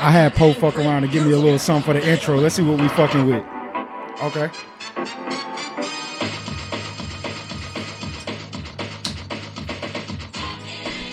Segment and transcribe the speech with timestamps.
[0.00, 2.36] I had Poe fuck around and give me a little something for the intro.
[2.36, 3.44] Let's see what we fucking with.
[4.22, 4.50] Okay.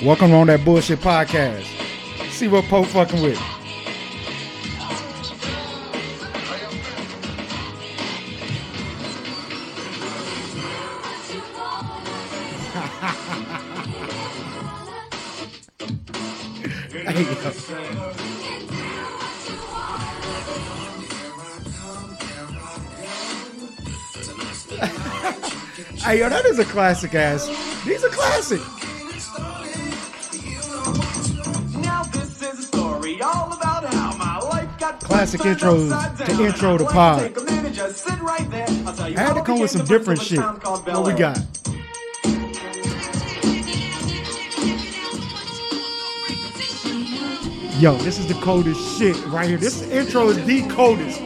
[0.02, 1.66] Welcome on that bullshit podcast.
[2.30, 3.55] See what Poe fucking with.
[26.59, 27.48] Is a classic ass.
[27.84, 28.61] These are classic.
[31.81, 36.45] Now this is a story all about how my life got Classic turned intros to
[36.45, 37.22] intro to pod.
[37.23, 38.67] like to take a minute, just sit right there.
[38.86, 40.39] I'll tell you I had to come with some different shit.
[40.39, 41.39] of a town called What we got?
[47.81, 49.58] Yo, this is the coldest shit right here.
[49.58, 51.25] This intro is the coldest.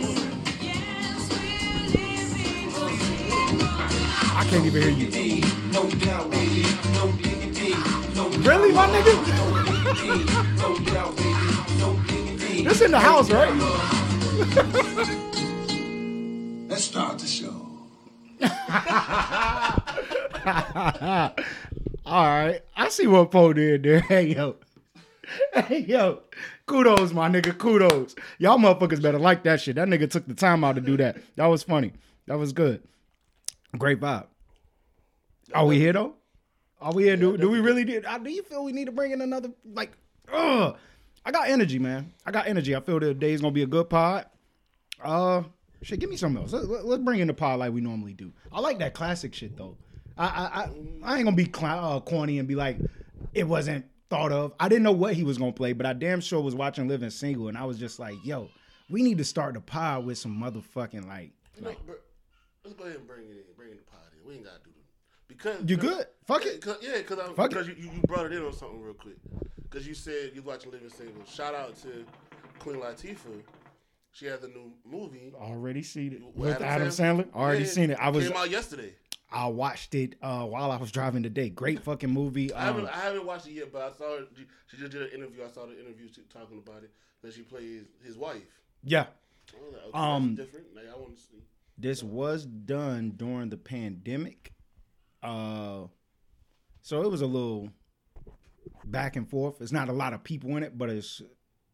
[4.50, 5.05] Can't even hear you.
[8.42, 9.14] Really, my nigga?
[10.58, 11.45] no doubt, baby.
[11.78, 12.64] No diggity.
[12.64, 13.53] This in the house, right?
[16.67, 17.67] Let's start the show.
[22.06, 24.00] All right, I see what Poe did there.
[24.02, 24.56] Hey yo,
[25.53, 26.23] hey yo,
[26.66, 28.16] kudos, my nigga, kudos.
[28.39, 29.75] Y'all motherfuckers better like that shit.
[29.75, 31.17] That nigga took the time out to do that.
[31.36, 31.94] That was funny.
[32.25, 32.81] That was good.
[33.78, 34.25] Great vibe.
[35.53, 36.16] Are we here though?
[36.81, 37.17] Are we here?
[37.17, 38.02] Do, do we really do?
[38.02, 39.91] Do you feel we need to bring in another like?
[40.31, 40.75] Ugh.
[41.25, 42.13] I got energy, man.
[42.25, 42.75] I got energy.
[42.75, 44.25] I feel the day's gonna be a good pod.
[45.03, 45.44] Uh,
[45.81, 46.53] shit, give me something else.
[46.53, 48.31] Let, let, us bring in the pod like we normally do.
[48.51, 49.78] I like that classic shit though.
[50.18, 50.69] I I I,
[51.03, 52.78] I ain't gonna be cl- uh, corny and be like,
[53.34, 54.53] it wasn't thought of.
[54.59, 57.09] I didn't know what he was gonna play, but I damn sure was watching Living
[57.09, 58.50] Single, and I was just like, yo,
[58.90, 61.31] we need to start the pod with some motherfucking like.
[61.56, 61.96] You know, bro,
[62.63, 64.28] let's go ahead and bring it in, bring in the pot in.
[64.28, 64.78] We ain't gotta do it
[65.29, 66.06] because You good?
[66.25, 66.62] Fuck it.
[66.62, 69.16] Cause, yeah, because I Fuck because you, you brought it in on something real quick.
[69.63, 71.23] Because you said you watching Living Single.
[71.25, 72.06] Shout out to
[72.59, 73.41] Queen Latifah.
[74.12, 77.34] She has a new movie Already seen it with with Adam Sandler.
[77.34, 77.97] Already Yeah, seen it.
[78.01, 78.95] I was came out yesterday.
[79.31, 81.50] I watched it uh, while I was driving today.
[81.50, 82.51] Great fucking movie.
[82.51, 84.28] I haven't Um, I haven't watched it yet, but I saw it.
[84.67, 85.44] She just did an interview.
[85.47, 86.91] I saw the interview talking about it
[87.22, 88.41] that she plays his wife.
[88.84, 89.06] yeah,
[89.53, 90.75] like, okay, Um, that's different.
[90.75, 91.44] Like, I want to see.
[91.78, 94.53] this was done during the pandemic.
[95.22, 95.84] Uh,
[96.81, 97.69] so it was a little
[98.85, 99.62] back and forth.
[99.62, 101.22] It's not a lot of people in it, but it's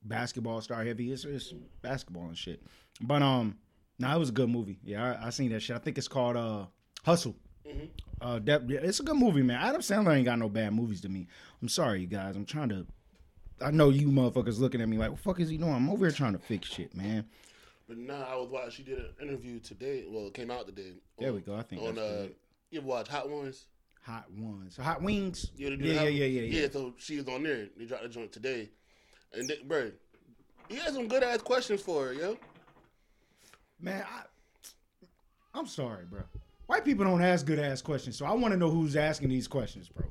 [0.04, 1.12] basketball star heavy.
[1.12, 2.62] It's, it's basketball and shit.
[3.02, 3.58] But um,
[4.00, 4.80] no, it was a good movie.
[4.84, 5.76] Yeah, I, I seen that shit.
[5.76, 6.66] I think it's called uh
[7.04, 7.36] Hustle.
[8.22, 9.60] Uh, that, yeah, it's a good movie, man.
[9.60, 11.28] Adam Sandler ain't got no bad movies to me.
[11.62, 12.36] I'm sorry, you guys.
[12.36, 12.86] I'm trying to.
[13.62, 15.74] I know you motherfuckers looking at me like, what the fuck is he doing?
[15.74, 17.26] I'm over here trying to fix shit, man.
[17.88, 18.72] But now I was watching.
[18.72, 20.06] She did an interview today.
[20.08, 20.94] Well, it came out today.
[21.20, 21.56] There we go.
[21.56, 22.28] I think on that's uh.
[22.76, 23.66] You ever watch Hot Ones?
[24.04, 25.50] Hot ones, hot wings.
[25.58, 26.62] Yeah, they do yeah, yeah, yeah, yeah, yeah.
[26.62, 27.70] Yeah, so she was on there.
[27.76, 28.70] They dropped the joint today,
[29.34, 29.92] and they, bro,
[30.70, 32.38] he had some good ass questions for her, yo.
[33.82, 34.22] Man, I,
[35.58, 36.22] I'm sorry, bro.
[36.68, 39.48] White people don't ask good ass questions, so I want to know who's asking these
[39.48, 40.06] questions, bro.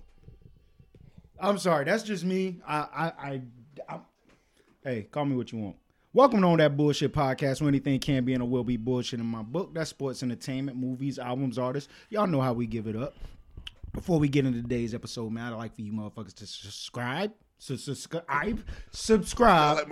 [1.38, 2.60] I'm sorry, that's just me.
[2.66, 3.42] I, I, I,
[3.88, 3.98] I
[4.82, 5.76] hey, call me what you want.
[6.14, 9.26] Welcome to on that bullshit podcast where anything can be and will be bullshit in
[9.26, 9.74] my book.
[9.74, 11.92] That's sports, entertainment, movies, albums, artists.
[12.08, 13.16] Y'all know how we give it up.
[13.92, 17.32] Before we get into today's episode, man, I'd like for you motherfuckers to subscribe.
[17.58, 19.88] Subscribe, subscribe,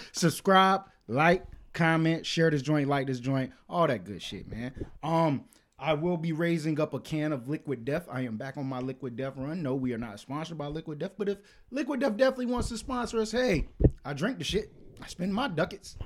[0.12, 4.72] subscribe, like, comment, share this joint, like this joint, all that good shit, man.
[5.04, 5.44] Um,
[5.84, 8.08] I will be raising up a can of Liquid Death.
[8.10, 9.62] I am back on my Liquid Death run.
[9.62, 11.36] No, we are not sponsored by Liquid Death, but if
[11.70, 13.68] Liquid Death definitely wants to sponsor us, hey,
[14.02, 14.72] I drink the shit.
[15.02, 15.98] I spend my ducats.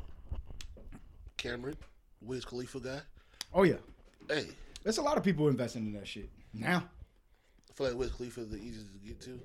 [1.36, 1.76] Cameron,
[2.20, 3.00] Wiz Khalifa guy.
[3.54, 3.76] Oh yeah,
[4.28, 4.48] Hey,
[4.82, 6.82] there's a lot of people investing in that shit now.
[7.70, 9.40] I feel like Wiz Khalifa is the easiest to get to.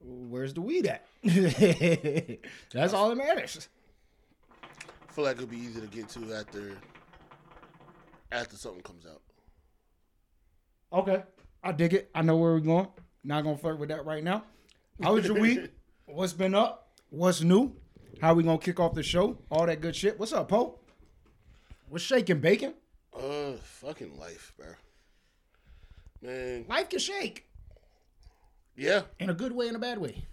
[0.00, 1.06] Where's the weed at?
[2.72, 3.68] That's all that matters.
[4.60, 6.72] I feel like it'd be easy to get to after
[8.32, 9.22] after something comes out.
[10.92, 11.22] Okay.
[11.62, 12.10] I dig it.
[12.14, 12.88] I know where we're going.
[13.22, 14.44] Not gonna flirt with that right now.
[15.02, 15.70] How was your week?
[16.06, 16.88] What's been up?
[17.10, 17.76] What's new?
[18.20, 19.38] How we gonna kick off the show?
[19.50, 20.18] All that good shit.
[20.18, 20.78] What's up, Poe?
[21.88, 22.74] What's shaking bacon?
[23.16, 24.68] Uh, fucking life, bro.
[26.22, 27.50] Man, Life can shake
[28.80, 30.24] yeah, in a good way in a bad way.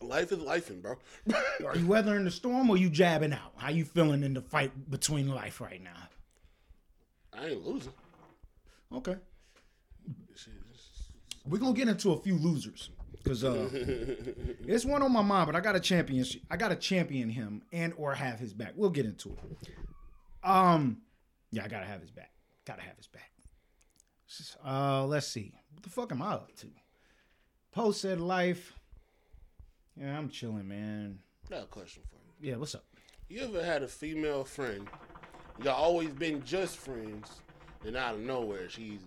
[0.00, 0.96] Life is lifing, bro.
[1.66, 3.52] Are you weathering the storm or you jabbing out?
[3.56, 6.08] How you feeling in the fight between life right now?
[7.32, 7.92] I ain't losing.
[8.92, 9.16] Okay.
[11.46, 12.90] We're gonna get into a few losers.
[13.24, 13.68] Cause uh
[14.66, 17.92] it's one on my mind, but I got a champion I gotta champion him and
[17.96, 18.72] or have his back.
[18.76, 19.68] We'll get into it.
[20.42, 21.02] Um
[21.50, 22.30] yeah, I gotta have his back.
[22.64, 23.30] Gotta have his back.
[24.64, 25.52] Uh let's see.
[25.72, 26.68] What the fuck am I up to?
[27.72, 28.72] Post said life.
[30.00, 31.18] Yeah, I'm chilling, man.
[31.46, 32.50] I got a question for you.
[32.50, 32.84] Yeah, what's up?
[33.28, 34.88] You ever had a female friend?
[35.62, 37.42] Y'all always been just friends,
[37.84, 39.00] and out of nowhere she's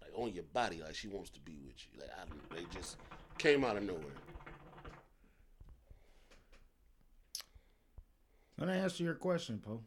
[0.00, 2.00] like on your body, like she wants to be with you.
[2.00, 2.98] Like I don't, they just
[3.36, 4.04] came out of nowhere.
[8.58, 9.82] Let me answer your question, Poe.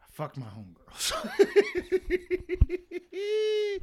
[0.00, 1.12] I fucked my homegirls.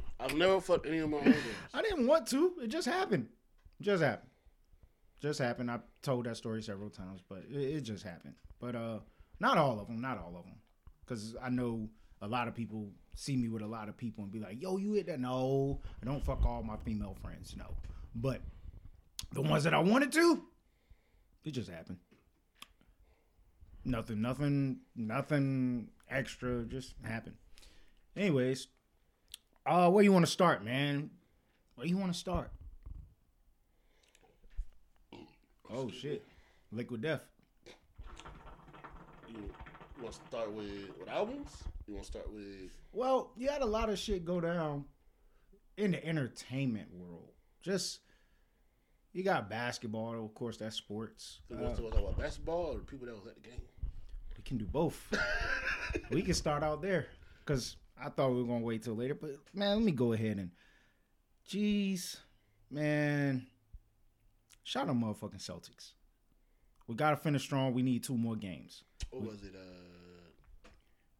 [0.18, 1.34] I've never fucked any of my homegirls.
[1.74, 2.54] I didn't want to.
[2.62, 3.28] It just happened.
[3.80, 4.30] Just happened.
[5.20, 5.70] Just happened.
[5.70, 8.34] I've told that story several times, but it, it just happened.
[8.60, 8.98] But uh,
[9.40, 10.00] not all of them.
[10.00, 10.56] Not all of them,
[11.04, 11.88] because I know
[12.22, 14.76] a lot of people see me with a lot of people and be like, "Yo,
[14.76, 17.54] you hit that?" No, I don't fuck all my female friends.
[17.56, 17.76] No,
[18.14, 18.40] but
[19.32, 20.42] the ones that I wanted to,
[21.44, 21.98] it just happened.
[23.84, 26.64] Nothing, nothing, nothing extra.
[26.64, 27.36] Just happened.
[28.16, 28.68] Anyways,
[29.66, 31.10] uh, where you want to start, man?
[31.74, 32.50] Where you want to start?
[35.72, 36.24] Oh shit,
[36.72, 37.24] Liquid Death.
[39.28, 39.50] You,
[40.00, 41.50] want to start with, with albums?
[41.86, 44.84] You want to start with Well, you had a lot of shit go down
[45.76, 47.30] in the entertainment world.
[47.62, 48.00] Just
[49.12, 51.40] you got basketball, of course, that's sports.
[51.48, 53.60] you want to talk about basketball or people that was at the game?
[54.36, 55.00] we can do both.
[56.10, 57.06] we can start out there
[57.44, 60.36] because I thought we were gonna wait till later, but man, let me go ahead
[60.36, 60.50] and,
[61.48, 62.18] jeez,
[62.70, 63.46] man,
[64.66, 65.92] shout out motherfucking Celtics.
[66.88, 67.72] We gotta finish strong.
[67.72, 68.82] We need two more games.
[69.10, 69.54] What was it?
[69.54, 70.68] Uh,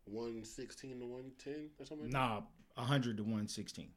[0.04, 2.10] one sixteen to one ten or something.
[2.10, 2.42] like Nah,
[2.76, 3.90] hundred to one sixteen.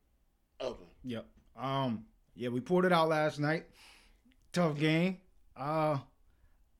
[0.61, 0.85] Okay.
[1.03, 1.25] Yep.
[1.59, 2.05] Um.
[2.35, 3.65] Yeah, we pulled it out last night.
[4.53, 5.17] Tough game.
[5.57, 5.97] Uh,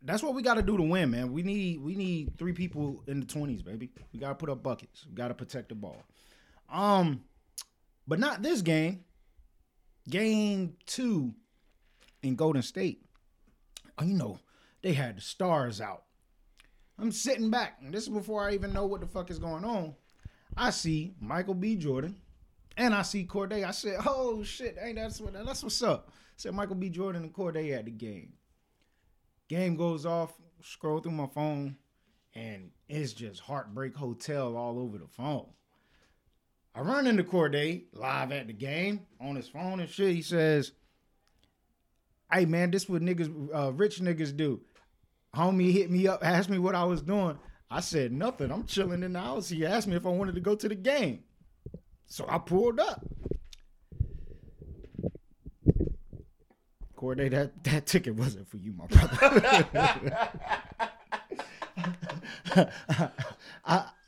[0.01, 1.33] that's what we got to do to win, man.
[1.33, 3.89] We need we need three people in the twenties, baby.
[4.13, 5.05] We got to put up buckets.
[5.07, 6.03] We got to protect the ball.
[6.71, 7.23] Um,
[8.07, 9.03] but not this game.
[10.09, 11.33] Game two
[12.23, 13.05] in Golden State.
[13.97, 14.39] Oh, you know
[14.81, 16.03] they had the stars out.
[16.97, 19.63] I'm sitting back, and this is before I even know what the fuck is going
[19.63, 19.95] on.
[20.57, 21.75] I see Michael B.
[21.75, 22.17] Jordan,
[22.75, 23.65] and I see Cordae.
[23.65, 26.89] I said, "Oh shit, ain't that's what that's what's up." I said Michael B.
[26.89, 28.33] Jordan and Cordae at the game.
[29.47, 30.33] Game goes off.
[30.61, 31.77] Scroll through my phone,
[32.35, 35.47] and it's just Heartbreak Hotel all over the phone.
[36.75, 40.15] I run into Cordae live at the game on his phone and shit.
[40.15, 40.73] He says,
[42.31, 44.61] "Hey man, this what niggas, uh, rich niggas do."
[45.35, 47.37] Homie hit me up, asked me what I was doing.
[47.69, 48.51] I said nothing.
[48.51, 49.49] I'm chilling in the house.
[49.49, 51.23] He asked me if I wanted to go to the game.
[52.07, 53.05] So I pulled up.
[56.97, 60.29] Cordae, that, that ticket wasn't for you, my brother.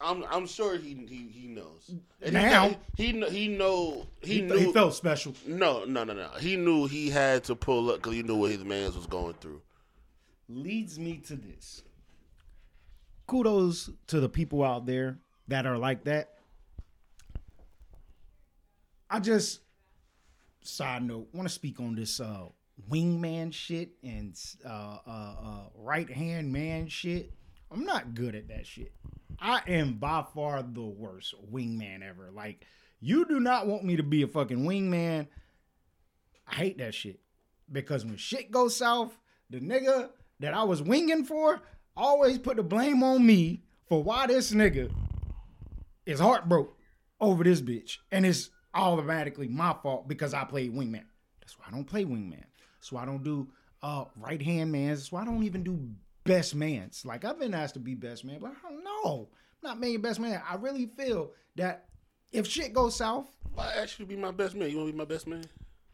[0.00, 1.90] I'm I'm sure he he, he knows.
[2.22, 2.76] And Now?
[2.96, 5.34] he he he know he, he, knew he felt special.
[5.46, 8.52] no no no no he knew he had to pull up because he knew what
[8.52, 9.60] his man's was going through.
[10.48, 11.82] Leads me to this.
[13.26, 16.34] Kudos to the people out there that are like that.
[19.10, 19.60] I just
[20.62, 22.46] side note want to speak on this uh
[22.88, 27.32] wingman shit and uh uh, uh right hand man shit.
[27.70, 28.92] I'm not good at that shit.
[29.40, 32.30] I am by far the worst wingman ever.
[32.32, 32.64] Like
[33.00, 35.28] you do not want me to be a fucking wingman.
[36.46, 37.20] I hate that shit
[37.70, 39.16] because when shit goes south,
[39.50, 40.10] the nigga
[40.40, 41.60] that I was winging for
[41.96, 44.90] always put the blame on me for why this nigga
[46.06, 46.74] is heartbroken
[47.20, 51.04] over this bitch, and it's automatically my fault because I played wingman.
[51.40, 52.44] That's why I don't play wingman.
[52.78, 53.48] That's why I don't do
[53.82, 54.88] uh, right hand man.
[54.88, 55.78] That's why I don't even do
[56.28, 57.02] best mans.
[57.04, 59.28] Like I've been asked to be best man, but I don't know.
[59.62, 60.40] I'm not made best man.
[60.48, 61.86] I really feel that
[62.32, 64.92] if shit goes south, I asked you to be my best man, you want to
[64.92, 65.44] be my best man?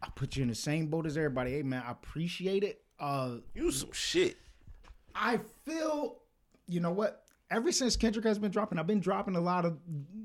[0.02, 1.52] I put you in the same boat as everybody.
[1.52, 2.82] Hey man, I appreciate it.
[2.98, 4.36] Uh You some shit.
[5.14, 6.16] I feel,
[6.66, 7.22] you know what?
[7.50, 9.78] Ever since Kendrick has been dropping, I've been dropping a lot of,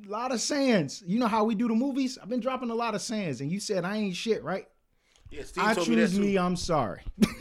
[0.07, 1.03] lot of sands.
[1.05, 2.17] You know how we do the movies?
[2.21, 4.65] I've been dropping a lot of sands, and you said I ain't shit, right?
[5.29, 6.21] Yeah, Steve I told me that choose too.
[6.21, 6.37] me.
[6.39, 7.01] I'm sorry,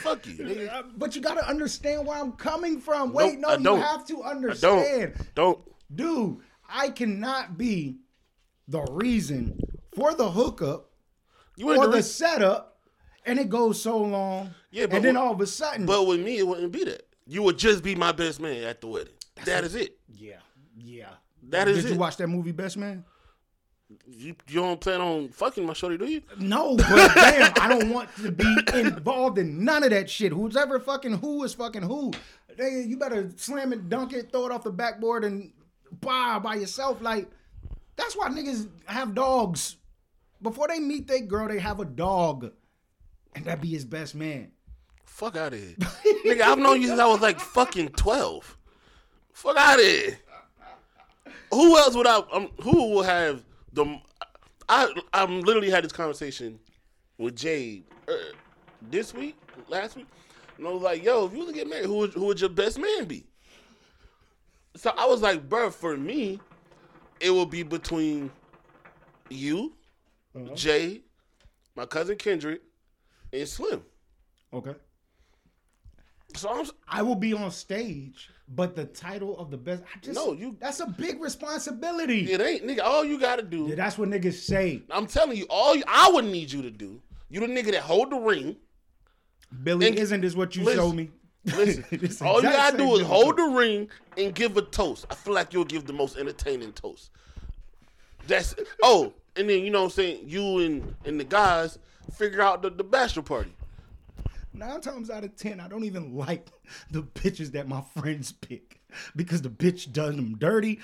[0.00, 0.32] fuck you.
[0.34, 0.84] Nigga.
[0.98, 3.12] But you gotta understand where I'm coming from.
[3.12, 3.80] Wait, Nope, no, I you don't.
[3.82, 5.34] have to I understand, don't.
[5.34, 5.60] Don't.
[5.94, 6.38] dude.
[6.68, 7.98] I cannot be
[8.68, 9.58] the reason
[9.96, 10.90] for the hookup
[11.56, 12.78] You or the re- setup,
[13.26, 14.54] and it goes so long.
[14.70, 16.84] Yeah, but and then what- all of a sudden, But with me, it wouldn't be
[16.84, 17.06] that.
[17.26, 19.14] You would just be my best man at the wedding.
[19.44, 19.98] that is it.
[20.12, 20.38] Yeah,
[20.76, 21.10] yeah.
[21.48, 21.98] That is Did you it.
[21.98, 23.04] watch that movie, Best Man?
[24.06, 26.22] You, you don't plan on fucking my shorty, do you?
[26.38, 30.32] No, but damn, I don't want to be involved in none of that shit.
[30.32, 32.12] Who's ever fucking who is fucking who.
[32.56, 35.52] They, you better slam it, dunk it, throw it off the backboard, and
[36.00, 37.00] bye by yourself.
[37.00, 37.28] Like
[37.96, 39.76] that's why niggas have dogs.
[40.40, 42.52] Before they meet their girl, they have a dog,
[43.34, 44.52] and that be his best man.
[45.04, 45.74] Fuck out of here.
[46.24, 48.56] Nigga, I've known you since I was like fucking 12.
[49.32, 50.18] Fuck out of here.
[51.50, 54.00] Who else would I, um, who will have the,
[54.68, 56.58] I, I'm literally had this conversation
[57.18, 58.12] with Jade uh,
[58.90, 59.36] this week,
[59.68, 60.06] last week.
[60.58, 62.40] And I was like, yo, if you was to get married, who would, who would
[62.40, 63.26] your best man be?
[64.76, 66.40] So I was like, bro, for me,
[67.20, 68.30] it would be between
[69.28, 69.74] you,
[70.54, 71.02] Jay,
[71.76, 72.62] my cousin Kendrick,
[73.32, 73.82] and Slim.
[74.52, 74.74] Okay.
[76.36, 80.14] So I'm, I will be on stage, but the title of the best, I just
[80.14, 82.32] No, you- That's a big responsibility.
[82.32, 82.80] It ain't nigga.
[82.82, 83.66] All you gotta do.
[83.68, 84.82] Yeah, that's what niggas say.
[84.90, 87.00] I'm telling you, all you, I would need you to do.
[87.28, 88.56] You the nigga that hold the ring.
[89.62, 91.10] Billy, And- isn't this what you listen, show me?
[91.44, 91.84] Listen,
[92.26, 93.88] all you gotta do is hold the ring
[94.18, 95.06] and give a toast.
[95.10, 97.10] I feel like you'll give the most entertaining toast.
[98.26, 100.24] That's oh, and then you know what I'm saying.
[100.26, 101.78] You and and the guys
[102.12, 103.54] figure out the, the bachelor party.
[104.52, 106.48] Nine times out of ten, I don't even like
[106.90, 108.80] the bitches that my friends pick
[109.14, 110.80] because the bitch does them dirty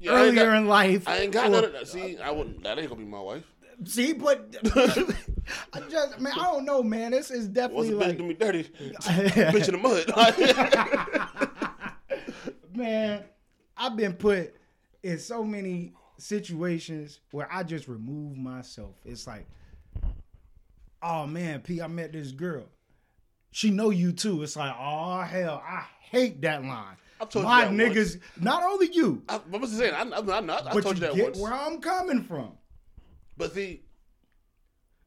[0.00, 1.06] Yeah, earlier got- in life.
[1.08, 1.88] I ain't got or- none of that.
[1.88, 2.62] See, I wouldn't.
[2.62, 3.44] That ain't gonna be my wife.
[3.84, 7.10] See, but I just man, I don't know, man.
[7.10, 10.06] This is Once definitely bitch like do me dirty, bitch in the mud.
[12.74, 13.24] man,
[13.76, 14.54] I've been put
[15.02, 18.94] in so many situations where I just remove myself.
[19.04, 19.46] It's like,
[21.02, 22.66] oh man, P, I met this girl.
[23.52, 24.42] She know you too.
[24.42, 26.96] It's like, oh hell, I hate that line.
[27.20, 29.94] I've told you My that niggas, not only you, I, I was just saying.
[29.94, 31.38] I, I, I, I told you you that get once.
[31.38, 32.52] where I'm coming from.
[33.36, 33.82] But see,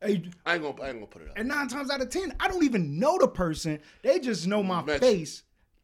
[0.01, 0.81] Hey, I ain't gonna.
[0.81, 1.37] I ain't gonna put it out.
[1.37, 3.79] And nine times out of ten, I don't even know the person.
[4.03, 5.43] They just know my face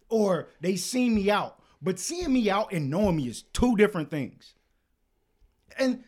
[0.10, 1.58] or they see me out.
[1.82, 4.54] But seeing me out and knowing me is two different things.
[5.80, 6.04] And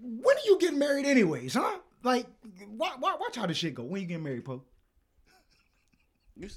[0.00, 1.78] when are you getting married anyways, huh?
[2.02, 2.26] Like,
[2.66, 3.84] watch, watch how this shit go.
[3.84, 4.64] When you getting married, Poe?
[6.36, 6.48] You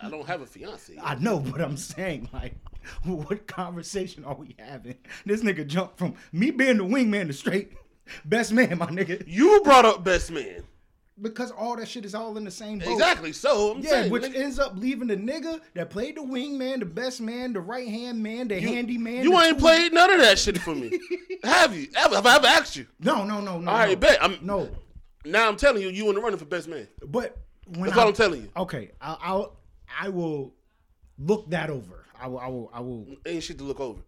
[0.00, 0.96] I don't have a fiance.
[1.02, 2.54] I know, but I'm saying, like,
[3.04, 4.96] what conversation are we having?
[5.26, 7.72] This nigga jumped from me being the wingman to straight
[8.24, 9.24] best man, my nigga.
[9.26, 10.62] You brought up best man.
[11.20, 12.88] Because all that shit is all in the same boat.
[12.92, 13.32] Exactly.
[13.32, 16.80] So I'm Yeah, saying, which nigga, ends up leaving the nigga that played the wingman,
[16.80, 19.22] the best man, the right hand man, the handy man.
[19.22, 20.90] you the ain't two- played none of that shit for me.
[21.44, 21.88] have you?
[21.96, 22.16] Ever?
[22.16, 22.86] Have I ever asked you?
[23.00, 23.70] No, no, no, no.
[23.70, 23.96] All right, no.
[23.96, 24.22] bet.
[24.22, 24.68] I'm- no,
[25.24, 26.88] Now I'm telling you, you in the running for best man.
[27.06, 28.48] but when That's I, all I'm telling you.
[28.56, 29.56] Okay, I, I'll
[30.00, 30.54] I will
[31.18, 32.04] look that over.
[32.20, 32.38] I will.
[32.38, 32.70] I will.
[32.72, 33.06] I will.
[33.26, 34.00] Ain't shit to look over.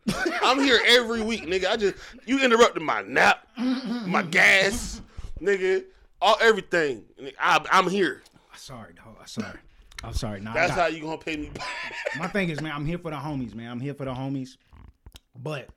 [0.43, 1.67] I'm here every week, nigga.
[1.67, 5.01] I just you interrupted my nap, my gas,
[5.41, 5.85] nigga,
[6.21, 7.05] all everything.
[7.21, 8.23] Nigga, I, I'm here.
[8.57, 9.17] Sorry, dog.
[9.21, 9.59] I'm sorry.
[10.03, 10.41] I'm sorry.
[10.41, 11.67] Nah, I how you gonna pay me back.
[12.19, 13.71] my thing is, man, I'm here for the homies, man.
[13.71, 14.57] I'm here for the homies.
[15.35, 15.69] But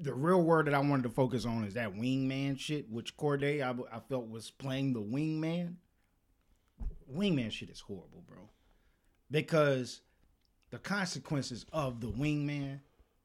[0.00, 3.62] the real word that I wanted to focus on is that wingman shit, which Cordae
[3.62, 5.74] I, I felt was playing the wingman.
[7.14, 8.48] Wingman shit is horrible, bro.
[9.30, 10.00] Because
[10.70, 12.80] the consequences of the wingman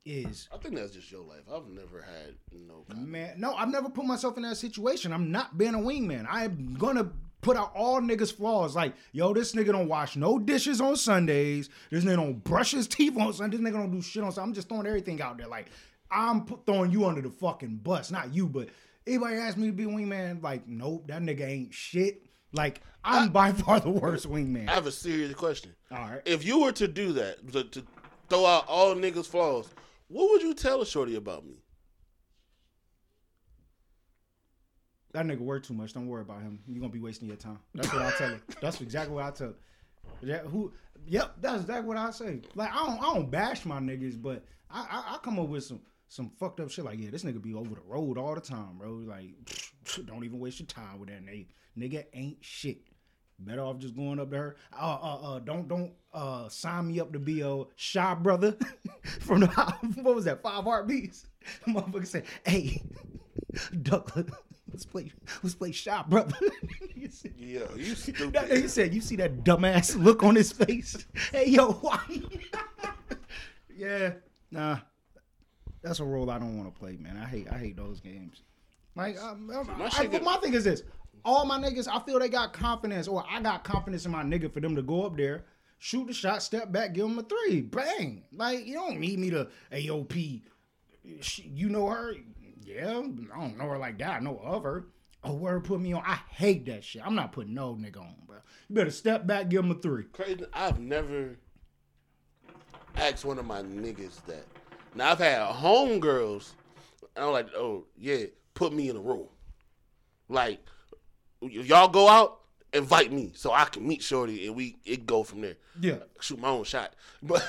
[0.06, 1.42] is I think that's just your life.
[1.52, 2.86] I've never had no.
[2.96, 3.40] Man.
[3.40, 5.12] No, I've never put myself in that situation.
[5.12, 6.28] I'm not being a wingman.
[6.30, 7.10] I'm gonna
[7.42, 8.76] put out all niggas' flaws.
[8.76, 11.70] Like, yo, this nigga don't wash no dishes on Sundays.
[11.92, 13.60] This nigga don't brush his teeth on Sundays.
[13.60, 14.48] This nigga don't do shit on Sundays.
[14.50, 15.48] I'm just throwing everything out there.
[15.48, 15.68] Like,
[16.12, 18.12] I'm put, throwing you under the fucking bus.
[18.12, 18.70] Not you, but
[19.08, 22.25] anybody ask me to be a wingman, like, nope, that nigga ain't shit.
[22.56, 24.70] Like, I'm by far the worst wingman.
[24.70, 25.76] I have a serious question.
[25.92, 26.22] All right.
[26.26, 27.84] If you were to do that, to, to
[28.30, 29.70] throw out all niggas' flaws,
[30.08, 31.62] what would you tell a shorty about me?
[35.12, 35.94] That nigga work too much.
[35.94, 36.60] Don't worry about him.
[36.68, 37.60] You're gonna be wasting your time.
[37.74, 38.42] That's what I tell her.
[38.62, 39.56] That's exactly what I tell her.
[40.22, 40.74] Yeah, who?
[41.08, 42.42] Yep, that's exactly what I say.
[42.56, 45.64] Like I don't, I don't bash my niggas, but I, I, I come up with
[45.64, 46.86] some, some fucked up shit.
[46.86, 48.92] Like yeah, this nigga be over the road all the time, bro.
[48.92, 49.32] Like
[50.06, 51.48] don't even waste your time with that nigga.
[51.78, 52.80] Nigga ain't shit.
[53.38, 54.56] Better off just going up to her.
[54.74, 58.56] Uh, uh, uh don't, don't, uh, sign me up to be a shy brother
[59.20, 59.48] from the
[60.02, 60.42] what was that?
[60.42, 61.28] Five heartbeats.
[61.68, 62.82] Motherfucker said, "Hey,
[63.82, 64.16] Duck,
[64.72, 65.12] let's play,
[65.44, 66.36] let's play shy brother."
[66.96, 68.34] He said- Yeah, you that stupid.
[68.34, 71.06] nigga said, "You see that dumbass look on his face?
[71.34, 72.00] Hey, yo, why?"
[73.76, 74.14] yeah,
[74.50, 74.80] nah,
[75.86, 77.16] that's a role I don't want to play, man.
[77.18, 78.42] I hate, I hate those games.
[78.96, 79.50] Like, um,
[79.80, 80.84] I, shit I- get- my thing is this:
[81.24, 84.52] all my niggas, I feel they got confidence, or I got confidence in my nigga
[84.54, 85.46] for them to go up there,
[85.78, 88.24] shoot the shot, step back, give him a three, bang.
[88.34, 90.42] Like you don't need me to AOP.
[91.22, 92.14] She, you know her?
[92.64, 92.92] Yeah, I
[93.40, 94.10] don't know her like that.
[94.10, 94.88] I know of her.
[95.24, 96.04] Oh, word put me on.
[96.06, 97.02] I hate that shit.
[97.06, 98.38] I'm not putting no nigga on, bro.
[98.70, 100.04] You better step back, give him a three.
[100.06, 100.46] Crazy.
[100.54, 101.38] I've never
[102.96, 104.46] asked one of my niggas that.
[104.96, 106.52] Now I've had homegirls.
[107.18, 109.28] I'm like, oh yeah, put me in a room.
[110.28, 110.60] Like,
[111.42, 112.40] if y'all go out,
[112.74, 115.56] invite me so I can meet Shorty and we it go from there.
[115.80, 115.98] Yeah.
[116.20, 116.94] Shoot my own shot.
[117.24, 117.44] But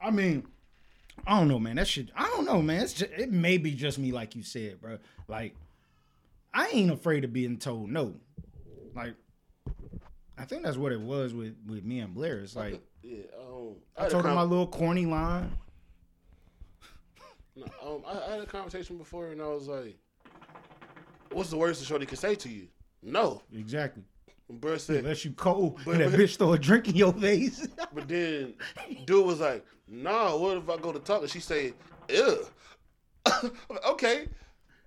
[0.00, 0.46] I mean,
[1.26, 1.76] I don't know, man.
[1.76, 2.10] That shit.
[2.16, 2.82] I don't know, man.
[2.82, 4.98] It's just, it may be just me, like you said, bro.
[5.26, 5.56] Like,
[6.52, 8.14] I ain't afraid of being told no.
[8.94, 9.14] Like,
[10.36, 12.38] I think that's what it was with with me and Blair.
[12.38, 15.56] It's like yeah, um, I a told him my little corny line.
[17.58, 19.96] No, um, I, I had a conversation before, and I was like,
[21.32, 22.68] "What's the worst a shorty can say to you?"
[23.02, 24.02] No, Exactly.
[24.48, 26.96] and Bruh said, Unless you cold But- and that but- bitch throw a drink in
[26.96, 27.66] your face.
[27.94, 28.54] but then
[29.06, 31.74] dude was like, "Nah, what if I go to talk?" And she said,
[32.08, 32.46] "Ew."
[33.86, 34.26] Okay,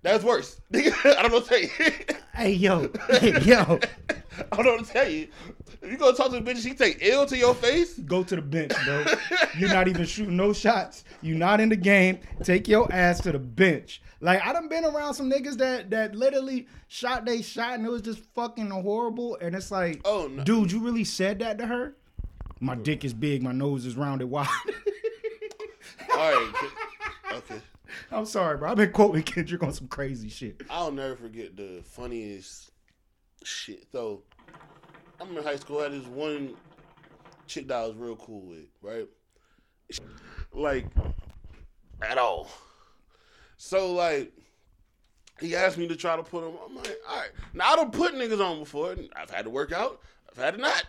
[0.02, 0.60] that's worse.
[0.74, 1.92] I don't know what to tell you.
[2.34, 3.78] hey yo, hey yo,
[4.52, 5.28] I don't know what to tell you.
[5.80, 7.98] If you go talk to a bitch, and she take ill to your face.
[7.98, 9.04] go to the bench, bro.
[9.58, 11.02] You're not even shooting no shots.
[11.22, 12.20] You're not in the game.
[12.44, 14.00] Take your ass to the bench.
[14.20, 17.90] Like I done been around some niggas that that literally shot they shot and it
[17.90, 19.36] was just fucking horrible.
[19.40, 20.44] And it's like, Oh, no.
[20.44, 21.96] dude, you really said that to her?
[22.60, 23.42] My dick is big.
[23.42, 24.46] My nose is rounded wide.
[26.14, 26.52] All right,
[27.32, 27.60] okay.
[28.10, 28.70] I'm sorry, bro.
[28.70, 30.62] I've been quoting Kendrick on some crazy shit.
[30.70, 32.70] I'll never forget the funniest
[33.44, 33.86] shit.
[33.92, 34.22] So,
[35.20, 35.80] I'm in high school.
[35.80, 36.54] I had this one
[37.46, 39.08] chick that I was real cool with, right?
[40.52, 40.86] Like,
[42.02, 42.48] at all.
[43.56, 44.32] So, like,
[45.40, 46.54] he asked me to try to put him.
[46.64, 47.30] I'm like, all right.
[47.54, 48.96] Now, I don't put niggas on before.
[49.14, 50.00] I've had to work out.
[50.30, 50.84] I've had to not.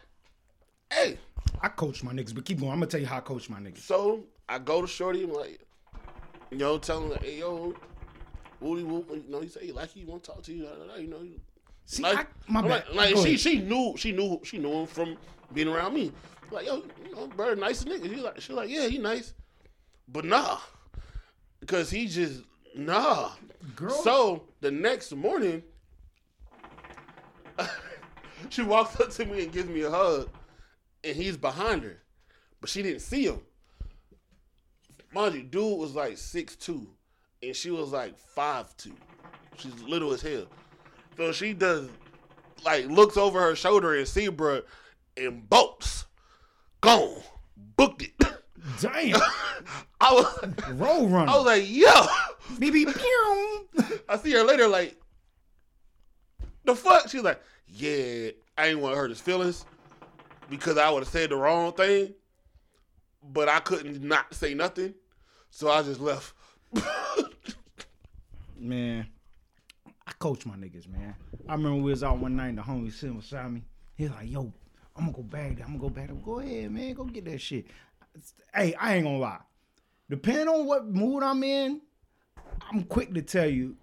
[0.91, 1.17] Hey,
[1.61, 2.71] I coach my niggas, but keep going.
[2.71, 3.79] I'm gonna tell you how I coach my niggas.
[3.79, 5.23] so I go to Shorty.
[5.23, 5.59] I'm like,
[6.55, 7.73] know, tell him like, hey, yo,
[8.59, 9.09] Woody Whoop.
[9.11, 10.63] You know, he say, like, he want to talk to you.
[10.63, 11.25] da, da, da, You know,
[11.85, 12.85] See, like, I, my I'm bad.
[12.93, 15.17] like, like, she she knew she knew she knew him from
[15.53, 16.11] being around me.
[16.49, 18.05] Like yo, you know, bro, nice nigga.
[18.05, 19.33] He like she like yeah, he nice,
[20.07, 20.59] but nah,
[21.59, 22.43] because he just
[22.75, 23.31] nah.
[23.75, 23.89] Girl.
[23.89, 25.63] So the next morning,
[28.49, 30.29] she walks up to me and gives me a hug,
[31.03, 32.01] and he's behind her,
[32.61, 33.39] but she didn't see him.
[35.13, 36.87] Mind you, dude was like six two,
[37.41, 38.95] and she was like five two.
[39.57, 40.47] She's little as hell.
[41.17, 41.89] So she does
[42.65, 44.63] like looks over her shoulder and see bruh
[45.17, 46.05] and bolts.
[46.81, 47.21] Gone.
[47.77, 48.13] Booked it.
[48.81, 49.19] Damn,
[50.01, 51.31] I was roll runner.
[51.31, 51.91] I was like, yo.
[52.55, 52.93] BB.
[54.09, 54.97] I see her later like
[56.65, 57.09] the fuck?
[57.09, 59.65] She's like, yeah, I ain't want to hurt his feelings
[60.49, 62.13] because I would have said the wrong thing,
[63.31, 64.93] but I couldn't not say nothing.
[65.55, 66.33] So I just left.
[68.57, 69.05] Man,
[70.07, 71.13] I coach my niggas, man.
[71.47, 73.61] I remember we was out one night and the homie sitting beside me.
[73.93, 74.51] He was like, yo,
[74.95, 75.65] I'm gonna go back there.
[75.65, 76.15] I'm gonna go back there.
[76.15, 76.93] Go ahead, man.
[76.95, 77.67] Go get that shit.
[78.51, 79.41] Hey, I ain't gonna lie.
[80.09, 81.81] Depending on what mood I'm in,
[82.71, 83.75] I'm quick to tell you,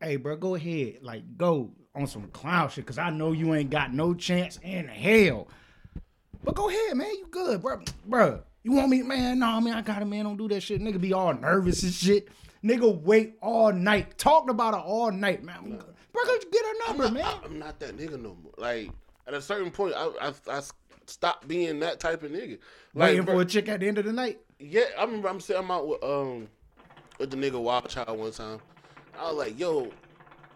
[0.00, 1.00] hey, bro, go ahead.
[1.02, 4.88] Like, go on some clown shit, cause I know you ain't got no chance in
[4.88, 5.46] hell.
[6.42, 7.10] But go ahead, man.
[7.10, 7.82] You good, bro.
[8.06, 9.38] Bro, you want me, man?
[9.38, 10.24] No, man, I got it, man.
[10.24, 10.80] Don't do that shit.
[10.80, 12.28] Nigga be all nervous and shit.
[12.64, 14.16] Nigga wait all night.
[14.16, 15.78] Talked about it all night, man.
[16.12, 17.26] Bro, go get her number, man.
[17.44, 18.54] I'm not that nigga no more.
[18.56, 18.90] Like
[19.26, 20.62] at a certain point, I I, I
[21.06, 22.58] stopped being that type of nigga.
[22.94, 24.40] Like, Waiting bro- for a chick at the end of the night.
[24.58, 26.48] Yeah, I remember I'm sitting out with um
[27.18, 28.60] with the nigga Wild Child one time.
[29.18, 29.90] I was like, yo,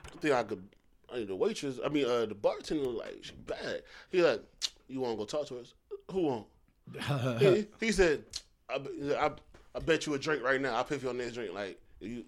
[0.07, 0.67] I think I could
[1.13, 3.83] I need the waitress, I mean uh the bartender was like, she bad.
[4.11, 4.43] He like,
[4.87, 5.75] you wanna go talk to us?
[6.11, 6.47] Who want?
[7.39, 8.25] he, he said,
[8.69, 8.79] I,
[9.19, 9.31] I
[9.75, 10.75] I bet you a drink right now.
[10.77, 11.53] I'll pay for your next drink.
[11.55, 12.25] Like you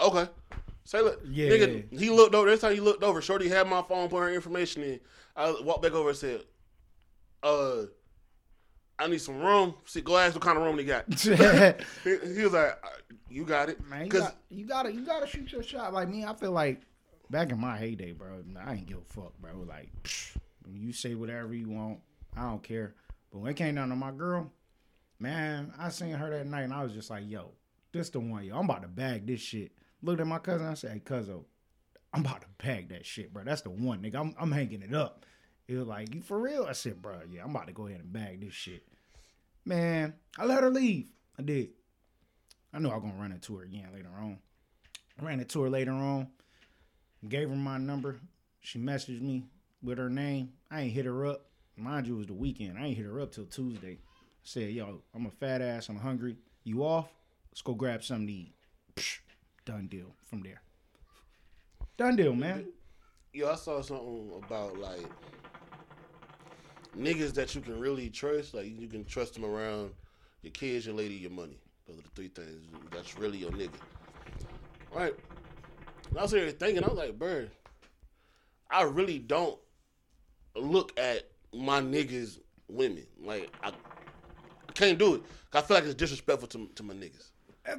[0.00, 0.28] Okay.
[0.84, 1.50] Say look, Yeah.
[1.50, 2.48] nigga, he looked over.
[2.48, 3.20] This time he looked over.
[3.20, 5.00] Shorty had my phone, put her information in.
[5.34, 6.42] I walked back over and said,
[7.42, 7.82] "Uh,
[8.98, 9.74] I need some room.
[9.84, 11.06] See, go ask what kind of room they got."
[12.04, 12.88] He, he was like, "Uh,
[13.28, 15.92] "You got it." you, Cause got, you gotta you gotta shoot your shot.
[15.92, 16.82] Like me, I feel like
[17.30, 19.64] back in my heyday, bro, I ain't give a fuck, bro.
[19.68, 20.36] Like psh,
[20.72, 21.98] you say whatever you want,
[22.36, 22.94] I don't care.
[23.36, 24.50] But when it came down to my girl,
[25.20, 27.50] man, I seen her that night and I was just like, yo,
[27.92, 28.56] this the one, yo.
[28.56, 29.72] I'm about to bag this shit.
[30.00, 31.22] Looked at my cousin, I said, hey,
[32.14, 33.44] I'm about to bag that shit, bro.
[33.44, 34.14] That's the one, nigga.
[34.14, 35.26] I'm, I'm hanging it up.
[35.68, 36.64] He was like, you for real?
[36.64, 38.88] I said, bro, yeah, I'm about to go ahead and bag this shit.
[39.66, 41.10] Man, I let her leave.
[41.38, 41.68] I did.
[42.72, 44.38] I knew I was gonna run into her again later on.
[45.20, 46.28] I ran into her later on,
[47.28, 48.18] gave her my number.
[48.60, 49.44] She messaged me
[49.82, 50.54] with her name.
[50.70, 51.45] I ain't hit her up.
[51.76, 52.78] Mind you, it was the weekend.
[52.78, 53.98] I ain't hit her up till Tuesday.
[54.00, 55.88] I said, yo, I'm a fat ass.
[55.88, 56.36] I'm hungry.
[56.64, 57.08] You off?
[57.50, 58.54] Let's go grab something to eat.
[59.66, 60.62] Done deal from there.
[61.96, 62.66] Done deal, man.
[63.32, 65.06] Yo, I saw something about like
[66.96, 68.54] niggas that you can really trust.
[68.54, 69.90] Like you can trust them around
[70.42, 71.58] your kids, your lady, your money.
[71.86, 73.70] Those are the three things that's really your nigga.
[74.94, 75.14] Right?
[76.10, 77.50] And I was here thinking, I was like, bird,
[78.70, 79.58] I really don't
[80.54, 82.38] look at my niggas
[82.68, 83.06] women.
[83.22, 85.22] Like I, I can't do it.
[85.52, 87.30] I feel like it's disrespectful to, to my niggas.
[87.64, 87.74] Eh,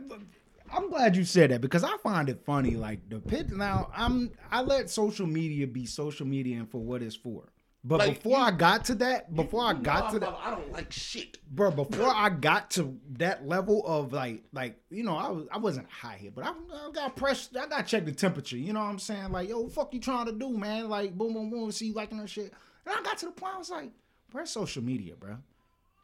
[0.74, 2.72] I'm glad you said that because I find it funny.
[2.76, 7.02] Like the pit now, I'm I let social media be social media and for what
[7.02, 7.44] it's for.
[7.84, 10.38] But Like, before you- I got to that, before I You know got to that,
[10.44, 11.38] I don't like shit.
[11.56, 15.58] bro, before I got to that level of like, like you know, I was I
[15.58, 17.56] wasn't high here, but I, I got pressed.
[17.56, 18.58] I got to check the temperature.
[18.58, 19.32] You know what I'm saying?
[19.32, 20.90] Like, yo, what fuck you trying to do, man?
[20.90, 21.72] Like, boom, boom, boom.
[21.72, 22.52] See you liking that shit.
[22.88, 23.92] And I got to the point I was like,
[24.32, 25.38] bro, social media, bro.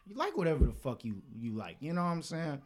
[0.06, 1.78] You like whatever the fuck you you like.
[1.80, 2.62] You know what I'm saying?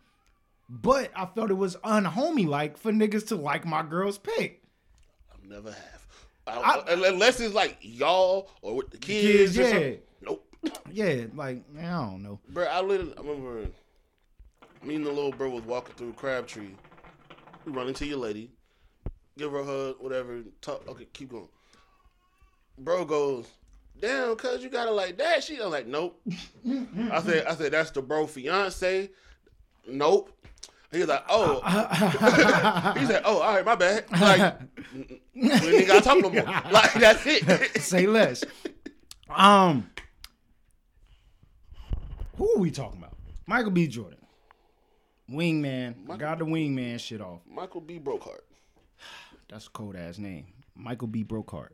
[0.70, 4.64] But I felt it was unhomey like for niggas to like my girl's pic.
[5.32, 6.08] I've never have.
[6.48, 9.74] I, unless it's like y'all or with the Kids, kids.
[9.74, 9.92] yeah.
[10.22, 10.44] Nope.
[10.92, 12.40] Yeah, like man, I don't know.
[12.50, 13.68] Bro, I literally, I remember
[14.84, 16.70] me and the little bro was walking through Crabtree.
[17.66, 18.50] We run into your lady,
[19.38, 20.42] give her a hug, whatever.
[20.62, 20.88] Talk.
[20.88, 21.50] Okay, keep going.
[22.80, 23.48] Bro goes,
[24.02, 25.44] damn, cuz you got it like that.
[25.44, 26.20] She, I'm like, nope.
[27.12, 29.10] I said, I said, that's the bro fiance.
[29.88, 30.32] Nope.
[30.92, 31.62] He was like, oh.
[32.98, 34.06] he said, oh, all right, my bad.
[34.12, 34.58] Like,
[35.34, 36.44] we ain't got to talk no more.
[36.72, 37.82] Like, that's it.
[37.82, 38.44] Say less.
[39.30, 39.90] Um,
[42.38, 43.18] who are we talking about?
[43.46, 43.88] Michael B.
[43.88, 44.20] Jordan,
[45.30, 45.96] wingman.
[46.10, 47.42] I got the wingman shit off.
[47.50, 48.00] Michael B.
[48.00, 48.42] Brokeheart.
[49.50, 51.24] That's a cold ass name, Michael B.
[51.24, 51.70] Brokeheart.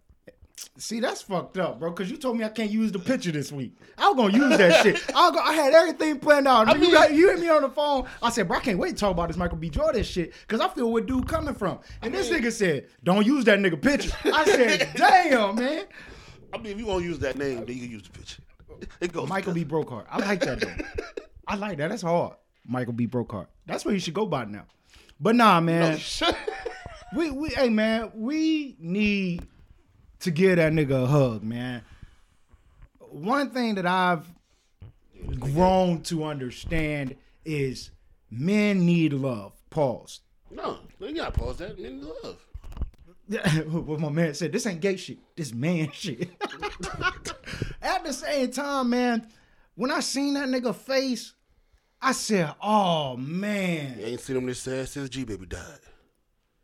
[0.78, 1.90] See, that's fucked up, bro.
[1.92, 3.76] Because you told me I can't use the picture this week.
[3.98, 5.04] I was gonna use that shit.
[5.16, 6.70] I, go, I had everything planned out.
[6.70, 8.08] I you, mean- you hit me on the phone.
[8.22, 9.70] I said, bro, I can't wait to talk about this Michael B.
[9.70, 11.80] Jordan shit because I feel where dude coming from.
[12.02, 14.12] And this nigga said, don't use that nigga picture.
[14.26, 15.86] I said, damn, man.
[16.54, 18.42] I mean, if you want to use that name, then you can use the picture.
[19.00, 19.30] It goes.
[19.30, 19.64] Michael B.
[19.64, 20.06] Brokeheart.
[20.10, 21.24] I like that though.
[21.48, 21.90] I like that.
[21.90, 22.36] That's hard.
[22.66, 23.08] Michael B.
[23.08, 23.48] Brokeheart.
[23.66, 24.66] That's what you should go by now.
[25.20, 26.00] But nah, man.
[27.16, 29.48] we we hey man, we need
[30.24, 31.84] to give that nigga a hug, man.
[33.00, 34.26] One thing that I've
[35.40, 37.92] grown to understand is
[38.32, 39.54] men need love.
[39.70, 40.22] Pause.
[40.50, 41.80] No, you gotta pause that.
[41.80, 42.38] Men love.
[43.86, 45.18] what my man said, this ain't gay shit.
[45.36, 46.30] This man shit.
[47.82, 49.28] At the same time, man,
[49.76, 51.34] when I seen that nigga face,
[52.02, 53.98] I said, oh man.
[54.00, 55.80] You ain't seen him this sad since G Baby died.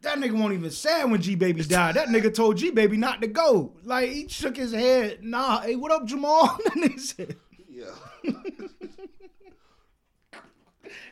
[0.02, 1.96] That nigga won't even sad when G Baby died.
[1.96, 3.74] That nigga told G Baby not to go.
[3.84, 5.24] Like he shook his head.
[5.24, 6.58] Nah, hey, what up, Jamal?
[6.74, 7.36] and he said,
[7.68, 7.92] Yeah.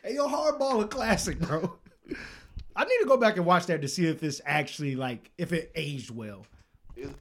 [0.04, 1.78] hey, yo, hardball a classic, bro.
[2.76, 5.52] I need to go back and watch that to see if it's actually like if
[5.52, 6.46] it aged well.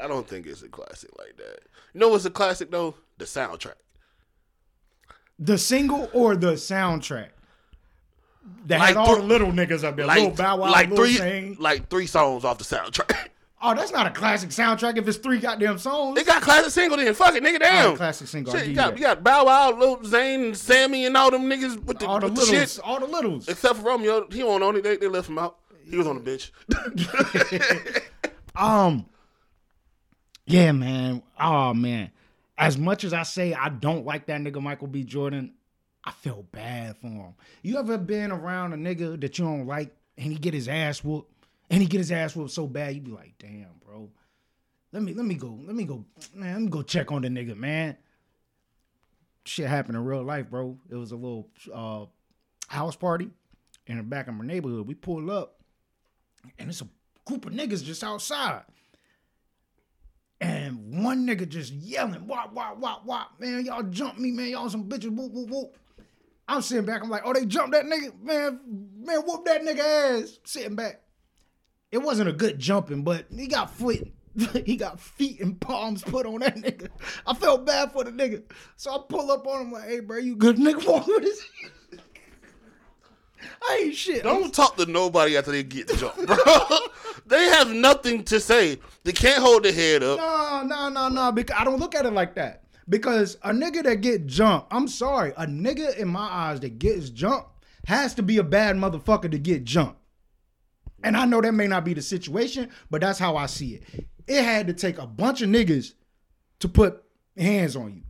[0.01, 1.61] I don't think it's a classic like that.
[1.93, 2.95] You know what's a classic though?
[3.19, 3.75] The soundtrack.
[5.39, 7.31] The single or the soundtrack?
[8.67, 10.07] That Like had all thr- the little niggas up there.
[10.07, 11.57] Little Like, Bow Wow, like three, Shane.
[11.61, 13.15] like three songs off the soundtrack.
[13.63, 16.15] Oh, that's not a classic soundtrack if it's three goddamn songs.
[16.15, 17.15] They got classic single then.
[17.15, 17.59] Fuck it, nigga.
[17.59, 17.97] Damn.
[17.97, 18.99] Classic single, Shit, you got that.
[18.99, 22.21] you got Bow Wow, Lil Zane, and Sammie, and all them niggas with the, all
[22.21, 22.85] the with the littles, shit.
[22.85, 23.49] all the littles.
[23.49, 24.83] Except for Romeo, he won't on it.
[24.85, 25.57] They, they left him out.
[25.89, 26.53] He was on the bench.
[28.55, 29.07] Um,
[30.47, 31.23] yeah, man.
[31.41, 32.11] Oh man.
[32.59, 35.03] As much as I say I don't like that nigga Michael B.
[35.03, 35.53] Jordan,
[36.07, 37.35] I feel bad for him.
[37.63, 41.03] You ever been around a nigga that you don't like and he get his ass
[41.05, 41.33] whooped,
[41.69, 44.09] and he get his ass whooped so bad, you be like, damn, bro.
[44.93, 47.29] Let me let me go, let me go, man, let me go check on the
[47.29, 47.97] nigga, man.
[49.45, 50.79] Shit happened in real life, bro.
[50.89, 52.07] It was a little uh
[52.69, 53.31] house party
[53.87, 54.87] in the back of my neighborhood.
[54.87, 55.61] We pulled up,
[56.59, 56.89] and it's a
[57.25, 58.63] group of niggas just outside.
[60.41, 63.33] And one nigga just yelling, wop, wop, wop, wop.
[63.39, 64.49] Man, y'all jump me, man.
[64.49, 65.77] Y'all some bitches, whoop, whoop, whoop.
[66.49, 68.13] I'm sitting back, I'm like, oh, they jumped that nigga.
[68.23, 68.61] Man,
[68.99, 70.39] man, whoop that nigga ass.
[70.45, 71.01] Sitting back.
[71.91, 74.07] It wasn't a good jumping, but he got foot,
[74.65, 76.89] he got feet and palms put on that nigga.
[77.27, 78.43] I felt bad for the nigga.
[78.77, 80.87] So I pull up on him like, hey, bro, you good nigga?
[80.87, 81.43] Walk with his
[83.69, 84.23] I ain't shit.
[84.23, 86.37] Don't talk to nobody after they get jumped, bro.
[87.27, 88.79] they have nothing to say.
[89.05, 90.19] They can't hold their head up.
[90.19, 91.33] No, no, no, no.
[91.33, 92.65] Because I don't look at it like that.
[92.89, 97.11] Because a nigga that get jumped, I'm sorry, a nigga in my eyes that gets
[97.11, 97.49] jumped
[97.87, 100.01] has to be a bad motherfucker to get jumped.
[101.03, 104.07] And I know that may not be the situation, but that's how I see it.
[104.27, 105.95] It had to take a bunch of niggas
[106.61, 107.03] to put
[107.37, 108.03] hands on you.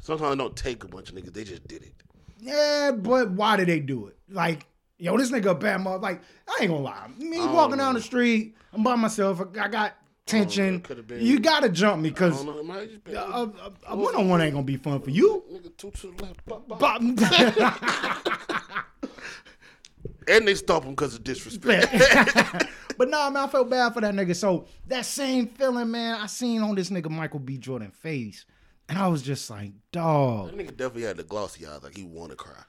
[0.00, 1.34] Sometimes it don't take a bunch of niggas.
[1.34, 1.94] They just did it.
[2.38, 4.16] Yeah, but why did they do it?
[4.30, 4.66] Like,
[4.98, 5.98] yo, this nigga a bad mother.
[5.98, 7.08] Like, I ain't gonna lie.
[7.18, 9.42] Me walking down the street, I'm by myself.
[9.60, 9.94] I got
[10.30, 10.82] tension.
[11.18, 12.58] You gotta jump me because don't know.
[12.60, 13.14] It might just be.
[13.14, 13.50] a,
[13.96, 15.42] one on one ain't gonna be fun for you.
[15.52, 16.44] Nigga, two to the left.
[16.46, 17.02] Bop, bop.
[20.28, 21.92] And they stop him because of disrespect.
[22.98, 24.36] but nah, man, I felt bad for that nigga.
[24.36, 27.58] So that same feeling, man, I seen on this nigga Michael B.
[27.58, 28.44] Jordan face,
[28.88, 30.50] and I was just like, dog.
[30.50, 32.62] That nigga definitely had the glossy eyes, like he want to cry.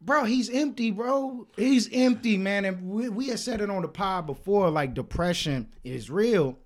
[0.00, 1.46] bro, he's empty, bro.
[1.56, 2.64] He's empty, man.
[2.64, 6.58] And we, we had said it on the pod before, like depression is real.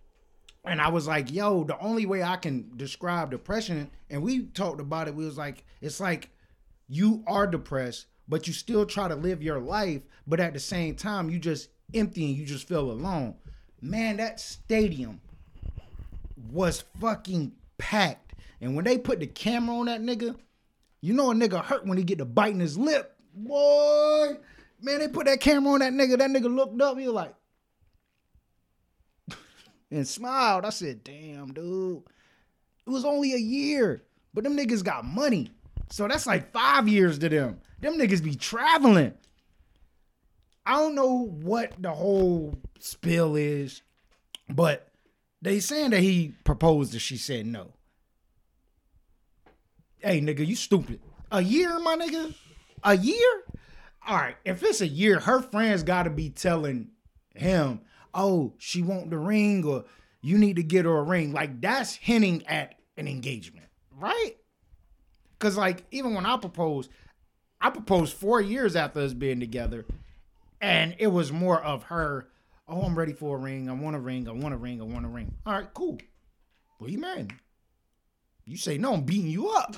[0.65, 4.81] And I was like, yo, the only way I can describe depression, and we talked
[4.81, 6.31] about it, we was like, it's like
[6.89, 10.95] you are depressed, but you still try to live your life, but at the same
[10.95, 13.35] time, you just empty and you just feel alone.
[13.81, 15.21] Man, that stadium
[16.53, 18.35] was fucking packed.
[18.61, 20.37] And when they put the camera on that nigga,
[21.01, 23.17] you know a nigga hurt when he get to biting his lip.
[23.35, 24.37] Boy,
[24.81, 26.19] man, they put that camera on that nigga.
[26.19, 26.97] That nigga looked up.
[26.97, 27.35] He was like,
[29.93, 30.65] and smiled.
[30.65, 32.03] I said, damn, dude.
[32.87, 34.03] It was only a year,
[34.35, 35.51] but them niggas got money.
[35.91, 37.61] So that's like five years to them.
[37.81, 39.13] Them niggas be traveling.
[40.65, 43.83] I don't know what the whole spill is,
[44.49, 44.89] but
[45.41, 47.73] they saying that he proposed and she said no.
[49.99, 51.01] Hey, nigga, you stupid.
[51.31, 52.35] A year, my nigga?
[52.83, 53.43] A year?
[54.07, 56.91] All right, if it's a year, her friends got to be telling
[57.35, 57.81] him,
[58.15, 59.85] oh, she want the ring or
[60.21, 61.33] you need to get her a ring.
[61.33, 64.33] Like, that's hinting at an engagement, right?
[65.39, 66.91] Because, like, even when I proposed,
[67.61, 69.85] I proposed four years after us being together,
[70.61, 72.29] and it was more of her,
[72.69, 73.69] oh, I'm ready for a ring.
[73.69, 74.29] I want a ring.
[74.29, 74.81] I want a ring.
[74.81, 75.35] I want a ring.
[75.45, 75.99] All right, cool.
[76.79, 77.37] Well, you married me.
[78.45, 79.77] You say no, I'm beating you up.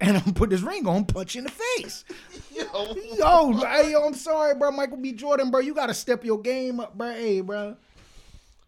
[0.00, 2.04] And I'm gonna put this ring on, punch you in the face.
[2.54, 4.70] Yo, Yo, hey, yo, I'm sorry, bro.
[4.70, 5.12] Michael B.
[5.12, 5.60] Jordan, bro.
[5.60, 7.12] You gotta step your game up, bro.
[7.12, 7.76] Hey, bro.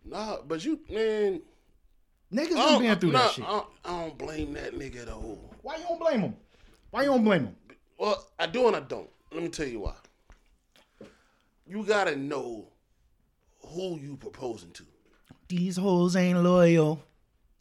[0.04, 1.40] nah, but you, man.
[2.32, 3.44] Niggas been been through nah, that shit.
[3.44, 5.38] I don't, I don't blame that nigga though.
[5.62, 6.36] Why you don't blame him?
[6.90, 7.56] Why you don't blame him?
[7.98, 9.08] Well, I do and I don't.
[9.32, 9.94] Let me tell you why.
[11.66, 12.66] You gotta know
[13.66, 14.84] who you proposing to,
[15.48, 17.02] These hoes ain't loyal.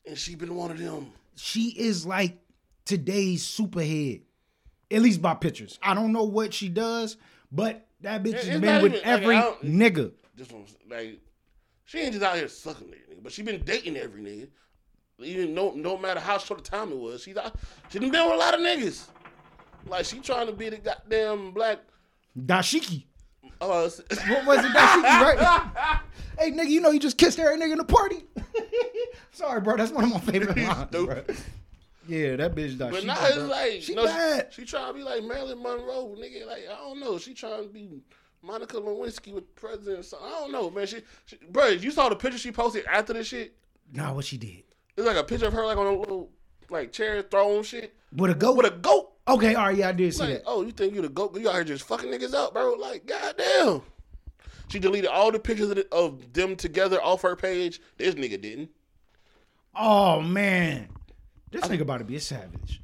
[0.06, 1.12] and she been one of them.
[1.36, 2.38] She is like
[2.88, 4.22] today's superhead.
[4.90, 5.78] At least by pictures.
[5.84, 7.18] I don't know what she does,
[7.52, 10.12] but that bitch has been with even- every don't- nigga.
[10.52, 11.20] One's like,
[11.86, 14.48] she ain't just out here sucking nigga, but she been dating every nigga.
[15.20, 17.36] Even no, no matter how short a time it was, she's
[17.90, 19.08] she done been with a lot of niggas.
[19.88, 21.80] Like she trying to be the goddamn black.
[22.38, 23.06] Dashiki.
[23.60, 24.72] Uh, What was it?
[24.72, 26.00] Dashiki, right?
[26.40, 28.24] hey, nigga, you know you just kissed every nigga in the party.
[29.32, 29.76] Sorry, bro.
[29.78, 31.24] That's one of my favorite lines, bro.
[32.08, 32.92] Yeah, that bitch Dashiki.
[32.92, 34.48] But now it's like, she no, bad.
[34.52, 36.46] She, she trying to be like Marilyn Monroe, nigga.
[36.48, 37.90] Like I don't know, she trying to be
[38.42, 40.06] Monica Lewinsky with the president.
[40.06, 40.88] So I don't know, man.
[40.88, 43.56] She, she, bro, you saw the picture she posted after the shit.
[43.94, 44.64] Nah, what she did
[44.98, 46.30] It's like a picture of her like on a little
[46.70, 48.58] like chair throne shit with a goat.
[48.58, 49.12] with a goat.
[49.28, 50.44] okay, all right, yeah, I did see Like, that.
[50.46, 51.38] oh, you think you the goat?
[51.40, 52.74] You out here just fucking niggas up, bro?
[52.74, 53.82] Like, goddamn.
[54.70, 57.80] She deleted all the pictures of, the, of them together off her page.
[57.98, 58.70] This nigga didn't.
[59.76, 60.90] Oh man,
[61.52, 62.82] this nigga about to be a savage.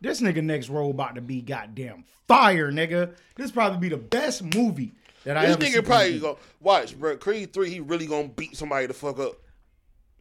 [0.00, 3.14] This nigga next role about to be goddamn fire, nigga.
[3.36, 6.98] This probably be the best movie that I This ever This nigga probably go watch,
[6.98, 7.16] bro.
[7.16, 9.36] Creed three, he really gonna beat somebody the fuck up.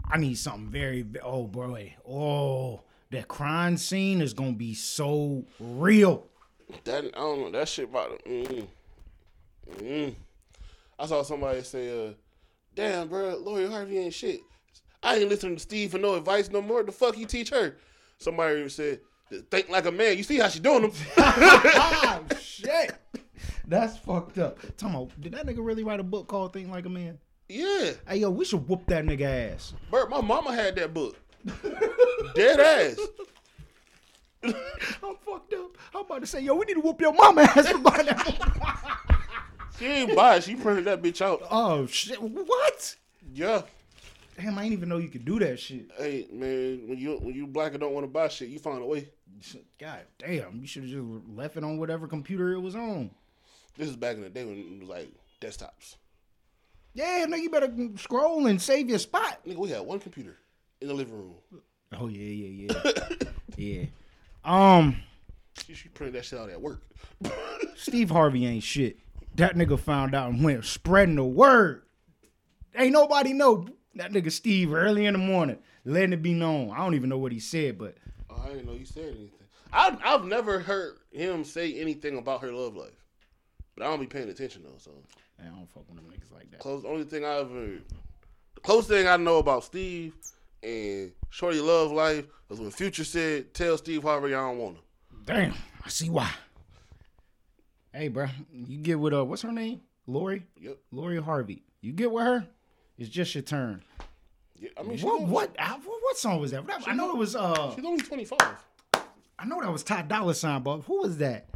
[0.10, 2.82] I need something very, oh boy, oh
[3.12, 6.28] that crime scene is gonna be so real.
[6.84, 7.52] That I don't know.
[7.52, 8.68] That shit about to, mm,
[9.78, 10.16] mm.
[10.98, 12.14] I saw somebody say, uh,
[12.74, 14.42] "Damn, bro, Lori Harvey ain't shit."
[15.06, 16.82] I ain't listening to Steve for no advice no more.
[16.84, 17.78] The fuck you teach her?
[18.18, 19.02] Somebody said,
[19.52, 20.92] "Think like a man." You see how she doing them?
[21.18, 22.96] oh shit,
[23.68, 24.58] that's fucked up.
[24.78, 27.20] Tell me, did that nigga really write a book called "Think Like a Man"?
[27.48, 29.74] yeah, Hey yo, we should whoop that nigga ass.
[29.92, 30.10] Bert.
[30.10, 31.16] My mama had that book.
[32.34, 33.00] Dead ass.
[34.44, 35.78] I'm fucked up.
[35.94, 38.26] I'm about to say, yo, we need to whoop your mama ass for buying that
[38.26, 39.18] book.
[39.78, 40.44] She ain't buy it.
[40.46, 41.42] She printed that bitch out.
[41.52, 42.96] Oh shit, what?
[43.34, 43.62] Yeah.
[44.38, 45.90] Damn, I didn't even know you could do that shit.
[45.98, 48.82] Hey man, when you when you black and don't want to buy shit, you find
[48.82, 49.10] a way.
[49.80, 53.12] God damn, you should have just left it on whatever computer it was on.
[53.78, 55.10] This is back in the day when it was like
[55.42, 55.96] desktops.
[56.94, 59.40] Yeah, nigga, you better scroll and save your spot.
[59.46, 60.38] Nigga, we had one computer
[60.82, 61.36] in the living room.
[61.98, 63.10] Oh yeah, yeah, yeah,
[63.58, 63.86] yeah.
[64.44, 64.98] Um,
[65.66, 66.82] She, she printed that shit out at work.
[67.76, 68.98] Steve Harvey ain't shit.
[69.36, 71.84] That nigga found out and went spreading the word.
[72.78, 76.72] Ain't nobody know that nigga Steve early in the morning letting it be known.
[76.72, 77.96] I don't even know what he said, but
[78.30, 79.32] I didn't know you said anything.
[79.72, 83.04] I've I've never heard him say anything about her love life,
[83.76, 84.78] but I don't be paying attention though.
[84.78, 84.92] So
[85.40, 86.60] I don't fuck with them niggas like that.
[86.60, 86.86] close.
[86.86, 87.80] Only thing I ever,
[88.56, 90.14] the closest thing I know about Steve
[90.64, 94.84] and Shorty love life was when Future said, "Tell Steve Harvey I don't want him."
[95.26, 95.54] Damn,
[95.84, 96.32] I see why.
[97.94, 99.82] Hey, bro, you get with uh, what's her name?
[100.08, 100.46] Lori.
[100.60, 100.78] Yep.
[100.92, 101.64] Lori Harvey.
[101.82, 102.48] You get with her.
[102.98, 103.84] It's just your turn.
[104.60, 106.64] Yeah, I mean, What what what, what song was that?
[106.88, 108.56] I know it was uh She's only twenty five.
[109.38, 111.50] I know that was Ty Dolla Sign, but who was that?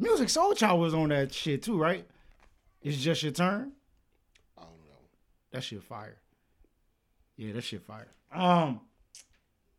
[0.00, 2.04] Musiq Soulchild was on that shit too, right?
[2.82, 3.72] It's just your turn.
[4.58, 5.00] I don't know.
[5.52, 6.16] That shit fire.
[7.36, 8.08] Yeah, that shit fire.
[8.32, 8.80] Um,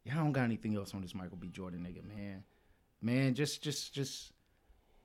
[0.06, 1.50] yeah, I don't got anything else on this Michael B.
[1.50, 2.44] Jordan nigga, man.
[3.02, 4.32] Man, just just just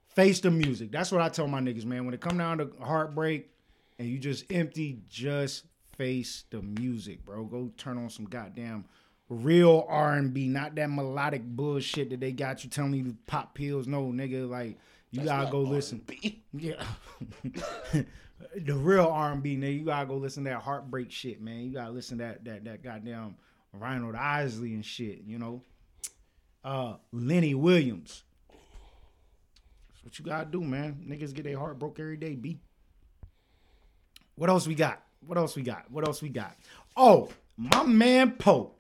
[0.09, 0.93] face the music.
[0.93, 2.05] That's what I tell my niggas, man.
[2.05, 3.51] When it come down to heartbreak
[3.99, 5.65] and you just empty, just
[5.97, 7.45] face the music, bro.
[7.45, 8.85] Go turn on some goddamn
[9.29, 13.17] real R and B, not that melodic bullshit that they got you telling you to
[13.27, 13.87] pop pills.
[13.87, 14.79] No, nigga, like
[15.11, 16.03] you gotta go listen.
[16.09, 16.43] R&B.
[16.53, 16.83] Yeah.
[18.57, 19.79] the real R and B, nigga.
[19.79, 21.61] You gotta go listen to that heartbreak shit, man.
[21.61, 23.37] You gotta listen to that that that goddamn
[23.73, 25.63] Ronald Isley and shit, you know.
[26.65, 28.25] Uh Lenny Williams.
[29.89, 31.05] That's what you gotta do, man.
[31.09, 32.61] Niggas get their heart broke every day, B.
[34.37, 35.03] What else we got?
[35.27, 35.91] What else we got?
[35.91, 36.57] What else we got?
[36.97, 38.79] Oh, my man Pope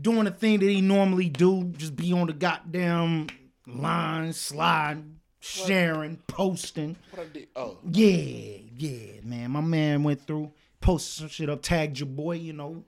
[0.00, 3.28] doing the thing that he normally do, just be on the goddamn
[3.66, 6.96] line, sliding, sharing, posting.
[7.10, 7.48] What I did?
[7.54, 9.50] Oh, Yeah, yeah, man.
[9.50, 12.84] My man went through, posted some shit up, tagged your boy, you know.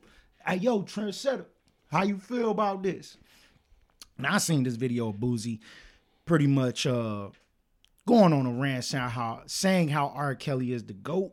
[0.46, 1.44] Hey, yo, trendsetter,
[1.90, 3.16] how you feel about this?
[4.16, 5.58] And I seen this video of Boosie
[6.24, 7.28] pretty much uh
[8.06, 10.34] going on a rant saying how saying how R.
[10.34, 11.32] Kelly is the GOAT.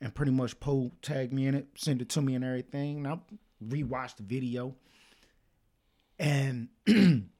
[0.00, 2.98] And pretty much Poe tagged me in it, sent it to me and everything.
[2.98, 3.18] And I
[3.64, 4.76] rewatched the video.
[6.18, 7.30] And in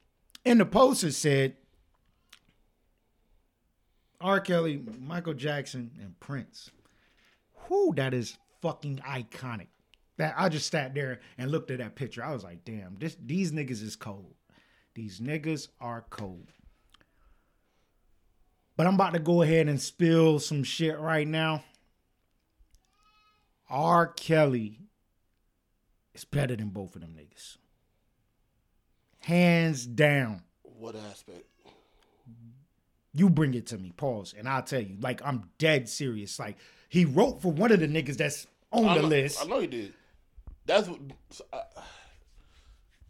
[0.43, 1.55] the post it said,
[4.21, 4.41] R.
[4.41, 6.69] Kelly, Michael Jackson, and Prince.
[7.69, 9.67] Whoo, that is fucking iconic.
[10.17, 12.23] That I just sat there and looked at that picture.
[12.23, 14.35] I was like, damn, this these niggas is cold.
[14.93, 16.51] These niggas are cold.
[18.75, 21.63] But I'm about to go ahead and spill some shit right now.
[23.69, 24.07] R.
[24.07, 24.79] Kelly
[26.13, 27.57] is better than both of them niggas.
[29.19, 30.41] Hands down.
[30.63, 31.43] what aspect?
[33.13, 34.97] You bring it to me, pause, and I'll tell you.
[35.01, 36.39] Like I'm dead serious.
[36.39, 36.57] Like
[36.89, 39.41] he wrote for one of the niggas that's on I the know, list.
[39.41, 39.93] I know you did.
[40.65, 40.99] That's what
[41.51, 41.81] I, uh,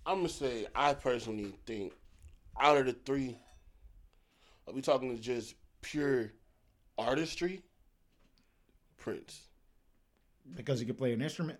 [0.05, 0.65] I'm gonna say.
[0.73, 1.93] I personally think
[2.59, 3.37] out of the three,
[4.67, 6.31] are we talking just pure
[6.97, 7.61] artistry?
[8.97, 9.48] Prince.
[10.55, 11.59] Because he could play an instrument.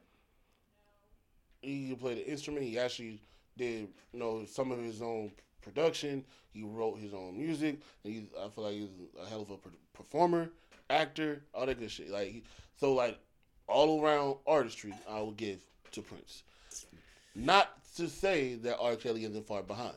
[1.62, 2.66] He could play the instrument.
[2.66, 3.22] He actually
[3.58, 6.24] did, you know, some of his own production.
[6.52, 7.80] He wrote his own music.
[8.04, 8.90] He's, I feel like he's
[9.22, 9.58] a hell of a
[9.94, 10.50] performer,
[10.90, 12.10] actor, all that good shit.
[12.10, 12.44] Like, he,
[12.80, 13.20] so like
[13.68, 15.60] all around artistry, I would give
[15.92, 16.44] to Prince.
[17.36, 18.96] Not to say that R.
[18.96, 19.96] Kelly isn't far behind.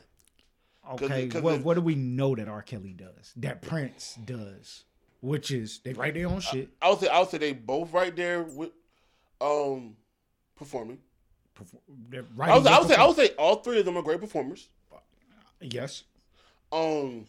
[0.91, 2.61] Okay, because well, what do we know that R.
[2.61, 3.33] Kelly does?
[3.37, 4.83] That Prince does,
[5.21, 6.69] which is they write their own shit.
[6.81, 8.71] I would say I would say they both right there with
[9.43, 9.95] um
[10.55, 10.99] performing.
[11.53, 11.83] perform-
[12.39, 14.69] I would, I would say I would say all three of them are great performers.
[15.61, 16.03] yes.
[16.71, 17.25] Um,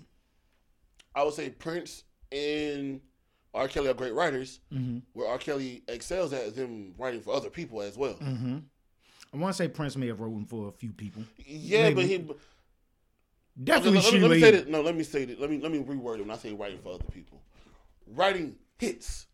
[1.14, 3.00] I would say Prince and
[3.52, 3.68] R.
[3.68, 4.60] Kelly are great writers.
[4.72, 4.98] Mm-hmm.
[5.12, 5.38] Where R.
[5.38, 8.14] Kelly excels at him writing for other people as well.
[8.14, 8.58] Mm-hmm.
[9.32, 11.22] I want to say Prince may have written for a few people.
[11.44, 12.24] Yeah, but he
[13.62, 14.68] Definitely, let, me- let me say that.
[14.68, 15.40] No, let me say that.
[15.40, 16.20] Let me let me reword it.
[16.22, 17.40] When I say writing for other people,
[18.08, 19.26] writing hits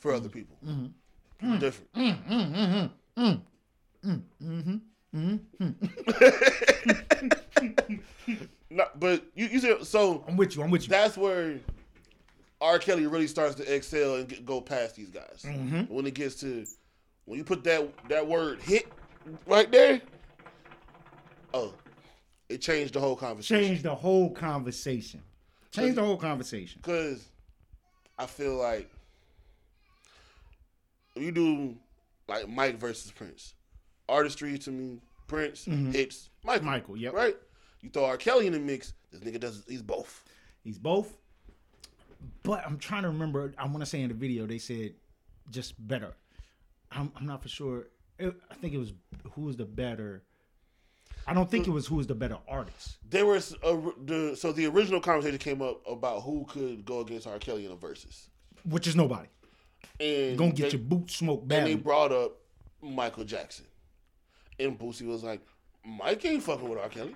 [0.00, 0.56] for other people.
[0.66, 0.86] Mm-hmm.
[1.58, 1.92] Different.
[1.94, 3.40] Mm, mm, mm, mm,
[4.04, 4.80] mm, mm,
[5.14, 5.74] mm, mm,
[7.60, 8.00] mm.
[8.70, 10.24] no, but you, you said so.
[10.28, 10.62] I'm with you.
[10.62, 10.88] I'm with you.
[10.88, 11.58] that's where
[12.60, 12.78] R.
[12.78, 15.44] Kelly really starts to excel and get, go past these guys.
[15.44, 15.92] Mm-hmm.
[15.92, 16.64] When it gets to
[17.24, 18.86] when you put that that word hit
[19.46, 20.00] right there,
[21.54, 21.74] oh,
[22.48, 23.66] it changed the whole conversation.
[23.66, 25.22] Changed the whole conversation.
[25.72, 26.80] Changed the whole conversation.
[26.82, 27.26] Because
[28.18, 28.90] I feel like
[31.16, 31.76] you do
[32.28, 33.54] like Mike versus Prince,
[34.08, 36.60] artistry to me, Prince hits Michael.
[36.60, 36.70] Mm-hmm.
[36.70, 37.12] Michael, yep.
[37.14, 37.36] Right.
[37.80, 38.16] You throw R.
[38.16, 39.64] Kelly in the mix, this nigga does.
[39.68, 40.24] He's both.
[40.62, 41.16] He's both.
[42.44, 43.52] But I'm trying to remember.
[43.58, 44.94] I want to say in the video they said
[45.50, 46.14] just better.
[46.90, 47.88] I'm, I'm not for sure.
[48.18, 48.92] It- I think it was
[49.32, 50.22] who was the better.
[51.26, 52.98] I don't think it was who was the better artist.
[53.08, 57.26] There was a the so the original conversation came up about who could go against
[57.26, 57.38] R.
[57.38, 58.28] Kelly in a versus,
[58.64, 59.28] which is nobody.
[60.00, 61.58] And Gonna get they, your boot smoked baby.
[61.58, 62.38] and they brought up
[62.80, 63.66] Michael Jackson,
[64.58, 65.40] and Boosie was like,
[65.84, 66.88] Mike ain't fucking with R.
[66.88, 67.14] Kelly.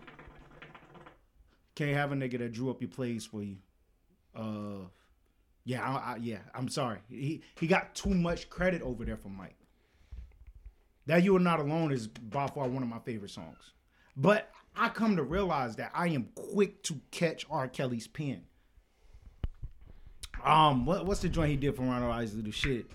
[1.75, 3.57] Can't have a nigga that drew up your plays for you.
[4.35, 4.87] Uh,
[5.65, 6.39] yeah, I, I, yeah.
[6.55, 6.99] I'm sorry.
[7.09, 9.57] He he got too much credit over there for Mike.
[11.07, 13.73] That you are not alone is by far one of my favorite songs.
[14.17, 17.69] But I come to realize that I am quick to catch R.
[17.69, 18.43] Kelly's pen.
[20.47, 22.43] Um, what, what's the joint he did for Ronald Isley?
[22.43, 22.87] The shit.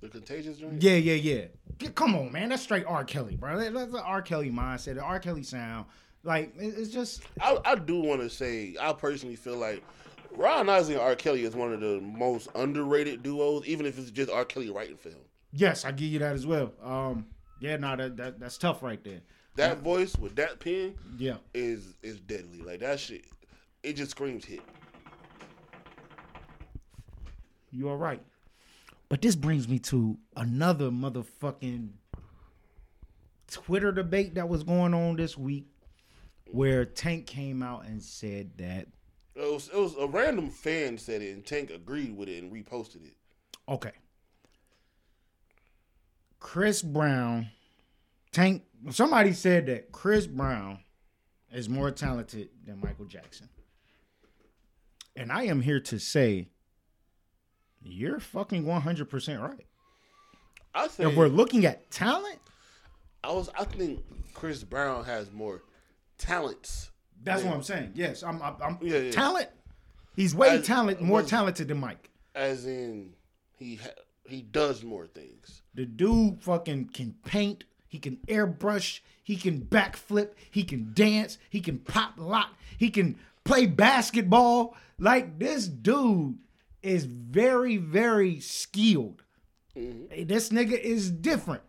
[0.00, 0.82] The Contagious joint.
[0.82, 1.88] Yeah, yeah, yeah.
[1.94, 2.50] Come on, man.
[2.50, 3.04] That's straight R.
[3.04, 3.58] Kelly, bro.
[3.58, 4.20] That- That's the R.
[4.22, 5.18] Kelly mindset, the R.
[5.18, 5.86] Kelly sound.
[6.24, 9.82] Like it- it's just I, I do want to say, I personally feel like
[10.36, 11.14] Ron Isley and R.
[11.16, 14.44] Kelly is one of the most underrated duos, even if it's just R.
[14.44, 15.18] Kelly writing for him.
[15.52, 16.72] yes, I give you that as well.
[16.82, 17.26] Um,
[17.60, 19.20] yeah, no, that, that that's tough right there.
[19.56, 21.36] That voice with that pen Yeah.
[21.54, 22.60] is is deadly.
[22.62, 23.24] Like that shit,
[23.82, 24.62] it just screams hit.
[27.72, 28.22] You are right.
[29.08, 31.88] But this brings me to another motherfucking
[33.50, 35.66] Twitter debate that was going on this week
[36.50, 38.88] where Tank came out and said that
[39.34, 42.52] It was, it was a random fan said it, and Tank agreed with it and
[42.52, 43.14] reposted it.
[43.68, 43.92] okay.
[46.40, 47.48] Chris Brown
[48.32, 50.80] Tank somebody said that Chris Brown
[51.52, 53.48] is more talented than Michael Jackson.
[55.14, 56.48] And I am here to say
[57.84, 59.66] you're fucking 100% right.
[60.74, 62.38] I say If we're looking at talent,
[63.24, 64.02] I was I think
[64.34, 65.62] Chris Brown has more
[66.18, 66.90] talents.
[67.22, 67.92] That's what I'm saying.
[67.94, 68.42] Yes, I'm.
[68.42, 69.10] I'm, I'm Yeah, yeah.
[69.12, 69.48] talent.
[70.16, 72.10] He's way As- talent, uh, more was- talented than Mike.
[72.34, 73.12] As in
[73.58, 73.90] he ha-
[74.26, 75.62] he does more things.
[75.74, 77.64] The dude fucking can paint.
[77.88, 79.00] He can airbrush.
[79.22, 80.30] He can backflip.
[80.50, 81.38] He can dance.
[81.50, 82.50] He can pop lock.
[82.78, 84.74] He can play basketball.
[84.98, 86.38] Like this dude
[86.82, 89.22] is very, very skilled.
[89.76, 90.12] Mm-hmm.
[90.14, 91.62] Hey, This nigga is different.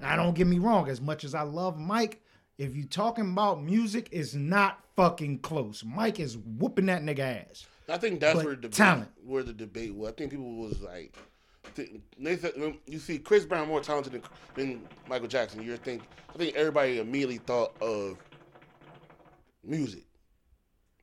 [0.00, 0.88] Now, don't get me wrong.
[0.88, 2.22] As much as I love Mike,
[2.56, 5.84] if you talking about music, it's not fucking close.
[5.84, 7.66] Mike is whooping that nigga ass.
[7.88, 9.08] I think that's But where the debate, talent.
[9.24, 10.10] where the debate was.
[10.10, 11.16] I think people was like,
[11.74, 12.52] th- they said,
[12.86, 14.22] you see Chris Brown more talented than,
[14.54, 15.62] than Michael Jackson.
[15.62, 16.02] You're think
[16.34, 18.18] I think everybody immediately thought of
[19.64, 20.04] music,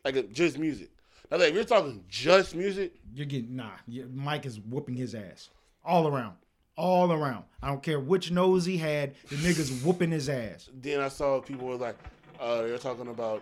[0.04, 0.90] like just music.
[1.32, 3.72] Now, like, if you're talking just music, You're getting nah.
[4.14, 5.50] Mike is whooping his ass
[5.84, 6.36] all around,
[6.76, 7.46] all around.
[7.62, 9.16] I don't care which nose he had.
[9.30, 10.70] The nigga's whooping his ass.
[10.74, 11.96] then I saw people were like,
[12.40, 13.42] uh, they're talking about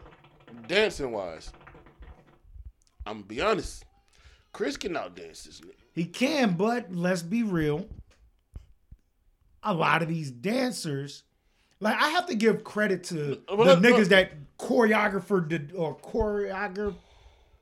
[0.67, 1.51] dancing wise.
[3.05, 3.83] I'm gonna be honest,
[4.53, 5.73] Chris can outdance this nigga.
[5.93, 7.85] He can, but let's be real.
[9.63, 11.23] A lot of these dancers,
[11.79, 15.95] like I have to give credit to Well, the look, niggas that choreographer did or
[15.97, 16.95] choreographer.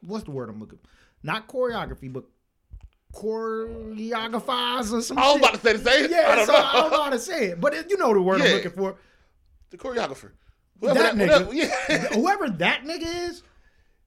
[0.02, 0.80] What's the word I'm looking?
[1.24, 2.26] Not choreography, but
[3.14, 5.42] choreographers or some I was shit.
[5.42, 6.06] about to say the same.
[6.06, 6.60] I Yeah, don't so know.
[6.60, 8.96] I don't know how to say it, but you know the word I'm looking for.
[9.70, 10.32] the choreographer.
[10.80, 12.00] Whoever that Whoever nigga, yeah.
[12.16, 13.44] whoever that nigga is,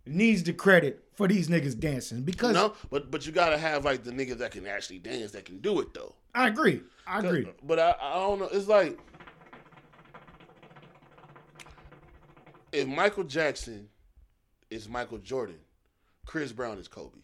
[0.06, 4.02] needs the credit for these niggas dancing because No, but but you gotta have like
[4.02, 6.14] the niggas that can actually dance that can do it though.
[6.34, 6.82] I agree.
[7.06, 7.46] I agree.
[7.62, 8.48] But I, I don't know.
[8.50, 8.98] It's like
[12.72, 13.88] if Michael Jackson
[14.70, 15.58] is Michael Jordan,
[16.26, 17.18] Chris Brown is Kobe.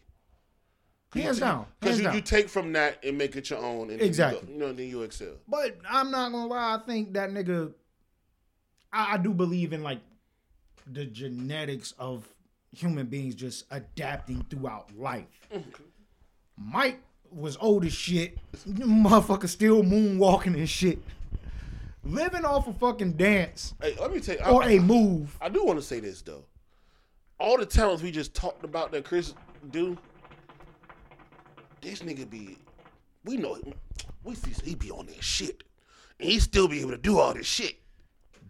[1.13, 1.65] Hands down.
[1.79, 2.15] Because you, down.
[2.15, 4.47] you take from that and make it your own, and then you Exactly.
[4.47, 5.33] go- you know, then you excel.
[5.47, 6.75] But I'm not gonna lie.
[6.75, 7.73] I think that nigga.
[8.93, 9.99] I, I do believe in like
[10.87, 12.27] the genetics of
[12.73, 15.25] human beings just adapting throughout life.
[15.53, 15.69] Mm-hmm.
[16.57, 18.37] Mike was old as shit.
[18.67, 20.99] Motherfucker still moonwalking and shit.
[22.03, 24.41] Living off a fucking dance Hey, let me tell you.
[24.45, 25.37] or I, a move.
[25.39, 26.45] I do want to say this though.
[27.41, 29.33] All the talents we just talked about that Chris
[29.71, 29.97] do,
[31.81, 32.59] this nigga be,
[33.25, 33.59] we know,
[34.23, 35.63] we see he be on that shit,
[36.19, 37.77] and he still be able to do all this shit.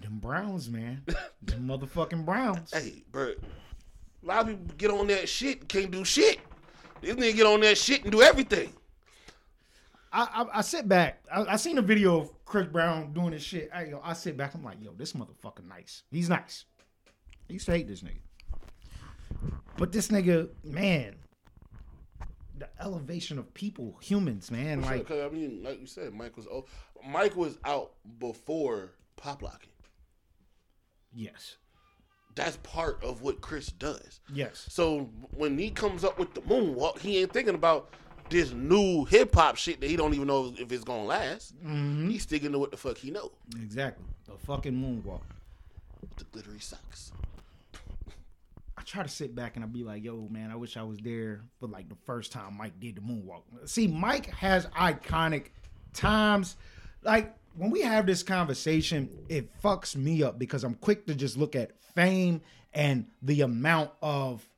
[0.02, 1.04] Them Browns, man.
[1.42, 2.74] Them motherfucking Browns.
[2.74, 6.39] Hey, bro, a lot of people get on that shit and can't do shit.
[7.00, 8.74] This nigga get on that shit and do everything.
[10.12, 11.24] I, I, I sit back.
[11.34, 13.70] I, I seen a video of Chris Brown doing this shit.
[13.74, 14.54] I, yo, I sit back.
[14.54, 16.04] I'm like, yo, this motherfucker nice.
[16.12, 16.66] He's nice.
[17.50, 18.20] I used to hate this nigga.
[19.78, 21.16] But this nigga, man,
[22.58, 24.82] the elevation of people, humans, man.
[24.82, 26.68] Like, I mean, like you said, Mike was old.
[27.08, 29.70] Mike was out before pop locking.
[31.14, 31.58] yes,
[32.36, 34.20] That's part of what Chris does.
[34.34, 37.94] yes, So when he comes up with the moonwalk, he ain't thinking about
[38.30, 41.58] this new hip hop shit that he don't even know if it's gonna last.
[41.66, 42.10] Mm-hmm.
[42.10, 43.32] He's sticking to what the fuck he know.
[43.62, 44.06] exactly.
[44.28, 45.22] The fucking moonwalk.
[46.18, 47.12] The glittery socks.
[48.82, 50.98] I try to sit back and I be like, yo, man, I wish I was
[50.98, 53.44] there for like the first time Mike did the moonwalk.
[53.66, 55.50] See, Mike has iconic
[55.94, 56.58] times.
[57.04, 61.38] Like, when we have this conversation, it fucks me up because I'm quick to just
[61.38, 62.42] look at fame
[62.74, 64.50] and the amount of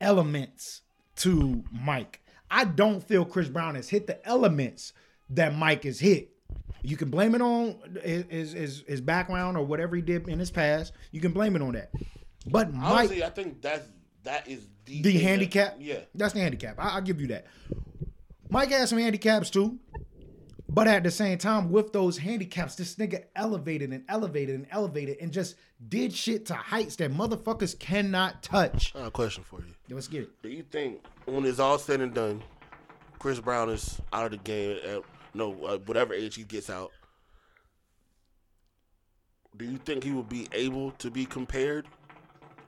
[0.00, 0.82] elements
[1.16, 2.20] to Mike.
[2.48, 4.92] I don't feel Chris Brown has hit the elements
[5.30, 6.30] that Mike has hit.
[6.84, 10.52] You can blame it on his his, his background or whatever he did in his
[10.52, 10.92] past.
[11.10, 11.90] You can blame it on that.
[12.46, 13.86] But Mike, Honestly, I think that's
[14.24, 15.76] that is the, the thing that- handicap.
[15.78, 16.00] Yeah.
[16.14, 16.76] that's the handicap.
[16.78, 17.46] I, I'll give you that.
[18.50, 19.78] Mike has some handicaps too,
[20.68, 25.16] but at the same time, with those handicaps, this nigga elevated and elevated and elevated
[25.20, 25.54] and just
[25.88, 28.92] did shit to heights that motherfuckers cannot touch.
[28.94, 29.74] I got a question for you.
[29.94, 30.42] Let's get it.
[30.42, 32.42] Do you think when it's all said and done,
[33.18, 35.02] Chris Brown is out of the game at
[35.34, 36.90] no uh, whatever age he gets out?
[39.56, 41.86] Do you think he will be able to be compared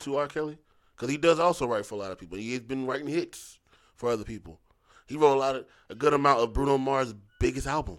[0.05, 0.27] to R.
[0.27, 0.59] Kelly?
[0.95, 2.39] Because he does also write for a lot of people.
[2.39, 3.59] He has been writing hits
[3.97, 4.61] for other people.
[5.07, 7.99] He wrote a lot of a good amount of Bruno Mars' biggest album.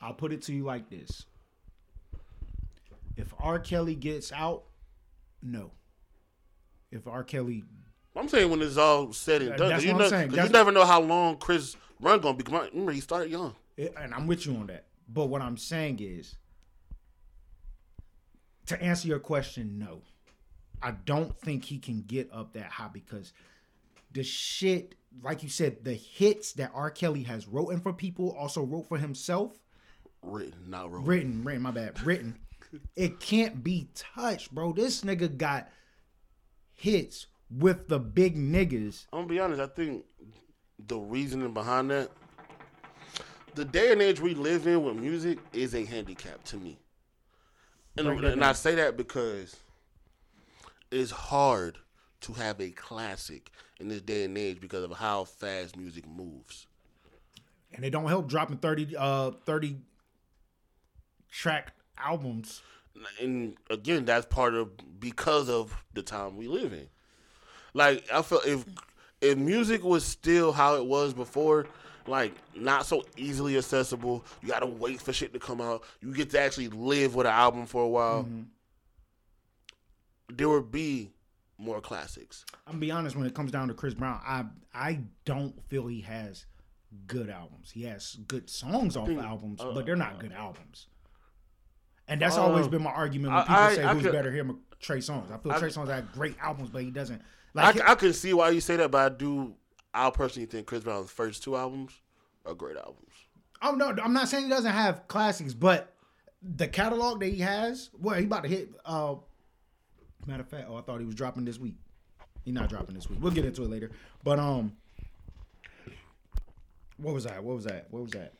[0.00, 1.24] I'll put it to you like this:
[3.16, 3.58] If R.
[3.58, 4.64] Kelly gets out,
[5.42, 5.72] no.
[6.92, 7.24] If R.
[7.24, 7.64] Kelly
[8.14, 11.36] I'm saying when it's all said and done, you, know, you never know how long
[11.36, 12.44] Chris run gonna be.
[12.50, 13.54] Remember, he started young.
[13.76, 14.86] It- and I'm with you on that.
[15.08, 16.34] But what I'm saying is,
[18.66, 20.02] to answer your question, no,
[20.82, 23.32] I don't think he can get up that high because
[24.12, 26.90] the shit, like you said, the hits that R.
[26.90, 29.58] Kelly has written for people, also wrote for himself,
[30.22, 31.06] Written, not wrote.
[31.06, 32.38] written, written, my bad, written.
[32.96, 34.72] It can't be touched, bro.
[34.72, 35.68] This nigga got
[36.74, 39.06] hits with the big niggas.
[39.12, 39.60] I'm gonna be honest.
[39.62, 40.04] I think
[40.86, 42.10] the reasoning behind that,
[43.54, 46.76] the day and age we live in with music, is a handicap to me.
[47.96, 49.56] And, and I say that because
[50.96, 51.78] it's hard
[52.22, 56.66] to have a classic in this day and age because of how fast music moves.
[57.74, 59.76] And it don't help dropping 30 uh 30
[61.30, 62.62] track albums.
[63.20, 66.88] and again, that's part of because of the time we live in.
[67.74, 68.64] Like I feel if
[69.20, 71.66] if music was still how it was before,
[72.06, 75.82] like not so easily accessible, you gotta wait for shit to come out.
[76.00, 78.26] You get to actually live with an album for a while.
[80.28, 81.12] There would be
[81.58, 82.44] more classics.
[82.66, 85.86] I'm gonna be honest when it comes down to Chris Brown, I I don't feel
[85.86, 86.46] he has
[87.06, 87.70] good albums.
[87.70, 90.86] He has good songs off albums, uh, but they're not good albums.
[92.08, 94.50] And that's always been my argument when people I- say I who's could- better, him
[94.52, 95.30] or Trey Songz.
[95.32, 97.20] I feel Trey Songz had great albums, but he doesn't
[97.54, 97.76] I, like.
[97.76, 99.54] c- I can see why you say that, but I do.
[99.94, 101.92] I personally think Chris Brown's first two albums
[102.44, 103.12] are great albums.
[103.62, 105.94] oh no, I'm not saying he doesn't have classics, but
[106.42, 108.70] the catalog that he has, well, he about to hit.
[108.84, 109.16] Uh,
[110.26, 111.76] matter of fact, oh, I thought he was dropping this week.
[112.44, 113.18] He's not dropping this week.
[113.20, 113.90] We'll get into it later.
[114.22, 114.72] But um,
[116.96, 117.42] what was that?
[117.42, 117.86] What was that?
[117.90, 118.32] What was that?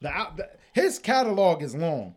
[0.00, 2.14] The, the his catalog is long,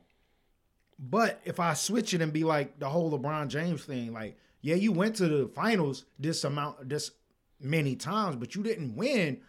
[0.99, 4.75] but if I switch it and be like the whole LeBron James thing, like yeah,
[4.75, 7.11] you went to the finals this amount, this
[7.59, 9.41] many times, but you didn't win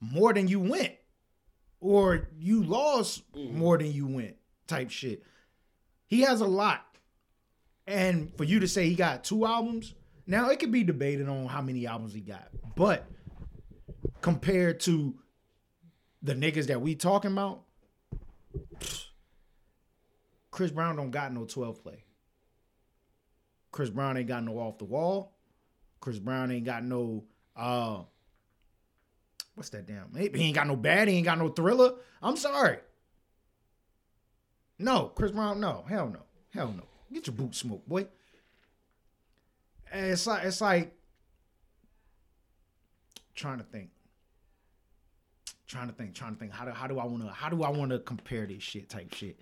[0.00, 0.94] more than you went,
[1.80, 4.36] or you lost more than you went,
[4.66, 5.22] type shit.
[6.06, 6.86] He has a lot,
[7.86, 9.94] and for you to say he got two albums,
[10.26, 13.06] now it could be debated on how many albums he got, but
[14.20, 15.14] compared to
[16.22, 17.62] the niggas that we talking about,
[20.50, 22.04] Chris Brown don't got no 12 play.
[23.72, 25.36] Chris Brown ain't got no off the wall.
[26.00, 27.24] Chris Brown ain't got no
[27.56, 28.02] uh
[29.54, 30.14] what's that damn?
[30.14, 31.94] He ain't got no bad, he ain't got no thriller.
[32.22, 32.78] I'm sorry.
[34.78, 36.20] No, Chris Brown, no, hell no.
[36.50, 36.84] Hell no.
[37.12, 38.06] Get your boot smoke, boy.
[39.92, 40.94] And it's like it's like
[43.34, 43.90] trying to think.
[45.66, 46.52] Trying to think, trying to think.
[46.52, 49.38] How do how do I wanna how do I wanna compare this shit type shit?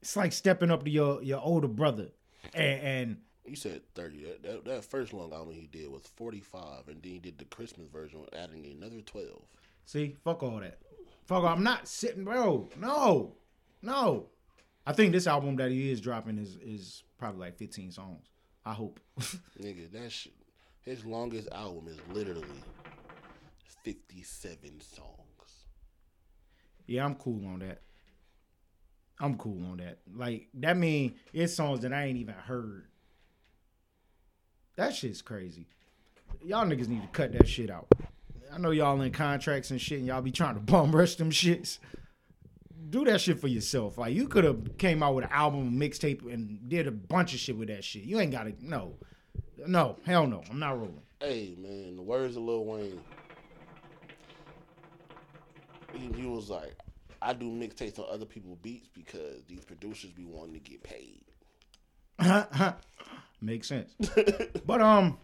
[0.00, 2.08] It's like stepping up to your your older brother
[2.54, 4.24] and, and You said thirty.
[4.24, 7.38] That, that that first long album he did was forty five, and then he did
[7.38, 9.42] the Christmas version, adding another twelve.
[9.84, 10.78] See, fuck all that.
[11.26, 11.48] Fuck all.
[11.48, 12.68] I'm not sitting, bro.
[12.76, 13.34] No,
[13.82, 14.28] no.
[14.86, 18.26] I think this album that he is dropping is is probably like 15 songs.
[18.64, 19.00] I hope.
[19.60, 20.34] Nigga, that shit.
[20.82, 22.46] His longest album is literally
[23.84, 25.66] fifty seven songs.
[26.86, 27.82] yeah, I'm cool on that.
[29.20, 29.98] I'm cool on that.
[30.12, 32.86] Like that mean it's songs that I ain't even heard.
[34.76, 35.66] That shit's crazy.
[36.44, 37.86] Y'all niggas need to cut that shit out.
[38.52, 41.30] I know y'all in contracts and shit, and y'all be trying to bum rush them
[41.30, 41.78] shits.
[42.92, 43.96] Do that shit for yourself.
[43.96, 47.40] Like you could have came out with an album, mixtape, and did a bunch of
[47.40, 48.02] shit with that shit.
[48.02, 48.52] You ain't got to.
[48.60, 48.92] No,
[49.66, 50.42] no, hell no.
[50.50, 51.00] I'm not rolling.
[51.18, 53.00] Hey man, the words of Lil Wayne.
[55.94, 56.74] he, he was like,
[57.22, 61.24] I do mixtapes on other people's beats because these producers be wanting to get paid.
[63.40, 63.94] Makes sense.
[64.66, 65.16] but um,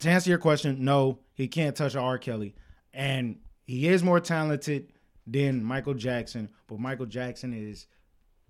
[0.00, 2.18] to answer your question, no, he can't touch R.
[2.18, 2.54] Kelly,
[2.92, 4.92] and he is more talented
[5.26, 6.48] than Michael Jackson.
[6.66, 7.86] But Michael Jackson is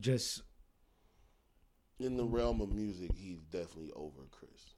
[0.00, 0.42] just
[1.98, 4.74] In the realm of music, he's definitely over Chris.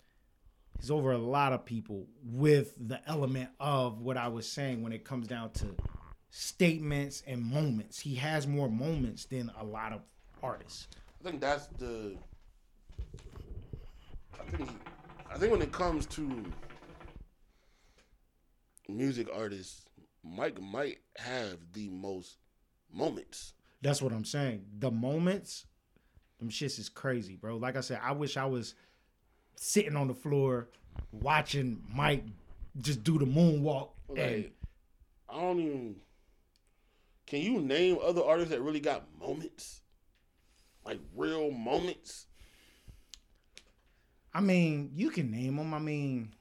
[0.81, 4.93] he's over a lot of people with the element of what I was saying when
[4.93, 5.77] it comes down to
[6.31, 8.01] statements and moments.
[8.01, 10.01] He has more moments than a lot of
[10.43, 10.89] artists.
[11.21, 12.17] I think that's the.
[14.41, 14.69] I think.
[15.31, 16.45] I think when it comes to
[18.89, 19.87] music artists,
[20.25, 22.39] Mike might have the most
[22.93, 23.55] moments.
[23.81, 24.65] That's what I'm saying.
[24.79, 25.67] The moments,
[26.39, 27.57] them shits is crazy, bro.
[27.57, 28.75] Like I said, I wish I was
[29.57, 30.69] sitting on the floor
[31.11, 32.25] watching Mike
[32.81, 33.91] just do the moonwalk.
[34.17, 34.51] and
[35.29, 35.97] I don't even.
[37.27, 39.81] Can you name other artists that really got moments?
[40.85, 42.27] Like real moments?
[44.35, 45.75] I mean, you can name them.
[45.75, 46.35] I mean,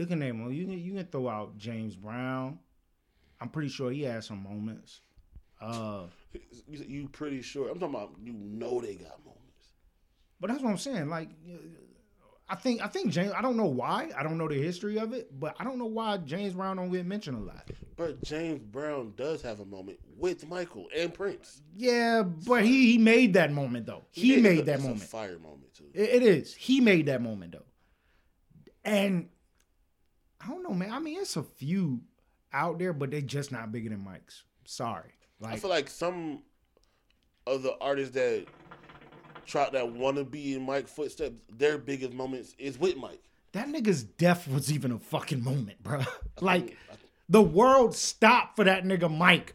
[0.00, 0.52] you can name them.
[0.52, 2.58] You can you can throw out James Brown.
[3.40, 5.00] I'm pretty sure he had some moments.
[5.60, 6.04] Uh,
[6.68, 7.68] You, pretty sure?
[7.70, 9.68] I'm talking about you know they got moments.
[10.40, 11.08] but that's what I'm saying.
[11.08, 11.30] Like,
[12.48, 13.32] I think I think James.
[13.36, 14.10] I don't know why.
[14.16, 16.90] I don't know the history of it, but I don't know why James Brown don't
[16.92, 17.68] get mentioned a lot.
[17.96, 21.62] But James Brown does have a moment with Michael and Prince.
[21.76, 24.04] Yeah, but he he made that moment though.
[24.10, 24.42] He did.
[24.42, 25.02] made that it's a moment.
[25.08, 25.86] fire moment too.
[25.94, 26.54] It- it is.
[26.54, 27.64] He made that moment though.
[28.84, 29.28] And
[30.44, 30.92] I don't know, man.
[30.92, 32.00] I mean, it's a few
[32.52, 34.44] out there, but they're just not bigger than Mike's.
[34.64, 35.10] Sorry.
[35.42, 36.42] I feel like some
[37.46, 38.46] of the artists that
[39.46, 43.22] try that want to be in Mike's footsteps, their biggest moments is with Mike.
[43.52, 46.00] that nigga's death was even a fucking moment, bro.
[46.40, 46.78] like think-
[47.28, 49.54] the world stopped for that nigga Mike.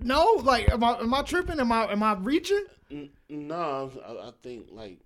[0.00, 1.60] No, like am I am I tripping?
[1.60, 2.64] Am I am I reaching?
[2.90, 4.98] N- Nah, I, I think like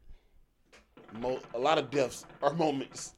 [1.15, 3.15] mo- a lot of deaths are moments.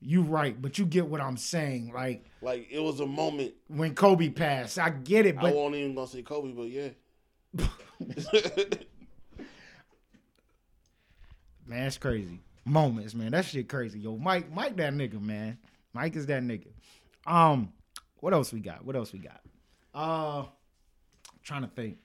[0.00, 1.92] You right, but you get what I'm saying.
[1.92, 3.52] Like like it was a moment.
[3.68, 6.88] when Kobe passed, I get it, but I won't even gonna say Kobe, but yeah.
[11.66, 12.40] Man, that's crazy.
[12.64, 13.32] Moments, man.
[13.32, 14.00] That shit crazy.
[14.00, 15.58] Yo, Mike, Mike that nigga, man.
[15.92, 16.68] Mike is that nigga.
[17.26, 17.72] Um,
[18.16, 18.84] what else we got?
[18.84, 19.40] What else we got?
[19.94, 20.44] Uh
[21.42, 21.98] trying to think.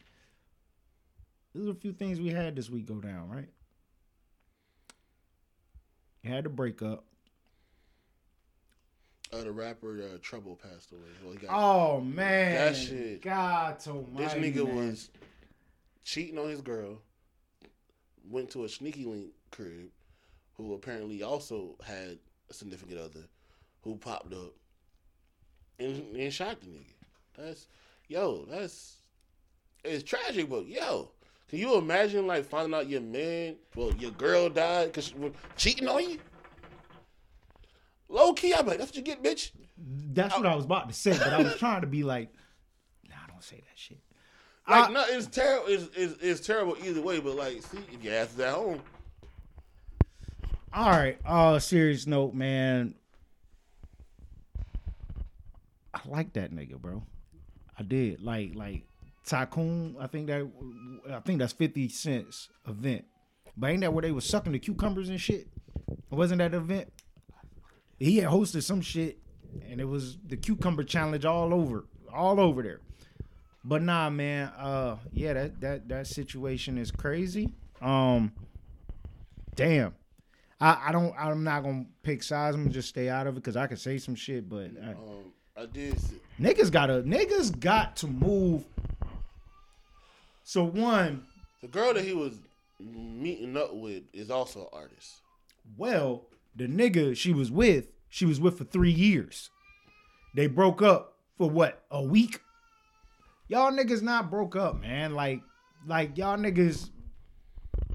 [1.53, 3.47] There's a few things we had this week go down, right?
[6.25, 7.05] Had to break up.
[9.31, 11.01] uh, the rapper uh, Trouble passed away.
[11.23, 12.55] Well, he got, Oh man.
[12.55, 13.21] That shit.
[13.21, 14.75] God this nigga man.
[14.75, 15.09] was
[16.03, 16.99] cheating on his girl.
[18.27, 19.89] Went to a sneaky link crib,
[20.57, 22.17] who apparently also had
[22.49, 23.27] a significant other,
[23.81, 24.53] who popped up
[25.77, 26.93] and, and shot the nigga.
[27.37, 27.67] That's
[28.07, 28.45] yo.
[28.49, 28.97] That's
[29.83, 31.11] it's tragic, but yo.
[31.55, 35.31] Can you imagine like finding out your man, well, your girl died because she was
[35.55, 36.17] cheating on you?
[38.09, 39.51] Low key, I'm like, that's what you get, bitch.
[39.77, 42.27] That's what I was about to say, but I was trying to be like,
[43.07, 43.99] nah, don't say that shit.
[44.69, 45.67] Like, I- no, it's terrible.
[45.69, 47.21] It's, it's, it's terrible either way.
[47.21, 48.81] But like, see, if your ass is at home,
[50.73, 51.17] All right.
[51.25, 52.95] Uh serious note, man.
[55.93, 57.01] I like that nigga, bro.
[57.79, 58.21] I did.
[58.21, 58.81] Like like
[59.25, 60.49] Tycoon, I think that
[61.11, 63.05] I think that's 50 cents event.
[63.57, 65.47] But ain't that where they was sucking the cucumbers and shit?
[66.09, 66.91] Wasn't that event?
[67.99, 69.17] He had hosted some shit
[69.69, 72.81] and it was the cucumber challenge all over, all over there.
[73.63, 77.53] But nah, man, uh yeah, that that that situation is crazy.
[77.81, 78.33] Um
[79.55, 79.95] damn.
[80.59, 81.13] I, I don't.
[81.17, 82.55] I'm not gonna pick sides.
[82.55, 84.49] I'm gonna just stay out of it because I can say some shit.
[84.49, 85.99] But uh, um, I did.
[85.99, 87.03] See, niggas gotta.
[87.03, 88.65] Niggas got to move.
[90.45, 91.25] So one,
[91.61, 92.35] the girl that he was
[92.79, 95.15] meeting up with is also an artist.
[95.75, 99.49] well, the nigga she was with, she was with for three years.
[100.35, 101.83] They broke up for what?
[101.89, 102.39] A week.
[103.47, 105.15] Y'all niggas not broke up, man.
[105.15, 105.41] Like,
[105.87, 106.89] like y'all niggas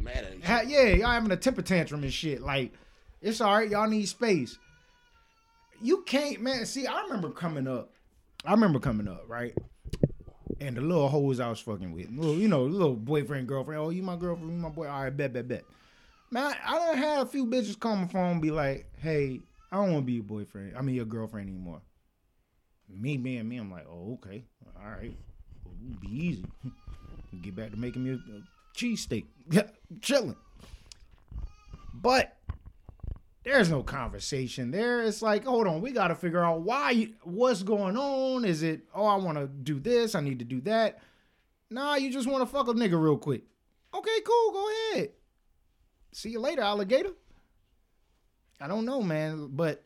[0.01, 2.42] Mad at each Ha- yeah, y'all having a temper tantrum and shit.
[2.42, 2.72] Like,
[3.22, 3.70] it's all right.
[3.70, 4.59] Y'all need space.
[5.80, 6.66] You can't, man.
[6.66, 7.92] See, I remember coming up.
[8.44, 9.55] I remember coming up, right?
[10.61, 13.80] And the little hoes I was fucking with, little, you know, little boyfriend, girlfriend.
[13.80, 14.86] Oh, you my girlfriend, you my boy.
[14.88, 15.64] All right, bet, bet, bet.
[16.30, 19.40] Man, I done had a few bitches call my phone be like, hey,
[19.72, 20.76] I don't want to be your boyfriend.
[20.76, 21.80] I mean, your girlfriend anymore.
[22.88, 24.44] Me being me, I'm like, oh, okay.
[24.76, 25.16] All right.
[25.66, 26.44] Ooh, be easy.
[27.42, 28.42] Get back to making me a, a
[28.76, 29.26] cheesesteak.
[29.50, 29.62] Yeah,
[30.00, 30.36] chilling.
[31.94, 32.36] But
[33.45, 35.03] there's no conversation there.
[35.03, 38.45] It's like, hold on, we got to figure out why, what's going on.
[38.45, 41.01] Is it, oh, I want to do this, I need to do that.
[41.70, 43.43] Nah, you just want to fuck a nigga real quick.
[43.95, 45.11] Okay, cool, go ahead.
[46.12, 47.12] See you later, alligator.
[48.61, 49.84] I don't know, man, but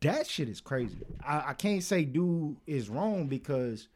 [0.00, 0.98] that shit is crazy.
[1.26, 3.88] I, I can't say dude is wrong because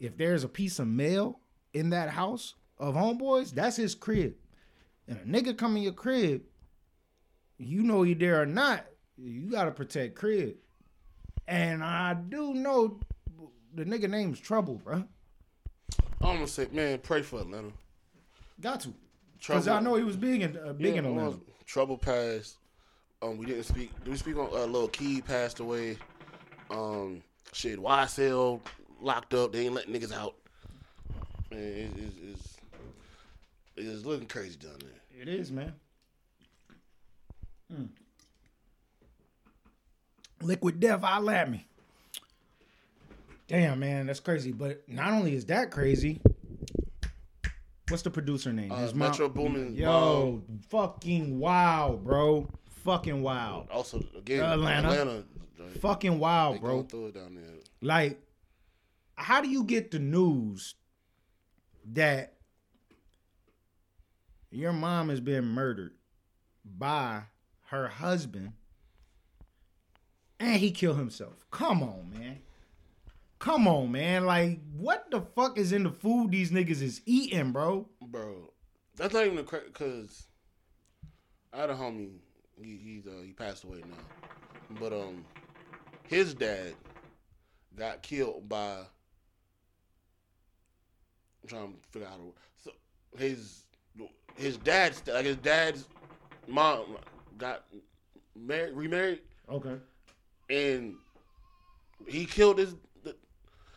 [0.00, 1.40] if there's a piece of mail
[1.74, 4.34] in that house of homeboys, that's his crib.
[5.08, 6.42] And a nigga come in your crib,
[7.58, 8.84] you know he there or not,
[9.16, 10.56] you gotta protect crib.
[11.48, 12.98] And I do know
[13.74, 15.04] the nigga name's Trouble, bro.
[16.22, 17.68] I'm gonna say, man, pray for Atlanta.
[18.60, 18.94] Got to.
[19.38, 21.30] Because I know he was big in uh, big Yeah, in Atlanta.
[21.30, 22.56] um, Trouble passed.
[23.22, 23.92] Um, we didn't speak.
[24.02, 25.98] Did we speak on uh, Lil Keed passed away?
[26.70, 28.60] Um, shit, YSL
[29.00, 29.52] locked up.
[29.52, 30.34] They ain't letting niggas out.
[31.50, 32.56] Man, it, it's, it's,
[33.76, 35.22] it's looking crazy down there.
[35.22, 35.74] It is, man.
[37.72, 37.86] Hmm.
[40.42, 41.66] Liquid Death, I at me.
[43.48, 44.52] Damn, man, that's crazy.
[44.52, 46.20] But not only is that crazy,
[47.88, 48.72] what's the producer name?
[48.72, 49.74] Uh, His Metro Boomin.
[49.74, 52.48] Yo, fucking wow, bro.
[52.84, 53.66] Fucking wow.
[53.70, 54.90] Also, again, Atlanta.
[54.90, 55.24] Atlanta.
[55.58, 56.82] like, Fucking wow, bro.
[56.82, 57.44] throw it down there.
[57.80, 58.20] Like,
[59.16, 60.74] how do you get the news
[61.92, 62.34] that
[64.50, 65.92] your mom has been murdered
[66.64, 67.22] by
[67.66, 68.52] her husband
[70.38, 71.46] and he killed himself?
[71.50, 72.38] Come on, man.
[73.38, 74.24] Come on, man.
[74.24, 77.86] Like, what the fuck is in the food these niggas is eating, bro?
[78.00, 78.52] Bro,
[78.96, 80.26] that's not even a crack because
[81.52, 82.10] I had a homie.
[82.60, 85.24] He he's uh, he passed away now, but um,
[86.08, 86.74] his dad
[87.76, 88.78] got killed by.
[91.42, 92.34] I'm trying to figure out how to.
[92.56, 92.70] So
[93.18, 93.64] his
[94.36, 95.84] his dad's like his dad's
[96.48, 96.96] mom
[97.38, 97.64] got
[98.34, 99.76] married, remarried, Okay.
[100.50, 100.94] and
[102.06, 102.74] he killed his.
[103.04, 103.14] The,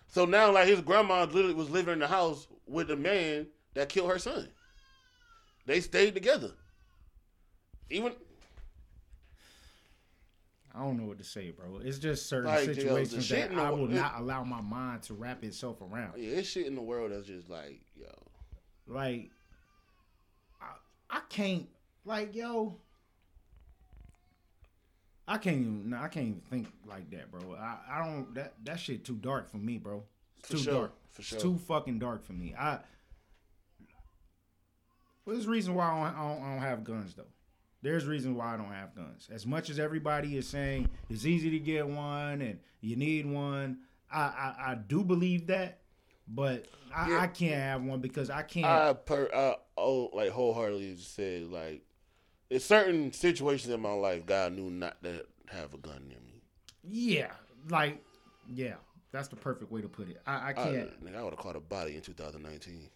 [0.08, 3.90] so now, like his grandma literally was living in the house with the man that
[3.90, 4.50] killed her son.
[5.66, 6.52] They stayed together.
[7.90, 8.14] Even
[10.74, 11.80] I don't know what to say, bro.
[11.84, 15.82] It's just certain Like, situations that I will not allow my mind to wrap itself
[15.82, 16.14] around.
[16.18, 18.08] yeah, it's shit in the world that's just like, yo,
[18.88, 19.30] Like,
[20.62, 20.68] I,
[21.10, 21.68] I can't,
[22.06, 22.78] like, yo,
[25.30, 27.54] I can't even, I can't even think like that, bro.
[27.56, 30.04] I, I don't, that, that shit too dark for me, bro.
[30.40, 30.94] It's For too sure, dark.
[31.12, 31.40] for It's sure.
[31.40, 32.56] too fucking dark for me.
[32.58, 32.80] I,
[35.26, 37.28] well, there's reason why I don't, I, don't, I don't have guns, though.
[37.82, 39.30] There's reason why I don't have guns.
[39.32, 43.78] As much as everybody is saying it's easy to get one and you need one,
[44.12, 45.80] I, I, I do believe that,
[46.28, 47.20] but I, Yeah.
[47.20, 48.66] I can't have one because I can't.
[48.66, 51.84] I per I oh like wholeheartedly said like,
[52.50, 56.42] in certain situations in my life, God knew not to have a gun near me.
[56.84, 57.32] Yeah,
[57.70, 58.04] like
[58.48, 58.76] yeah,
[59.12, 60.22] that's the perfect way to put it.
[60.26, 61.04] I, I I, can't.
[61.06, 62.90] nigga, I would have caught a body in 2019.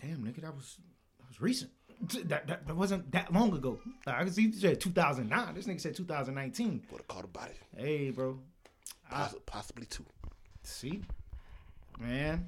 [0.00, 0.78] Damn, nigga, that was
[1.18, 1.70] that was recent.
[2.28, 3.80] That, that, that wasn't that long ago.
[4.06, 5.54] I can see you said 2009.
[5.54, 6.84] This nigga said 2019.
[6.92, 8.38] Would have caught a body, Hey, bro.
[9.10, 10.04] Poss- possibly two.
[10.62, 11.02] See,
[11.98, 12.46] man,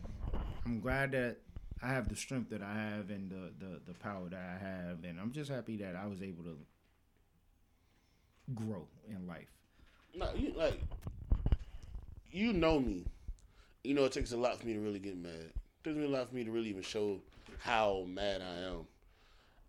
[0.65, 1.39] I'm glad that
[1.83, 5.05] I have the strength that I have and the the the power that I have,
[5.05, 6.57] and I'm just happy that I was able to
[8.55, 9.49] grow in life.
[10.15, 10.81] No, you like
[12.31, 13.05] you know me.
[13.85, 15.33] You know it takes a lot for me to really get mad.
[15.33, 15.55] It
[15.85, 17.21] takes me a lot for me to really even show
[17.61, 18.87] how mad I am.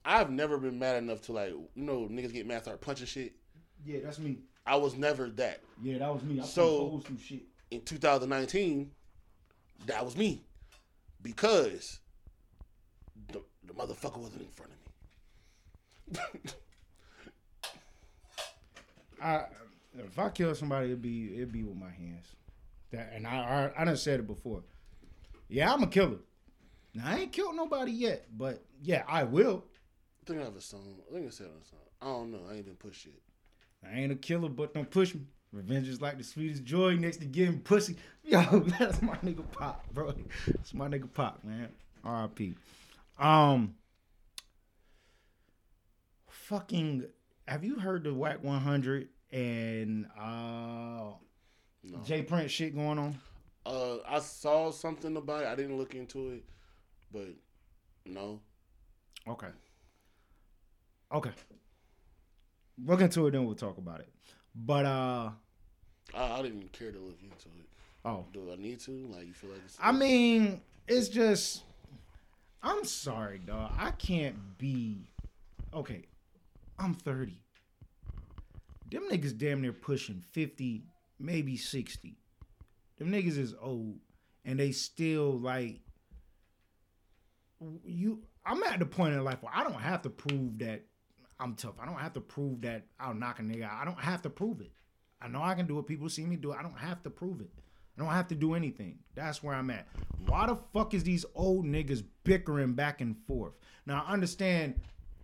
[0.03, 3.33] I've never been mad enough to like you know niggas get mad start punching shit.
[3.85, 4.39] Yeah, that's me.
[4.65, 5.61] I was never that.
[5.81, 6.39] Yeah, that was me.
[6.39, 7.43] I So- some shit.
[7.71, 8.91] In 2019,
[9.85, 10.43] that was me
[11.21, 12.00] because
[13.71, 16.51] the, the motherfucker wasn't in front of me.
[19.21, 19.45] I
[19.97, 22.27] if I kill somebody, it'd be it'd be with my hands.
[22.91, 24.63] That and I I, I done said it before.
[25.47, 26.19] Yeah, I'm a killer.
[26.93, 29.63] Now, I ain't killed nobody yet, but yeah, I will.
[30.21, 30.95] I think I have a song.
[31.09, 31.79] I think I said on a song.
[32.01, 32.49] I don't know.
[32.49, 33.15] I ain't been pushed yet.
[33.85, 35.21] I ain't a killer, but don't push me.
[35.51, 37.97] Revenge is like the sweetest joy next to getting pussy.
[38.23, 38.41] Yo,
[38.79, 40.13] that's my nigga Pop, bro.
[40.47, 41.69] That's my nigga Pop, man.
[42.03, 42.55] R.I.P.
[43.19, 43.75] Um,
[46.29, 47.05] fucking.
[47.47, 51.11] Have you heard the Wack 100 and uh
[52.05, 52.21] J.
[52.21, 53.19] Prince shit going on?
[53.65, 55.47] Uh, I saw something about it.
[55.47, 56.43] I didn't look into it,
[57.11, 57.27] but
[58.05, 58.39] no.
[59.27, 59.47] Okay.
[61.13, 61.31] Okay.
[62.83, 64.09] Look into it, then we'll talk about it.
[64.55, 65.29] But uh,
[66.15, 67.69] I, I didn't care to look into it.
[68.05, 68.91] oh, Do I need to?
[68.91, 71.63] Like, you feel like it's, I mean, it's just.
[72.63, 73.71] I'm sorry, dog.
[73.77, 75.09] I can't be.
[75.73, 76.05] Okay.
[76.77, 77.39] I'm 30.
[78.91, 80.83] Them niggas damn near pushing 50,
[81.19, 82.17] maybe 60.
[82.97, 83.99] Them niggas is old
[84.45, 85.79] and they still like
[87.85, 90.81] you I'm at the point in life where I don't have to prove that
[91.39, 91.75] I'm tough.
[91.81, 93.81] I don't have to prove that I'll knock a nigga out.
[93.81, 94.71] I don't have to prove it.
[95.21, 95.87] I know I can do it.
[95.87, 96.57] People see me do it.
[96.59, 97.49] I don't have to prove it.
[98.01, 98.97] I don't have to do anything.
[99.13, 99.87] That's where I'm at.
[100.25, 103.53] Why the fuck is these old niggas bickering back and forth?
[103.85, 104.79] Now I understand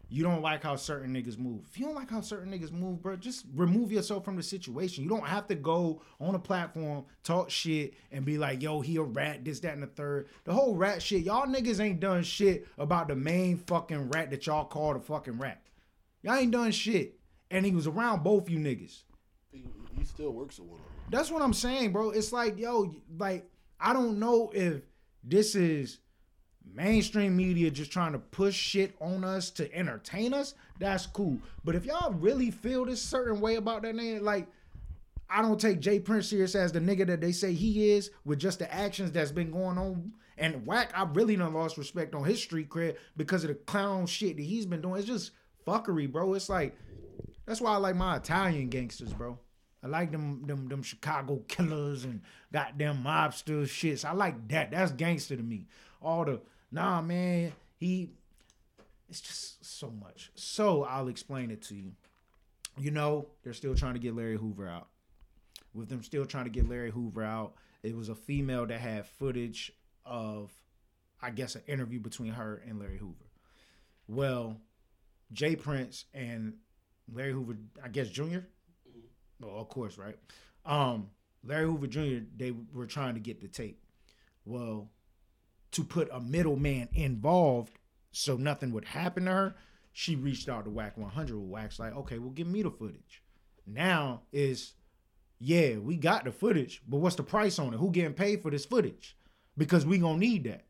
[0.10, 1.64] you don't like how certain niggas move.
[1.68, 5.04] If you don't like how certain niggas move, bro, just remove yourself from the situation.
[5.04, 8.98] You don't have to go on a platform, talk shit, and be like, yo, he
[8.98, 10.28] a rat, this, that, and the third.
[10.44, 14.46] The whole rat shit, y'all niggas ain't done shit about the main fucking rat that
[14.46, 15.64] y'all call the fucking rat.
[16.22, 17.16] Y'all ain't done shit.
[17.50, 19.02] And he was around both you niggas.
[19.98, 20.94] He, still works with one of them.
[21.10, 22.12] That's what I'm saying, bro.
[22.12, 24.82] It's like, yo, like, I don't know if
[25.24, 26.00] this is
[26.74, 30.54] mainstream media just trying to push shit on us to entertain us.
[30.80, 31.40] That's cool.
[31.64, 34.48] But if y'all really feel this certain way about that nigga, like,
[35.30, 36.00] I don't take J.
[36.00, 39.32] Prince serious as the nigga that they say he is with just the actions that's
[39.32, 40.14] been going on.
[40.38, 44.06] And Wack, I really done lost respect on his street cred because of the clown
[44.06, 45.00] shit that he's been doing.
[45.00, 45.32] It's just
[45.66, 46.34] fuckery, bro.
[46.36, 46.78] It's like
[47.46, 49.40] that's why I like my Italian gangsters, bro.
[49.88, 52.22] I like them them them Chicago killers and
[52.52, 54.04] goddamn mobster shits.
[54.04, 54.72] I like that.
[54.72, 55.68] That's gangster to me.
[56.02, 57.54] All the nah, man.
[57.78, 58.10] He
[59.10, 60.32] it's just so much.
[60.36, 61.94] So I'll explain it to you.
[62.78, 64.88] You know, they're still trying to get Larry Hoover out.
[65.74, 69.08] With them still trying to get Larry Hoover out, it was a female that had
[69.08, 69.72] footage
[70.06, 70.52] of,
[71.22, 73.26] I guess, an interview between her and Larry Hoover.
[74.08, 74.58] Well,
[75.32, 75.56] J.
[75.56, 76.56] Prince and
[77.12, 78.40] Larry Hoover, I guess Jr.
[79.40, 80.16] Well, of course, right?
[80.66, 81.10] Um,
[81.44, 82.26] Larry Hoover Jr.
[82.36, 83.82] They were trying to get the tape.
[84.46, 84.90] Well,
[85.72, 87.78] to put a middleman involved
[88.12, 89.56] so nothing would happen to her,
[89.94, 91.38] she reached out to Wack 100.
[91.38, 93.24] Wack's like, okay, well, give me the footage.
[93.66, 94.74] Now is,
[95.40, 97.78] yeah, we got the footage, but what's the price on it?
[97.78, 99.18] Who getting paid for this footage?
[99.58, 100.66] Because we gonna need that.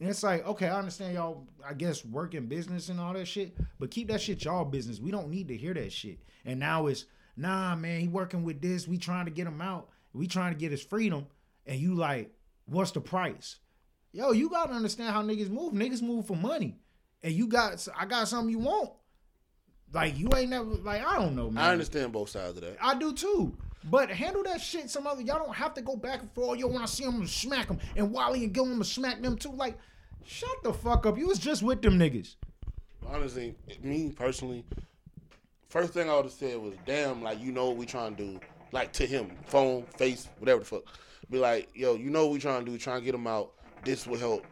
[0.00, 3.26] And it's like, okay, I understand y'all, I guess, work in business and all that
[3.28, 4.98] shit, but keep that shit y'all business.
[4.98, 6.18] We don't need to hear that shit.
[6.44, 7.04] And now it's,
[7.36, 8.86] nah, man, he working with this.
[8.86, 9.88] We trying to get him out.
[10.12, 11.26] We trying to get his freedom.
[11.66, 12.34] And you like,
[12.66, 13.56] what's the price?
[14.12, 15.72] Yo, you gotta understand how niggas move.
[15.72, 16.76] Niggas move for money.
[17.22, 18.90] And you got, I got something you want.
[19.92, 21.64] Like, you ain't never, like, I don't know, man.
[21.64, 22.76] I understand both sides of that.
[22.80, 23.56] I do too.
[23.84, 25.22] But handle that shit some other.
[25.22, 26.58] Y'all don't have to go back and forth.
[26.58, 27.78] Yo, when I see him, smack him.
[27.96, 29.52] And Wally and Gilman to smack them too.
[29.52, 29.76] Like,
[30.24, 31.18] shut the fuck up.
[31.18, 32.36] You was just with them niggas.
[33.06, 34.64] Honestly, me personally,
[35.72, 38.22] first thing I would have said was, "Damn, like you know what we trying to
[38.22, 38.40] do."
[38.72, 40.82] Like to him, phone, face, whatever the fuck.
[41.30, 42.76] Be like, "Yo, you know what we trying to do?
[42.78, 43.52] Trying to get him out.
[43.84, 44.46] This will help."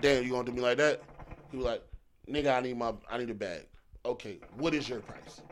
[0.00, 1.02] Damn, you gonna do me like that?
[1.50, 1.82] He was like,
[2.28, 3.66] "Nigga, I need my, I need a bag."
[4.06, 5.42] Okay, what is your price?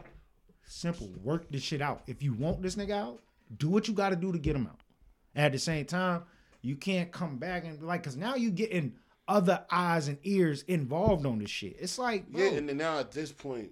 [0.64, 1.10] Simple.
[1.22, 2.02] Work this shit out.
[2.06, 3.20] If you want this nigga out,
[3.56, 4.80] do what you got to do to get him out.
[5.34, 6.22] At the same time,
[6.62, 8.94] you can't come back and like, cause now you getting
[9.28, 11.76] other eyes and ears involved on this shit.
[11.78, 13.70] It's like, bro, Yeah, and then now at this point,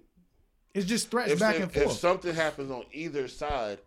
[0.75, 1.85] it's just threats if, back if, and forth.
[1.87, 3.79] if something happens on either side,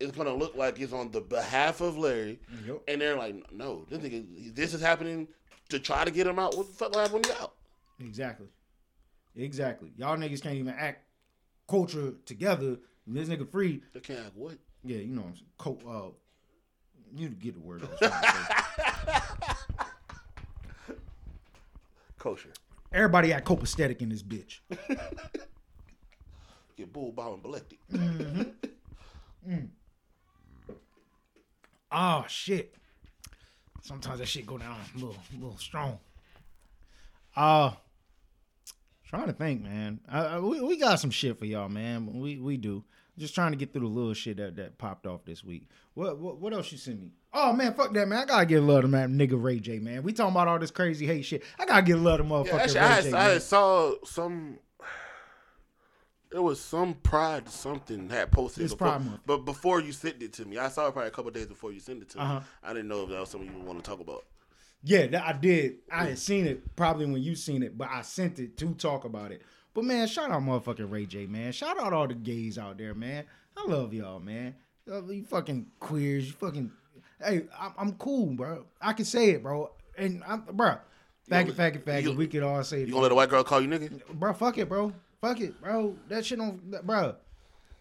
[0.00, 2.82] it's gonna look like it's on the behalf of Larry, Yep.
[2.88, 5.28] and they're like, "No, this nigga, this is happening
[5.68, 6.56] to try to get him out.
[6.56, 7.54] What the fuck will happen when you out?"
[8.00, 8.48] Exactly.
[9.36, 9.92] Exactly.
[9.96, 11.04] Y'all niggas can't even act
[11.68, 12.76] culture together.
[13.06, 13.82] This nigga free.
[13.92, 14.54] They can't have what?
[14.82, 15.46] Yeah, you know what I'm saying.
[15.58, 17.82] Co- uh, you get the word.
[17.82, 17.98] I was
[20.86, 20.98] trying.
[22.18, 22.50] Kosher.
[22.92, 24.60] Everybody act copacetic in this bitch.
[26.76, 27.78] Get bull bow and elected.
[31.92, 32.74] Oh shit.
[33.82, 35.98] Sometimes that shit go down a little, a little strong.
[37.36, 37.72] Uh
[39.04, 40.00] trying to think, man.
[40.08, 42.18] Uh, we, we got some shit for y'all, man.
[42.18, 42.84] We we do.
[43.16, 45.68] Just trying to get through the little shit that, that popped off this week.
[45.94, 47.12] What, what what else you sent me?
[47.32, 48.18] Oh man, fuck that man.
[48.18, 50.02] I gotta get a love to man nigga Ray J, man.
[50.02, 51.44] We talking about all this crazy hate shit.
[51.58, 53.08] I gotta get love to motherfucking Yeah, actually, Ray I, J.
[53.12, 53.40] I man.
[53.40, 54.58] saw some.
[56.34, 59.20] There was some pride something had posted It's before, Pride Month.
[59.24, 61.70] but before you sent it to me, I saw it probably a couple days before
[61.70, 62.24] you sent it to me.
[62.24, 62.40] Uh-huh.
[62.60, 64.24] I didn't know if that was something you would want to talk about.
[64.82, 65.76] Yeah, that I did.
[65.92, 69.04] I had seen it probably when you seen it, but I sent it to talk
[69.04, 69.42] about it.
[69.74, 71.52] But man, shout out motherfucking Ray J, man.
[71.52, 73.26] Shout out all the gays out there, man.
[73.56, 74.56] I love y'all, man.
[74.88, 76.72] You fucking queers, you fucking.
[77.24, 78.64] Hey, I'm, I'm cool, bro.
[78.80, 79.70] I can say it, bro.
[79.96, 80.78] And I'm, bro.
[81.30, 82.02] Faggot, faggot, faggot.
[82.02, 82.88] you- we could all say it.
[82.88, 84.04] You gonna let a white girl call you nigga?
[84.14, 84.92] bro, fuck it, bro.
[85.24, 85.96] Fuck it, bro.
[86.08, 87.14] That shit don't, bro.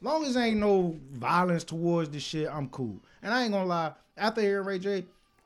[0.01, 3.01] Long as ain't no violence towards this shit, I'm cool.
[3.21, 3.91] And I ain't gonna lie.
[4.15, 5.05] After hearing Ray J,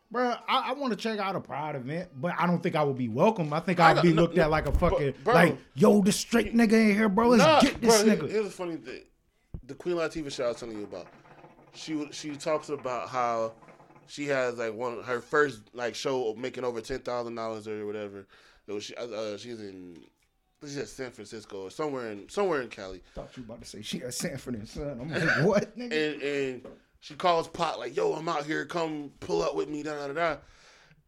[0.09, 2.83] Bro, I, I want to check out a Pride event, but I don't think I
[2.83, 3.51] would be welcome.
[3.51, 6.15] I think I I'd be looked no, at like a fucking bro- like, yo, this
[6.15, 7.29] straight nigga in here, bro.
[7.29, 8.29] Let's Nah, get this bro, nigga.
[8.29, 9.01] Here's a funny thing.
[9.65, 11.07] The Queen Latifah show I was telling you about.
[11.73, 13.53] She she talks about how
[14.05, 17.85] she has like one her first like show of making over ten thousand dollars or
[17.85, 18.27] whatever.
[18.67, 19.97] It was, she, uh, she's in
[20.61, 23.01] she's at San Francisco or somewhere in somewhere in Cali.
[23.13, 24.99] Thought you about to say she got Sanford and Son.
[25.01, 26.13] I'm like, what, nigga?
[26.13, 26.67] and and
[26.99, 28.65] she calls Pot like, "Yo, I'm out here.
[28.65, 30.37] Come pull up with me." Da da da.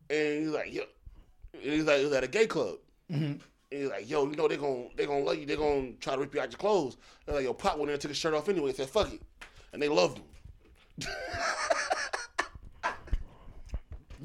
[0.10, 0.84] And he's like, "Yo,"
[1.54, 2.76] and he's like, "It was at a gay club."
[3.12, 3.24] Mm-hmm.
[3.24, 5.46] And he's like, "Yo, you know they gon' they gonna love you.
[5.46, 6.98] They gonna try to rip you out your clothes."
[7.28, 8.72] And like, "Yo, Pot went there and took his shirt off anyway.
[8.72, 9.22] He said fuck it,"
[9.74, 11.08] and they loved him.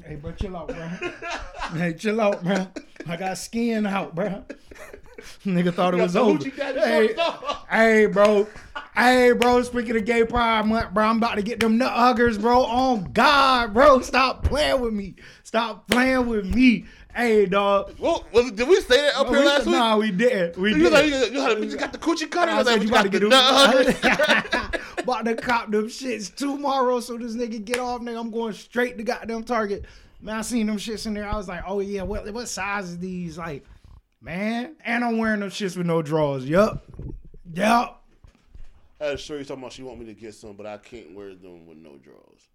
[0.07, 0.87] Hey, bro, chill out, bro.
[1.79, 2.67] hey, chill out, bro.
[3.07, 4.45] I got skin out, bro.
[5.45, 6.43] Nigga thought it was over.
[6.49, 7.15] Hey,
[7.69, 8.47] hey, bro.
[8.95, 9.61] Hey, bro.
[9.63, 12.63] Speaking of gay pride month, bro, I'm about to get them nut huggers, bro.
[12.65, 14.01] On God, bro.
[14.01, 15.15] Stop playing with me.
[15.43, 16.85] Stop playing with me.
[17.15, 17.95] Hey, dog.
[17.99, 19.75] Well, was did we say that up here We- last week?
[19.75, 20.57] Nah, we didn't.
[20.57, 20.91] We You, did.
[20.93, 22.51] like, you, had, you got the coochie cutter.
[22.51, 24.79] I I was said like, you got to get hugger.
[24.99, 26.99] about to cop them shits tomorrow.
[26.99, 28.19] So this nigga get off, nigga.
[28.19, 29.85] I'm going straight to goddamn Target.
[30.21, 31.27] Man, I seen them shits in there.
[31.27, 33.37] I was like, oh yeah, what what size is these?
[33.37, 33.63] Like,
[34.25, 36.45] man, and I'm wearing them shits with no drawers.
[36.45, 36.83] Yup,
[37.53, 38.03] yup.
[38.99, 41.13] I had a story talking about she want me to get some, but I can't
[41.13, 42.49] wear them with no drawers.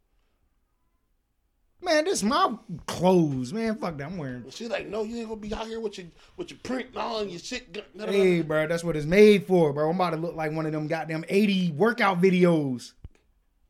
[1.83, 2.57] Man, this is my
[2.87, 3.77] clothes, man.
[3.77, 4.09] Fuck that.
[4.09, 4.45] I'm wearing.
[4.51, 6.99] She's like, no, you ain't gonna be out here with your with your print and
[6.99, 7.85] all and your shit.
[7.97, 9.89] Hey, bro, that's what it's made for, bro.
[9.89, 12.93] I'm about to look like one of them goddamn 80 workout videos.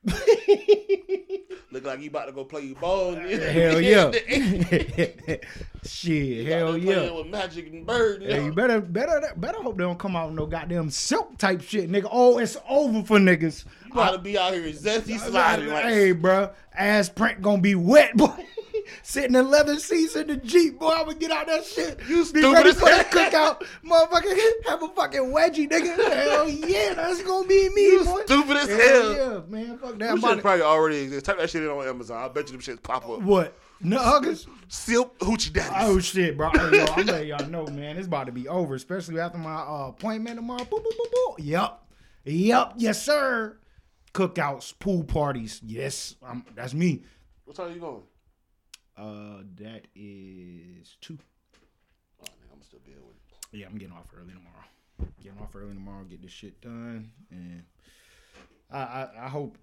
[1.72, 3.14] Look like you about to go play ball.
[3.16, 4.10] Hell yeah.
[5.82, 7.10] Shit, hell yeah.
[7.10, 8.22] with Magic and Bird.
[8.22, 11.62] Hey, you better, better, better hope they don't come out with no goddamn silk type
[11.62, 12.08] shit, nigga.
[12.10, 13.64] Oh, it's over for niggas.
[13.86, 18.14] You to be out here zesty sliding like hey, bro, ass print gonna be wet,
[18.14, 18.46] boy.
[19.02, 20.90] Sitting in leather seats in the Jeep, boy.
[20.92, 21.98] I'm gonna get out that shit.
[22.08, 24.38] You be stupid ready as for that cookout, motherfucker.
[24.68, 25.96] Have a fucking wedgie, nigga.
[25.96, 28.22] Hell yeah, that's gonna be me, You boy.
[28.24, 28.78] stupid as Hell
[29.14, 29.14] hell.
[29.14, 29.78] yeah, man.
[29.78, 30.10] Fuck that.
[30.10, 31.26] I'm shit probably already exist.
[31.26, 32.22] Type that shit in on Amazon.
[32.22, 33.20] I bet you them shits pop up.
[33.22, 33.56] what?
[33.82, 34.46] No huggers.
[34.68, 35.72] Silk hoochie daddies.
[35.78, 36.50] Oh shit, bro!
[36.50, 37.96] Hey, yo, I'm letting y'all know, man.
[37.96, 40.64] It's about to be over, especially after my uh, appointment tomorrow.
[40.64, 41.34] Boop, boop, boop, boop.
[41.38, 41.82] Yep,
[42.24, 43.56] yep, yes sir.
[44.12, 47.02] Cookouts, pool parties, yes, um, that's me.
[47.44, 48.02] What time are you going?
[49.00, 51.18] Uh, that is two.
[52.20, 53.56] Oh, nigga, I'm still be here with it.
[53.58, 55.10] Yeah, I'm getting off early tomorrow.
[55.22, 57.62] Getting off early tomorrow, get this shit done, and
[58.70, 59.56] I I, I hope.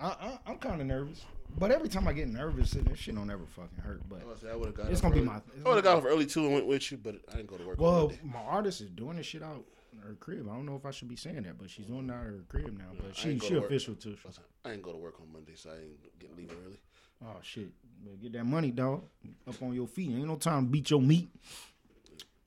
[0.00, 1.20] I, I, I'm kind of nervous,
[1.58, 4.00] but every time I get nervous, this shit don't ever fucking hurt.
[4.08, 4.90] But I would have got.
[4.90, 5.28] It's gonna be early.
[5.28, 7.48] my- I would have got off early too and went with you, but I didn't
[7.50, 7.78] go to work.
[7.78, 9.62] Well, my artist is doing this shit out
[10.02, 10.48] her crib.
[10.50, 12.40] I don't know if I should be saying that, but she's doing it out her
[12.48, 12.92] crib now.
[12.98, 14.16] But she she to official too.
[14.64, 16.80] I ain't go to work on Monday, so I ain't get leaving early.
[17.24, 17.68] Oh shit!
[18.04, 19.04] Better get that money, dog.
[19.48, 20.10] Up on your feet.
[20.10, 21.28] Ain't no time to beat your meat.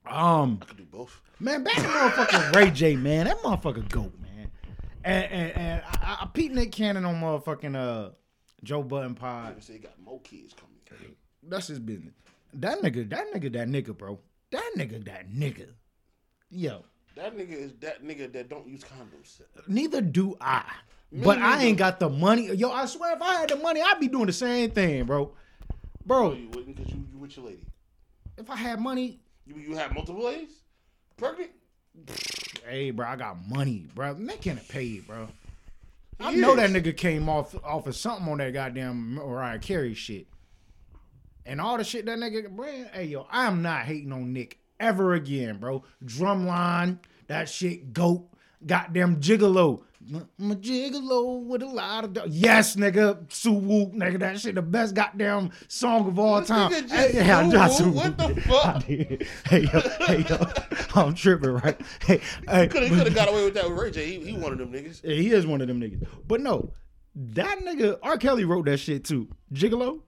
[0.06, 1.20] Um, I could do both.
[1.40, 3.26] man, back to motherfucking Ray J, man.
[3.26, 4.50] That motherfucker goat, man.
[5.04, 8.10] And and, and I, I peeped Nick Cannon on motherfucking uh
[8.62, 9.60] Joe Budden pod.
[9.62, 10.70] They got more kids coming.
[11.46, 12.14] That's his business.
[12.54, 14.18] That nigga, that nigga, that nigga, bro.
[14.50, 15.68] That nigga, that nigga.
[16.50, 16.84] Yo,
[17.16, 19.40] That nigga is that nigga that don't use condoms.
[19.66, 20.64] Neither do I.
[21.22, 22.52] But I ain't got the money.
[22.54, 25.32] Yo, I swear if I had the money, I'd be doing the same thing, bro.
[26.04, 27.60] Bro, you wouldn't because you, you with your lady.
[28.36, 30.50] if I had money, You you have multiple ladies?
[31.16, 31.50] Pregnant?
[32.68, 34.14] hey, bro, I got money, bro.
[34.14, 35.28] Nick can't pay, bro.
[36.20, 40.26] I know that nigga came off off of something on that goddamn Mariah Carey shit.
[41.46, 45.14] And all the shit that nigga, bro, hey, yo, I'm not hating on Nick ever
[45.14, 45.84] again, bro.
[46.04, 46.98] Drumline,
[47.28, 48.28] that shit, goat,
[48.66, 49.82] goddamn gigolo.
[50.12, 52.24] I'm a gigolo with a lot of dough.
[52.28, 56.70] Yes, nigga, Sue Woo, nigga, that shit the best goddamn song of all time.
[56.70, 58.82] nigga just Hey, yeah, I got Sue What the fuck?
[58.82, 60.46] Hey, yo, hey, yo,
[60.94, 61.80] I'm tripping, right?
[62.04, 64.04] Hey, hey, could have got away with that with Ray J.
[64.18, 65.02] He, he one of them niggas.
[65.02, 66.06] yeah, he is one of them niggas.
[66.26, 66.72] But no,
[67.14, 68.18] that nigga, R.
[68.18, 69.28] Kelly wrote that shit too.
[69.52, 70.00] Gigolo?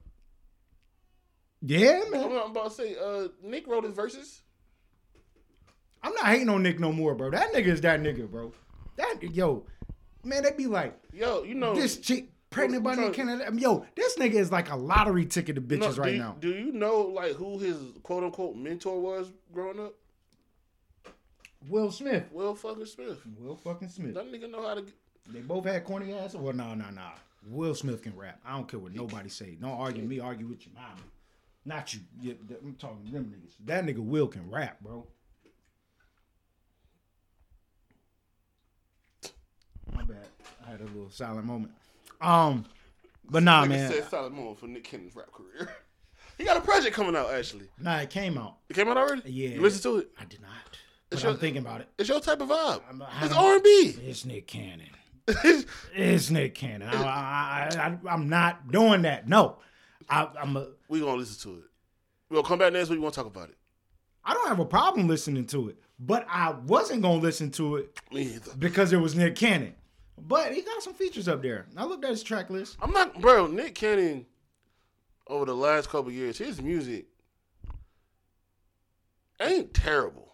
[1.61, 2.23] Yeah, man.
[2.25, 4.43] I'm about to say, uh, Nick wrote his verses.
[6.03, 7.31] I'm not hating on Nick no more, bro.
[7.31, 8.53] That nigga is that nigga, bro.
[8.97, 9.65] That yo,
[10.27, 13.57] man, they be like, Yo, you know this chick pregnant by I'm Nick trying- Cannon.
[13.57, 16.35] Yo, this nigga is like a lottery ticket to no, bitches do right you, now.
[16.39, 19.93] Do you know like who his quote unquote mentor was growing up?
[21.69, 22.25] Will Smith.
[22.31, 23.19] Will fucking Smith.
[23.39, 24.13] Will fucking Smith.
[24.13, 24.81] That nigga know how to.
[24.81, 24.93] Get,
[25.33, 26.35] They both had corny ass.
[26.35, 27.07] Well, no, no, no.
[27.49, 28.39] Will Smith can rap.
[28.45, 29.57] I don't care what nobody say.
[29.59, 30.19] Don't argue me.
[30.19, 31.01] Argue with your mama.
[31.65, 32.01] Not you.
[32.63, 33.53] I'm talking to them niggas.
[33.65, 35.05] That nigga Will can rap, bro.
[39.95, 40.27] My bad.
[40.65, 41.73] I had a little silent moment.
[42.21, 42.65] Um,
[43.29, 43.91] But nah, Like man.
[43.91, 45.69] said, solid moment for Nick Cannon's rap career.
[46.37, 47.67] he got a project coming out actually.
[47.79, 48.57] Nah, it came out.
[48.69, 49.29] It came out already.
[49.31, 49.49] Yeah.
[49.49, 50.09] You listen to it.
[50.19, 50.51] I did not.
[51.11, 51.89] It's your- I'm thinking about it.
[51.97, 52.81] It's your type of vibe.
[52.87, 53.95] I'm- It's R and B.
[54.03, 54.89] It's Nick Cannon.
[55.93, 56.87] It's Nick Cannon.
[56.89, 59.27] I, I, I, I, am not doing that.
[59.27, 59.57] No,
[60.09, 60.67] I, I'm a.
[60.87, 61.65] We gonna listen to it.
[62.29, 62.97] We'll come back next week.
[62.99, 63.57] We want to talk about it.
[64.23, 67.99] I don't have a problem listening to it, but I wasn't gonna listen to it
[68.59, 69.73] because it was Nick Cannon.
[70.19, 71.67] But he got some features up there.
[71.75, 72.77] I looked at his track list.
[72.81, 73.47] I'm not, bro.
[73.47, 74.25] Nick Cannon.
[75.27, 77.05] Over the last couple years, his music
[79.41, 80.33] ain't terrible.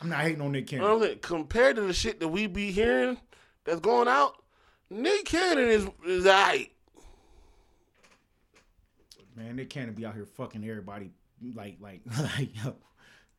[0.00, 1.02] I'm not hating on Nick You know Cannon.
[1.02, 1.18] I'm saying?
[1.20, 3.18] Compared to the shit that we be hearing
[3.64, 4.42] that's going out,
[4.90, 6.72] Nick Cannon is is alright.
[9.36, 11.10] Man, Nick Cannon be out here fucking everybody.
[11.54, 12.00] Like, like,
[12.38, 12.76] like, yo.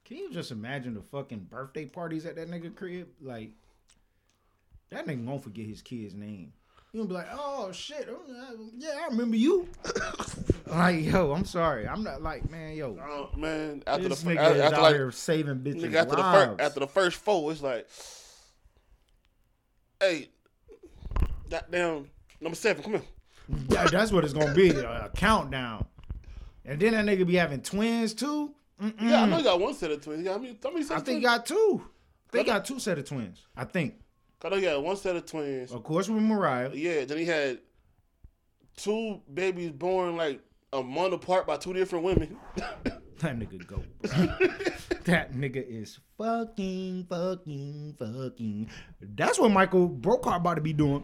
[0.06, 3.08] Can you just imagine the fucking birthday parties at that nigga crib?
[3.22, 3.52] Like,
[4.92, 6.54] that nigga won't forget his kid's name.
[6.94, 9.68] You gonna be like, oh shit, uh, yeah, I remember you.
[10.68, 14.48] like, yo, I'm sorry, I'm not like, man, yo, Oh man, after this the nigga
[14.48, 16.46] fir- is after out like here saving bitches nigga, after the lives.
[16.52, 17.86] first after the first four, it's like,
[20.00, 20.30] hey,
[21.50, 23.02] goddamn number seven, come here.
[23.70, 25.86] Yeah, that's what it's gonna be, a countdown.
[26.64, 28.56] And then that nigga be having twins too.
[28.82, 28.94] Mm-mm.
[29.10, 30.20] Yeah, I know you got one set of twins.
[30.20, 30.54] You got me.
[30.62, 31.06] Tell me I something.
[31.06, 31.82] think he got two.
[32.32, 33.46] They got two set of twins.
[33.56, 33.96] I think.
[34.44, 35.72] I know you got one set of twins.
[35.72, 36.72] Of course, with Mariah.
[36.74, 37.60] Yeah, then he had
[38.76, 40.42] two babies born like
[40.74, 42.38] a month apart by two different women.
[43.20, 43.78] That nigga go.
[44.02, 44.48] bro.
[45.06, 48.70] that nigga is fucking, fucking, fucking.
[49.00, 51.02] That's what Michael Brokeheart about to be doing.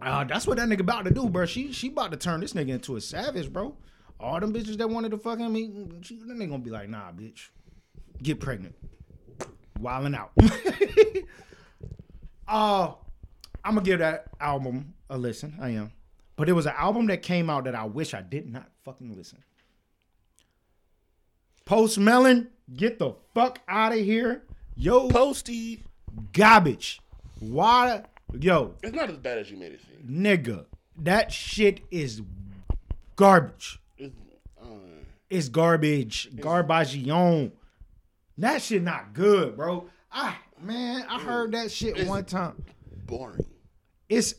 [0.00, 1.46] Uh, that's what that nigga about to do, bro.
[1.46, 3.76] She she about to turn this nigga into a savage, bro.
[4.22, 5.70] All them bitches that wanted to fuck him, he,
[6.02, 7.48] she, that nigga gonna be like, nah, bitch,
[8.22, 8.74] get pregnant,
[9.80, 10.30] wilding out.
[12.48, 12.92] uh,
[13.64, 15.56] I'm gonna give that album a listen.
[15.60, 15.92] I am,
[16.36, 19.16] but it was an album that came out that I wish I did not fucking
[19.16, 19.42] listen.
[21.64, 24.42] Post Malone, get the fuck out of here.
[24.76, 25.82] Yo, Posty.
[26.32, 27.00] garbage.
[27.40, 28.02] Why?
[28.38, 30.22] Yo, It's not as bad as you made it seem.
[30.22, 30.64] nigga,
[30.96, 32.22] that shit is
[33.16, 33.78] garbage.
[35.32, 36.28] It's, garbage.
[36.36, 37.52] Garbagion.
[38.38, 39.88] That shit not good, bro.
[40.10, 42.64] I man, I heard that shit It's- one time.
[43.06, 43.44] boring.
[44.08, 44.34] It's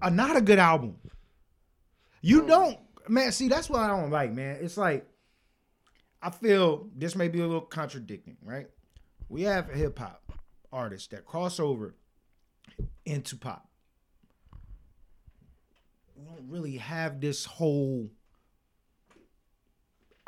[0.00, 0.96] a not a good album.
[2.22, 2.78] You don't,
[3.08, 3.32] man.
[3.32, 4.58] See, that's what I don't like, man.
[4.60, 5.06] It's like
[6.22, 8.68] I feel this may be a little contradicting, right?
[9.28, 10.32] We have hip hop
[10.72, 11.94] artists that cross over
[13.04, 13.68] into pop.
[16.14, 18.10] We don't really have this whole.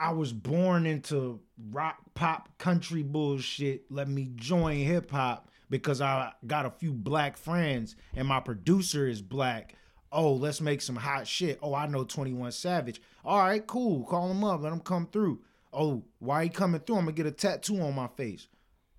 [0.02, 1.38] I was born into
[1.70, 3.84] rock, pop, country bullshit.
[3.88, 9.06] Let me join hip hop because I got a few black friends and my producer
[9.06, 9.76] is black.
[10.10, 11.60] Oh, let's make some hot shit.
[11.62, 13.00] Oh, I know 21 Savage.
[13.24, 14.02] All right, cool.
[14.02, 14.62] Call him up.
[14.62, 15.40] Let him come through.
[15.72, 16.96] Oh, why he coming through?
[16.96, 18.48] I'm going to get a tattoo on my face.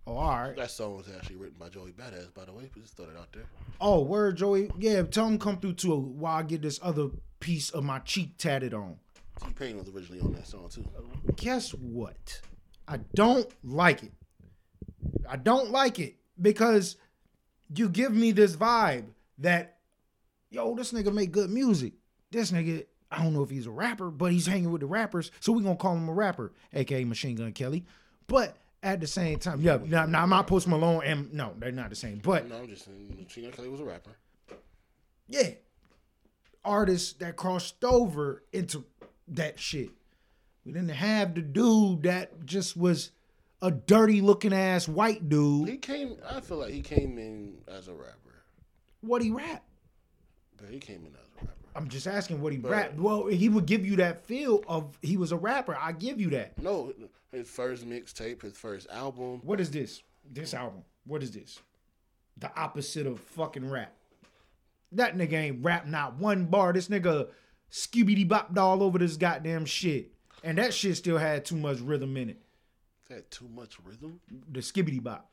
[0.08, 0.56] Oh, all right.
[0.56, 2.72] That song was actually written by Joey Badass, by the way.
[2.80, 3.44] Just throw it out there.
[3.82, 4.72] Oh, word, Joey.
[4.80, 7.10] Yeah, tell him come through too while I get this other
[7.42, 9.00] piece of my cheek tatted on.
[9.42, 10.86] T Pain was originally on that song too.
[11.36, 12.42] guess what?
[12.88, 14.12] I don't like it.
[15.30, 16.98] I don't like it because
[17.74, 19.06] you give me this vibe
[19.40, 19.78] that,
[20.50, 21.94] yo, this nigga make good music.
[22.32, 25.32] This nigga, I don't know if he's a rapper, but he's hanging with the rappers,
[25.40, 27.86] so we gonna call him a rapper, aka Machine Gun Kelly.
[28.28, 31.72] But at the same time, yeah, now, now I'm not Post Malone, and no, they're
[31.72, 32.20] not the same.
[32.20, 33.26] But No, I'm just saying.
[33.30, 34.12] Gina Kelly was a rapper.
[35.28, 35.50] yeah,
[36.66, 38.84] artists that crossed over into
[39.30, 39.90] that shit.
[40.66, 43.12] We didn't have the dude that just was
[43.62, 45.68] a dirty looking ass white dude.
[45.70, 46.16] He came.
[46.30, 48.44] I feel like he came in as a rapper.
[49.02, 49.64] What he rap?
[50.58, 51.54] But he came in as a rapper.
[51.76, 52.96] I'm just asking what he But- rap.
[52.96, 55.76] Well, he would give you that feel of he was a rapper.
[55.76, 56.58] I give you that.
[56.62, 56.94] No,
[57.32, 59.42] his first mixtape, his first album.
[59.44, 60.04] What is this?
[60.32, 60.84] This album.
[61.06, 61.60] What is this?
[62.38, 63.94] The opposite of fucking rap.
[64.94, 66.72] That nigga ain't rap not one bar.
[66.74, 67.28] This nigga
[67.74, 70.12] skibidi bopped all over this goddamn shit.
[70.44, 72.42] And that shit still had too much rhythm in it.
[73.10, 74.20] Had too much rhythm.
[74.52, 75.30] The skibbity bop.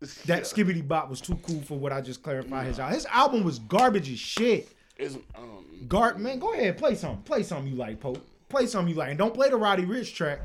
[0.26, 2.94] That skibbity bop was too cool for what I just clarified his album.
[2.94, 4.68] His album was garbage as shit.
[5.34, 5.64] Um.
[5.88, 7.22] Gart man, go ahead, play something.
[7.22, 8.24] Play something you like, Pope.
[8.48, 9.10] Play something you like.
[9.10, 10.40] And don't play the Roddy Ricch track.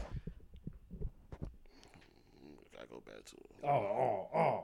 [2.80, 3.50] I go back to it.
[3.64, 4.64] Oh, oh, oh.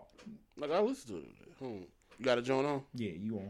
[0.58, 1.30] Like I listen to it.
[1.60, 1.84] Hmm.
[2.18, 2.84] You got a joint on?
[2.94, 3.50] Yeah, you on.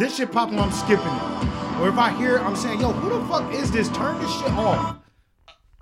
[0.00, 1.78] This shit popping, I'm skipping it.
[1.78, 3.86] Or if I hear it, I'm saying, yo, who the fuck is this?
[3.90, 4.96] Turn this shit off.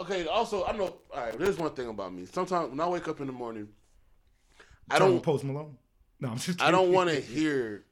[0.01, 2.27] Okay, also, I know, all right, there's one thing about me.
[2.27, 3.69] Sometimes when I wake up in the morning,
[4.91, 5.79] I don't, Post Malone.
[6.19, 7.85] No, I'm just I don't want to hear,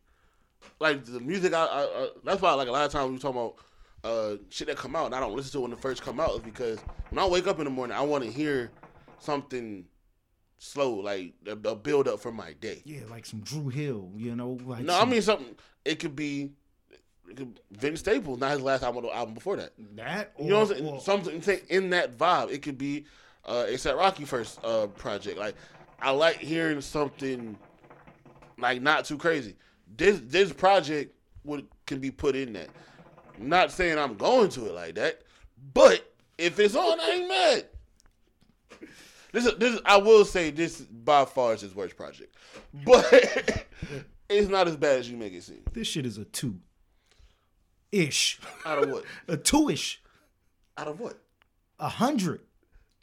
[0.81, 1.55] like, the music.
[1.55, 3.55] I, I, I, that's why, like, a lot of times we talking about
[4.03, 6.19] uh, shit that come out, and I don't listen to it when it first come
[6.19, 6.81] out, is because
[7.11, 8.73] when I wake up in the morning, I want to hear
[9.20, 9.85] something
[10.59, 12.83] slow, like a, a build up for my day.
[12.85, 14.59] Yeah, like some Dru Hill, you know?
[14.65, 15.55] Like No, I mean something.
[15.85, 16.51] It could be,
[17.28, 19.73] it could, Vince Staples, not his last album, the album before that.
[19.97, 20.89] that or, You know what I'm saying?
[20.89, 22.51] or- Something in that vibe.
[22.51, 23.05] It could be
[23.45, 25.39] uh ASAP Rocky first uh project.
[25.39, 25.55] Like
[26.01, 27.57] I like hearing something
[28.59, 29.55] like not too crazy.
[29.97, 31.15] This this project
[31.45, 32.69] would can be put in that.
[33.39, 35.23] Not saying I'm going to it like that,
[35.74, 37.66] but if it's on, I ain't mad.
[39.36, 42.34] This is, this I will say this by far is his worst project,
[42.86, 43.04] but
[44.30, 45.60] it's not as bad as you make it seem.
[45.74, 46.58] this shit is a two.
[47.92, 48.40] Ish.
[48.64, 49.04] Out of what?
[49.28, 50.00] A two ish.
[50.78, 51.18] Out of what?
[51.78, 52.40] A hundred.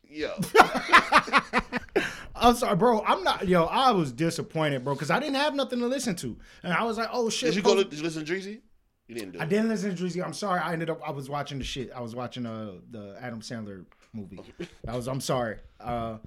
[0.10, 0.32] Yo,
[2.36, 3.04] I'm sorry, bro.
[3.06, 6.36] I'm not yo, I was disappointed, bro, because I didn't have nothing to listen to.
[6.64, 7.50] And I was like, oh shit.
[7.50, 7.76] did you go?
[7.76, 8.62] Did you listen to Dreezy?
[9.08, 9.50] You didn't do I it.
[9.50, 10.26] didn't listen to Drizzy.
[10.26, 10.62] I'm sorry.
[10.62, 11.00] I ended up.
[11.08, 11.92] I was watching the shit.
[11.96, 14.40] I was watching uh the Adam Sandler movie.
[14.88, 15.08] I was.
[15.08, 15.58] I'm sorry.
[15.80, 16.18] Uh,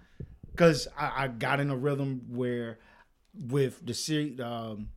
[0.57, 2.79] cause I, I got in a rhythm where,
[3.49, 4.89] with the series, um,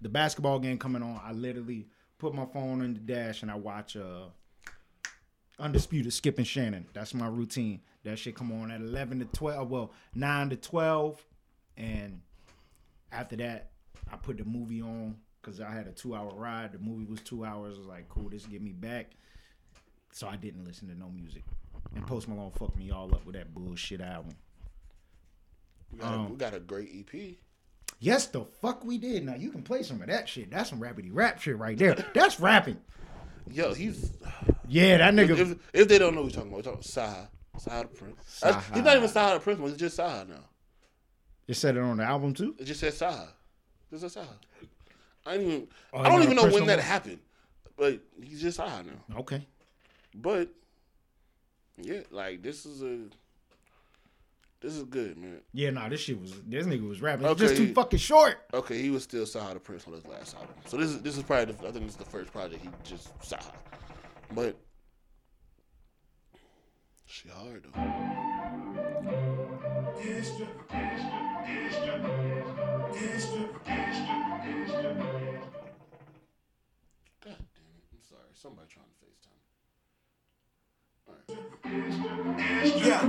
[0.00, 3.56] the basketball game coming on, I literally put my phone in the dash and I
[3.56, 4.26] watch uh,
[5.58, 6.86] Undisputed Skip and Shannon.
[6.92, 7.80] That's my routine.
[8.04, 9.70] That shit come on at 11 to 12.
[9.70, 11.24] Well, 9 to 12,
[11.76, 12.20] and
[13.12, 13.70] after that,
[14.12, 16.72] I put the movie on because I had a two hour ride.
[16.72, 17.76] The movie was two hours.
[17.76, 19.12] I was like, cool, this get me back.
[20.12, 21.44] So I didn't listen to no music.
[21.94, 24.34] And Post Malone fucked me all up with that bullshit album.
[25.92, 27.36] We got, a, Um, we got a great EP.
[27.98, 29.24] Yes, the fuck we did.
[29.24, 30.50] Now you can play some of that shit.
[30.50, 31.94] That's some rapidy rap shit right there.
[32.14, 32.78] That's rapping.
[33.50, 34.12] Yo, he's
[34.68, 35.38] Yeah, that nigga.
[35.38, 37.70] if, if they don't know what we're talking about, we're talking about CyHi.
[37.70, 38.36] CyHi the Prince.
[38.74, 40.44] He's not even CyHi the Prince, it's just CyHi now.
[41.46, 42.54] you said it on the album too.
[42.58, 43.28] It just says CyHi.
[43.92, 44.26] It just CyHi.
[45.24, 47.18] I don't even Oh, I don't even know when that happened.
[47.78, 49.18] But he's just CyHi now.
[49.20, 49.46] Okay.
[50.14, 50.48] But
[51.78, 52.98] yeah, like this is a
[54.60, 55.40] this is good, man.
[55.52, 57.26] Yeah, nah, this shit was this nigga was rapping.
[57.26, 57.40] Okay.
[57.40, 58.38] Just too fucking short.
[58.54, 60.54] Okay, he was still CyHi the Prince on his last album.
[60.64, 62.70] So this is this is probably the, I think this is the first project he
[62.82, 63.52] just CyHi.
[64.34, 64.56] But
[67.04, 67.70] she hard though.
[67.70, 67.84] God
[77.24, 77.84] damn it!
[77.92, 78.32] I'm sorry.
[78.34, 78.85] Somebody trying.
[82.76, 83.02] Yeah,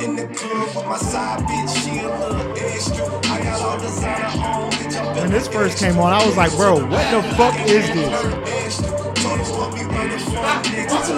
[0.00, 3.06] in the club with my side bitch, she a little extra.
[3.32, 4.96] I got all designer on, bitch.
[4.98, 8.12] I'm When this first came on, I was like, bro, what the fuck is this?
[8.48, 8.88] extra.
[9.22, 11.14] Told her what we running from next to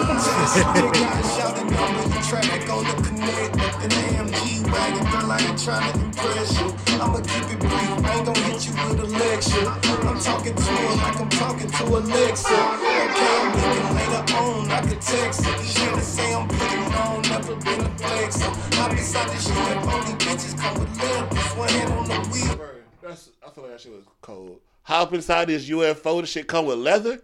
[0.74, 3.54] Nigga, shouting on the traffic on the connect.
[3.84, 6.68] In the AMG wagon, girl, I ain't trying to impress you.
[7.00, 9.68] I'ma keep it brief, I ain't gonna hit you with a lecture.
[10.08, 12.48] I'm talking to her like I'm talking to Alexa.
[12.54, 13.89] Okay, I'm
[14.30, 15.64] looking later on, I could text her.
[15.64, 18.74] She to say I'm putting on, never been a flexer.
[18.74, 21.56] Hop inside the shit, only bitches come with levels.
[21.56, 22.70] One hand on the wheel.
[23.02, 24.60] That's I feel like that shit was cold.
[24.82, 27.20] Hop inside this UFO, the shit come with leather.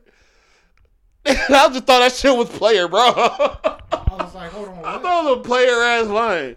[1.26, 3.00] I just thought that shit was player, bro.
[3.00, 4.76] I I was like, hold on.
[4.76, 5.02] What?
[5.02, 6.56] thought it was a player ass line.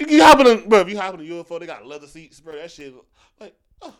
[0.00, 2.40] You hop in a, bro, if you hop in a UFO, they got leather seats,
[2.40, 2.56] bro.
[2.56, 2.92] That shit,
[3.38, 3.94] like, oh,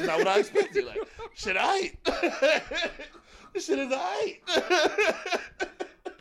[0.00, 0.84] not what I expected.
[0.84, 0.98] Like,
[1.34, 1.92] shit, I.
[3.54, 4.40] This shit is alright.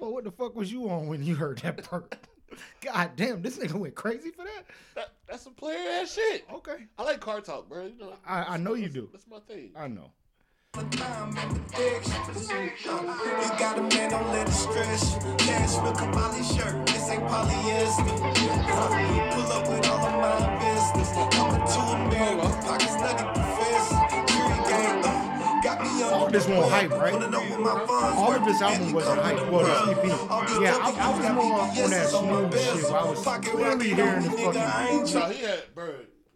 [0.02, 2.16] But what the fuck was you on when you heard that part?
[2.82, 4.66] God damn, this nigga went crazy for that.
[4.96, 6.44] that, that's some player ass shit.
[6.52, 7.86] Okay, I like car talk, bro.
[7.86, 9.08] You know, I, I know you do.
[9.12, 9.70] that's my thing.
[9.76, 10.12] I know.
[10.74, 12.16] time and addiction.
[12.90, 15.36] You got a man, don't let it stress you.
[15.38, 18.18] Cashmere Cavalli shirt, this ain't polyester.
[19.34, 21.12] Pull up with all of my business.
[21.36, 24.34] Coming to America, pockets nugget professor.
[24.34, 25.21] Jury gang,
[25.64, 27.14] got me on All this the hype, right?
[27.14, 29.38] Wanna know what my funds All of this album wasn't hype.
[29.38, 29.96] come Well, around.
[30.08, 30.62] the All EP.
[30.62, 32.92] Yeah, I, I was more me on that yeses on my smooth shit.
[32.92, 35.18] I was Pocket clearly hearing on this me, nigga, I fucking.
[35.24, 35.86] ain't he had, bro.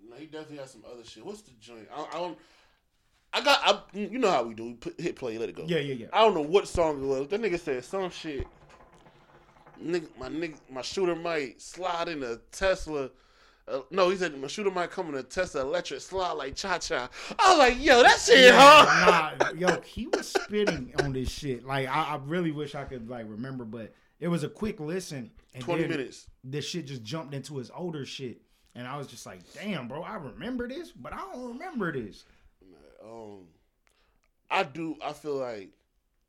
[0.09, 1.25] No, he definitely had some other shit.
[1.25, 1.87] What's the joint?
[1.95, 2.37] I, I don't.
[3.33, 3.59] I got.
[3.63, 4.63] I, you know how we do.
[4.65, 5.65] We put, hit play, let it go.
[5.67, 6.07] Yeah, yeah, yeah.
[6.13, 7.27] I don't know what song it was.
[7.27, 8.47] That nigga said some shit.
[9.83, 13.09] Nigga, my nigga, my shooter might slide in a Tesla.
[13.67, 16.77] Uh, no, he said my shooter might come in a Tesla electric slide like cha
[16.77, 17.09] cha.
[17.39, 19.39] I was like, yo, that shit hard.
[19.39, 21.65] nah, yo, he was spitting on this shit.
[21.65, 25.31] Like, I, I really wish I could like remember, but it was a quick listen.
[25.55, 26.27] And 20 then minutes.
[26.43, 28.41] This shit just jumped into his older shit,
[28.75, 32.25] and I was just like, damn, bro, I remember this, but I don't remember this.
[33.03, 33.47] Um,
[34.51, 34.95] I do.
[35.03, 35.69] I feel like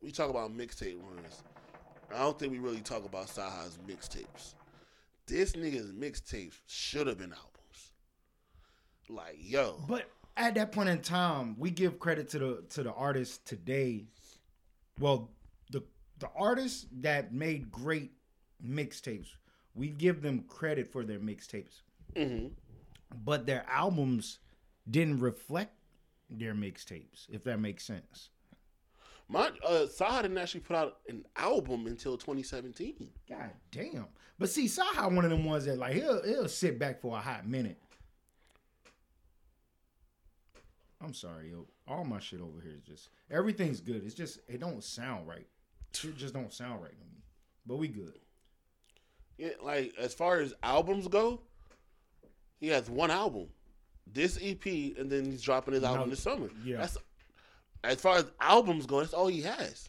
[0.00, 1.42] we talk about mixtape runs.
[2.14, 4.54] I don't think we really talk about CyHi's mixtapes.
[5.26, 7.92] This nigga's mixtapes should have been albums.
[9.08, 12.92] Like, yo, But at that point in time, we give credit to the to the
[12.92, 14.04] artists today.
[14.98, 15.30] Well,
[15.70, 15.82] the
[16.18, 18.12] the artists that made great
[18.64, 19.28] mixtapes,
[19.74, 21.82] we give them credit for their mixtapes.
[22.14, 22.52] Mhm.
[23.24, 24.38] But their albums
[24.88, 25.72] didn't reflect
[26.30, 28.30] their mixtapes, if that makes sense.
[29.28, 33.08] My uh, CyHi didn't actually put out an album until 2017.
[33.28, 34.06] God damn.
[34.38, 37.20] But see, CyHi one of them ones that like he'll he'll sit back for a
[37.20, 37.78] hot minute.
[41.00, 41.66] I'm sorry, yo.
[41.86, 44.02] All my shit over here is just everything's good.
[44.04, 45.46] It's just it don't sound right.
[46.04, 47.22] It just don't sound right to me.
[47.66, 48.18] But we good.
[49.38, 51.40] Yeah, like as far as albums go,
[52.58, 53.48] he has one album,
[54.10, 56.48] this EP, and then he's dropping his album No, this summer.
[56.64, 56.78] yeah.
[56.78, 56.96] That's
[57.84, 59.00] as far as albums go.
[59.00, 59.88] That's all he has.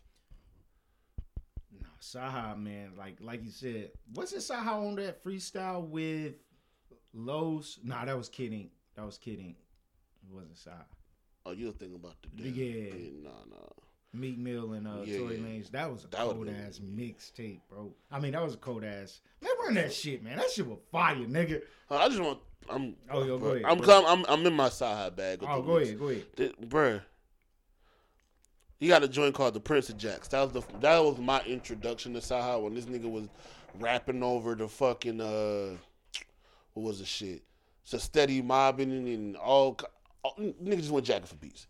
[1.80, 6.34] Nah, CyHi, man, like like you said, wasn't CyHi on that freestyle with
[7.14, 7.80] Los?
[7.84, 8.70] Nah, that was kidding.
[8.96, 9.56] That was kidding.
[10.30, 10.84] It wasn't CyHi.
[11.46, 12.94] Oh, you're thinking about the Yeah.
[13.24, 13.68] nah, nah.
[14.14, 15.44] Meek Mill and uh, Yeah, Tory yeah.
[15.44, 15.72] Lanez.
[15.72, 17.94] That was a That cold ass mixtape, bro.
[18.12, 19.22] I mean, that was a cold ass.
[19.42, 20.38] Remember that shit, man?
[20.38, 21.62] That shit was fire, nigga.
[21.92, 22.40] I just want.
[22.70, 22.96] I'm.
[23.12, 23.82] Oh, yo, go ahead, I'm.
[24.06, 24.26] I'm.
[24.28, 25.40] I'm in my side bag.
[25.48, 25.88] Oh, go mix.
[25.90, 26.26] ahead, go ahead.
[26.36, 27.02] Th- bruh.
[28.80, 30.28] He got a joint called the Prince of Jacks.
[30.30, 33.28] That was the that was my introduction to CyHi when this nigga was
[33.80, 35.76] rapping over the fucking uh
[36.74, 37.42] what was the shit?
[37.84, 39.80] So steady mobbing and all,
[40.22, 41.68] all niggas just went jacking for beats.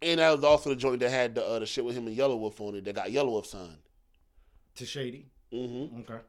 [0.00, 2.16] And that was also the joint that had the uh, the shit with him and
[2.16, 3.76] Yelawolf on it that got Yelawolf signed.
[4.76, 5.26] To Shady.
[5.52, 6.00] Mm-hmm.
[6.00, 6.22] Okay.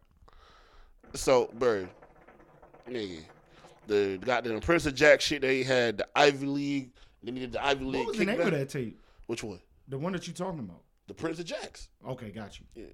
[1.13, 1.89] So, bird,
[2.89, 3.19] nigga,
[3.87, 6.91] the goddamn Prince of Jack shit they had the Ivy League.
[7.23, 7.99] They needed the Ivy League.
[7.99, 8.99] What was the name of that tape?
[9.27, 9.59] Which one?
[9.91, 10.83] The one that you talking about?
[11.07, 11.89] The Prince of Jacks.
[12.07, 12.65] Okay, got you.
[12.75, 12.85] Yeah.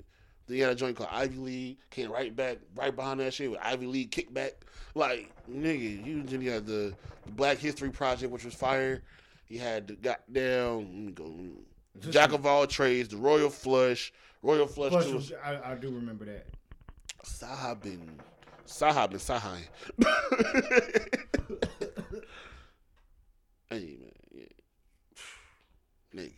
[0.47, 1.77] Then he had a joint called Ivy League.
[1.91, 4.53] Came right back, right behind that shit with Ivy League kickback.
[4.95, 6.95] Like nigga, you then you had the,
[7.25, 9.03] the Black History Project, which was fire.
[9.45, 11.31] He had the goddamn let me go
[12.11, 14.11] Jack of all trades, the Royal Flush,
[14.41, 15.05] Royal Flush.
[15.05, 15.13] Too.
[15.13, 16.47] was- I, I do remember that.
[17.23, 18.09] CyHi been
[18.65, 19.59] CyHi been CyHi.
[23.69, 24.43] hey man, yeah.
[26.15, 26.31] Nigga.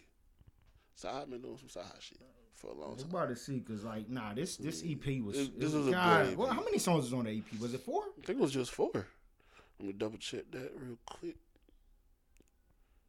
[1.01, 2.19] CyHi been doing some CyHi shit
[2.55, 3.09] for a long I'm time.
[3.09, 5.38] about to see, cause like, nah, this this EP was.
[5.38, 5.91] This- this was was a
[6.27, 7.59] good well, how many songs was on the EP?
[7.61, 8.03] Was it four?
[8.21, 8.91] I think it was just four.
[8.93, 11.35] Let me double check that real quick.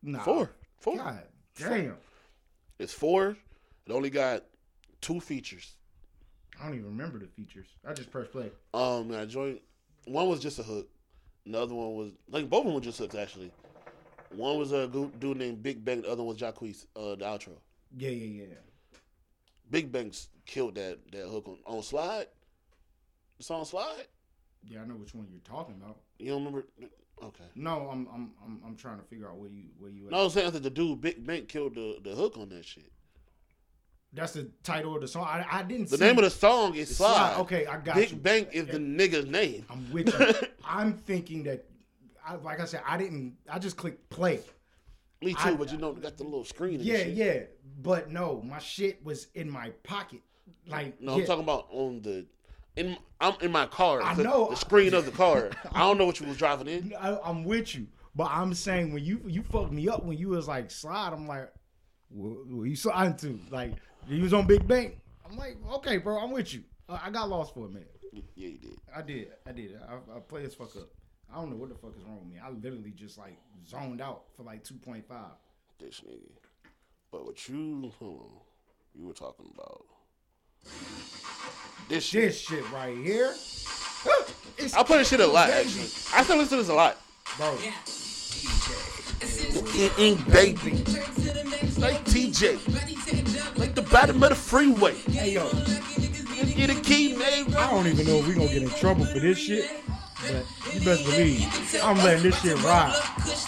[0.03, 0.51] Nah, Four.
[0.79, 0.97] Four.
[0.97, 1.23] God
[1.59, 1.97] damn,
[2.79, 3.37] It's four.
[3.87, 4.45] It only got
[5.01, 5.75] two features.
[6.61, 7.67] I don't even remember the features.
[7.87, 8.51] I just pressed play.
[8.73, 9.61] Um, I joined.
[10.07, 10.89] One was just a hook.
[11.45, 13.51] Another one was like both of them were just hooks actually.
[14.31, 16.03] One was a dude named Big Bang.
[16.03, 16.87] The other one was Jacquees.
[16.95, 17.57] Uh, the outro.
[17.97, 18.55] Yeah, yeah, yeah.
[19.71, 22.27] Big Bang's killed that that hook on on slide.
[23.39, 24.07] The song slide.
[24.69, 25.99] Yeah, I know which one you're talking about.
[26.19, 26.67] You don't remember?
[27.23, 27.45] Okay.
[27.55, 30.07] No, I'm I'm I'm, I'm trying to figure out where you where you.
[30.07, 30.13] At.
[30.13, 32.91] No, I'm saying that the dude Big Bang killed the, the hook on that shit.
[34.13, 35.25] That's the title of the song.
[35.25, 35.89] I, I didn't.
[35.89, 37.15] The name of the song is Slide.
[37.15, 37.41] Slide.
[37.43, 38.17] Okay, I got Big you.
[38.17, 39.65] Bang is the nigga's name.
[39.71, 40.49] I'm with you.
[40.65, 41.65] I'm thinking that,
[42.27, 43.37] I, like I said, I didn't.
[43.49, 44.41] I just clicked play.
[45.23, 46.77] Me too, I- but you know, got the little screen.
[46.77, 47.09] And Yeah, shit.
[47.15, 47.41] yeah.
[47.83, 50.21] But no, my shit was in my pocket.
[50.67, 51.21] Like No, yeah.
[51.23, 52.27] I'm talking about on the.
[52.77, 54.03] In I'm in my car.
[54.03, 54.49] I the- know.
[54.51, 55.51] the screen of the car.
[55.73, 56.95] I don't know what you was driving in.
[56.99, 60.29] I, I'm with you, but I'm saying when you you fucked me up when you
[60.29, 61.53] was like slide, I'm like,
[62.15, 63.39] who you signed to?
[63.51, 63.75] Like,
[64.09, 64.99] he was on Big Bank.
[65.29, 66.63] I'm like, okay, bro, I'm with you.
[66.89, 67.91] Uh, I got lost for a minute.
[68.13, 68.79] Yeah, you did.
[68.97, 69.29] I did.
[69.47, 69.79] I did.
[69.89, 70.89] I, I played as fuck up.
[71.33, 72.41] I don't know what the fuck is wrong with me.
[72.43, 73.37] I literally just like
[73.69, 75.03] zoned out for like 2.5.
[75.79, 76.19] This nigga.
[77.13, 78.31] But what you, hold
[78.95, 79.85] you were talking about
[81.89, 82.29] this shit.
[82.29, 83.33] This shit right here.
[84.59, 85.61] It's I play this shit a lot, Baby.
[85.69, 85.83] actually.
[86.15, 86.99] I still listen to this a lot.
[87.37, 87.57] Bro,
[89.77, 90.73] In, in baby,
[91.79, 94.95] like TJ, like the bottom of the freeway.
[94.97, 95.49] hey yo,
[96.55, 97.55] Get a key, man.
[97.55, 99.71] I don't even know if we gonna get in trouble for this shit.
[100.31, 101.43] But you best believe
[101.83, 102.95] I'm letting this shit ride.
[103.27, 103.43] This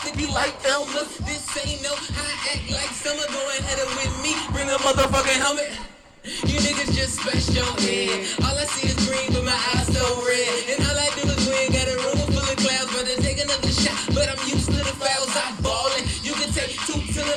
[1.62, 3.22] ain't no I act like summer.
[3.30, 4.34] Go ahead and with me.
[4.50, 4.78] Bring a
[5.38, 5.70] helmet.
[6.24, 7.22] You niggas just
[7.54, 8.26] your head.
[8.42, 10.74] All I see is green, but my eyes so red.
[10.74, 11.70] And all I do is win.
[11.70, 13.98] Got a room full of clouds, but to take another shot.
[14.14, 15.34] But I'm used to the fouls.
[15.38, 16.11] I'm ballin'.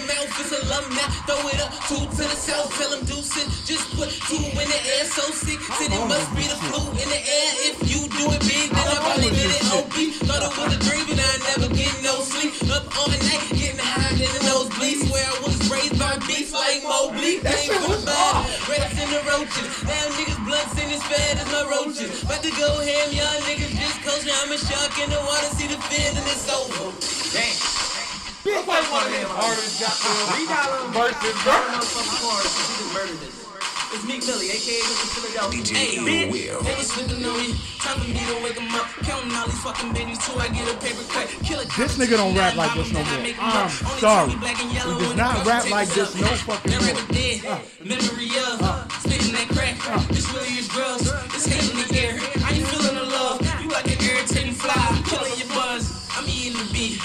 [0.06, 0.30] Mouth.
[0.40, 1.10] It's a lump now.
[1.26, 1.73] Throw it up.
[1.90, 2.69] Two to the south.
[2.77, 3.45] Tell them deuces.
[3.65, 5.06] Just put two in the air.
[5.10, 5.60] So sick.
[5.77, 7.49] Said it must be the flu in the air.
[7.69, 9.95] If you do it big, then I probably did it OP.
[10.26, 12.53] Thought it was a dream, but I never get no sleep.
[12.69, 15.10] Up all night, getting high in the nosebleeds.
[15.10, 17.41] Where I was raised by beasts like Mobley.
[17.41, 19.68] Came from the bottom, rats in the roaches.
[19.86, 22.23] Now niggas blunts in as fat as my roaches.
[22.23, 24.26] About to go ham, y'all niggas just coach.
[24.26, 26.94] I'm a shark in the water, see the fin and it's over.
[27.34, 27.85] Damn.
[28.47, 32.53] It's like one of them artists got the we got them versus motherfucking chorus.
[32.77, 33.41] Just murdered this.
[33.89, 35.07] It's Meek Millie, aka Mr.
[35.17, 35.73] Philadelphia.
[35.73, 36.30] Hey, bitch,
[36.61, 37.57] they was slipping on me.
[37.81, 38.85] Time for me to wake 'em up.
[39.01, 41.26] Counting all these fucking bennies till I get a paper cut.
[41.41, 43.34] Kill a This nigga don't rap like this no more.
[43.41, 44.30] I'm sorry.
[44.30, 46.85] He does not rap like this no fucking more.
[46.85, 47.45] ever did.
[47.45, 47.57] Uh.
[47.81, 48.88] Memory of uh.
[49.01, 49.73] spitting that crack.
[49.89, 49.97] Uh.
[50.13, 51.09] This really is drugs.
[51.34, 52.13] This hate in the air.
[52.45, 53.41] I ain't feeling the love.
[53.59, 55.01] You like an irritating fly.
[55.09, 56.05] Killing your buzz.
[56.13, 57.01] I'm eating the beat.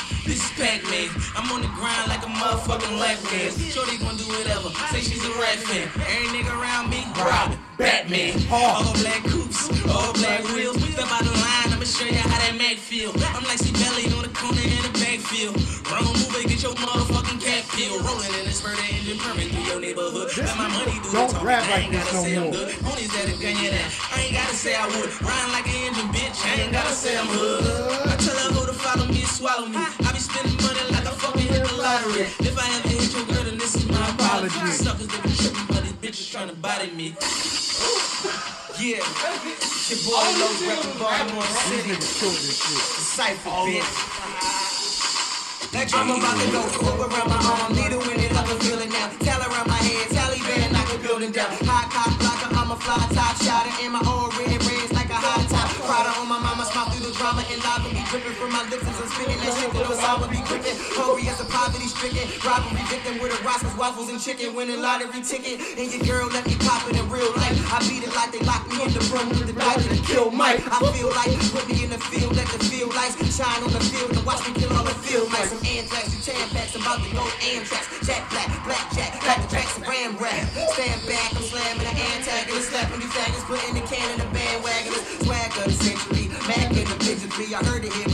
[0.61, 1.09] Pac-Man.
[1.37, 3.57] I'm on the grind like a motherfucking lap dance.
[3.73, 4.69] Shorty gonna do whatever.
[4.93, 5.89] Say she's a rat fan.
[6.05, 8.37] Every nigga around me, Robin, Batman.
[8.53, 10.77] All black coops, all black wheels.
[10.93, 13.09] Step out the line, I'ma show you how that Mac feel.
[13.33, 15.57] I'm like C Belly on the corner in the backfield.
[15.89, 17.97] Run move and get your motherfucking cat peel.
[18.05, 20.29] Rolling in this murder engine permit through your neighborhood.
[20.37, 22.43] Let my money do don't the rap I like ain't this gotta no say I'm
[22.45, 22.53] more.
[22.53, 22.69] good.
[22.85, 23.89] Homies that have gun you that.
[24.13, 25.09] I ain't gotta say I would.
[25.25, 26.37] Riding like an engine, bitch.
[26.45, 27.65] I ain't gotta say I'm hood.
[28.13, 29.81] I tell her who to follow me and swallow me.
[29.81, 32.29] I be spending money like I fucking hit the lottery.
[32.45, 33.97] If I ever hit your girl, then this is my.
[34.11, 34.59] Apology.
[34.73, 37.15] Suckers they be tripping, but these bitches trying to body me.
[38.81, 39.05] Yeah,
[39.45, 41.93] it's your boy Low reppin' Baltimore City.
[41.93, 42.81] niggas killed this shit.
[42.81, 43.85] Cypher, bitch.
[45.71, 48.81] That drum about to go Hook around my arm, needle in it, I can feel
[48.81, 49.07] it now.
[49.21, 51.53] Tell around my head, Taliban, knock a building down.
[51.63, 55.19] High cop blocker, I'm a fly top shotter, and my old red rings like a
[55.21, 55.69] hot top.
[55.87, 58.90] Prada on my mama, smile through the drama, and lava be dripping from my lips
[60.03, 60.77] I would be gripping.
[60.97, 65.23] Hungry as a poverty stricken, robbery victim with a Roscoe's waffles and chicken, winning lottery
[65.23, 65.61] ticket.
[65.77, 67.57] And your girl left me popping in real life.
[67.73, 70.31] I beat it like they locked me in the room with the doctor to kill
[70.31, 70.61] Mike.
[70.67, 73.81] I feel like put me in the field, let the field lights shine on the
[73.81, 75.51] field and watch me kill all the field mice.
[75.51, 77.85] Some anthrax, some tampax, I'm about to go Amtrak.
[78.05, 80.45] Jack Black, Black Jack, Black Jack, some ram rap.
[80.77, 84.93] Stand back, I'm slamming the antagonist, slapping these faggots, putting the can in the bandwagon.
[85.25, 87.55] Swag of the century, Mac in the victory.
[87.55, 88.10] I heard it here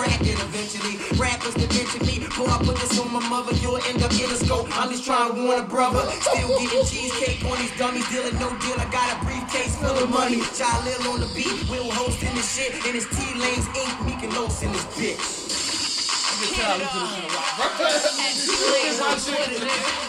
[0.00, 0.96] crack it eventually.
[1.20, 4.32] Rappers that mention me, boy, I put this on my mother, you'll end up in
[4.32, 4.68] a scope.
[4.80, 6.00] I'm just trying to warn a brother.
[6.24, 8.80] Still getting cheesecake on these dummies, dealing no deal.
[8.80, 10.40] I got a briefcase full of money.
[10.56, 13.92] Child Lil on the beat, Will hosting this shit, and it's T Lanes Inc.
[14.06, 15.20] Meek and Los in this bitch.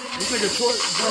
[0.21, 1.09] This nigga twerk, bro.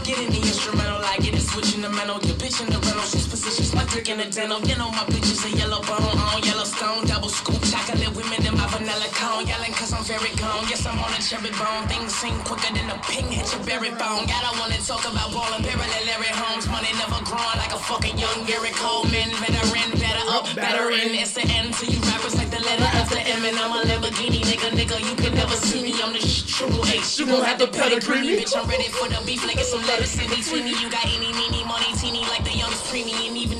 [0.00, 2.16] Get in the instrumental, like get it switching the mental.
[2.24, 4.64] Your bitch in the rental, she's positions, my dick in the dental.
[4.64, 8.56] You know my bitch is a yellow bone on Yellowstone, double scoop, chocolate women in
[8.56, 9.44] my vanilla cone.
[9.44, 10.64] Yelling cause I'm very gone.
[10.72, 11.84] Yes, I'm on a cherry bone.
[11.84, 14.24] Things seem quicker than a ping hit your berry bone.
[14.24, 16.64] I wanna talk about ballin', parallel Larry Holmes.
[16.64, 19.28] Money never growing like a fucking young Gary Coleman.
[19.36, 21.12] Veteran, better up, better in.
[21.12, 23.44] It's the end to you rappers like the letter after M.
[23.44, 24.93] And I'm a Lamborghini, nigga, nigga.
[25.00, 25.94] You can never see me.
[26.02, 27.18] I'm the sh- triple H.
[27.18, 28.36] You gon' have to pedigree me.
[28.38, 30.74] Bitch, I'm ready for the beef like it's some lettuce in between me.
[30.80, 33.28] You got any, meeny, money, teeny like the youngest preemie.
[33.28, 33.53] And even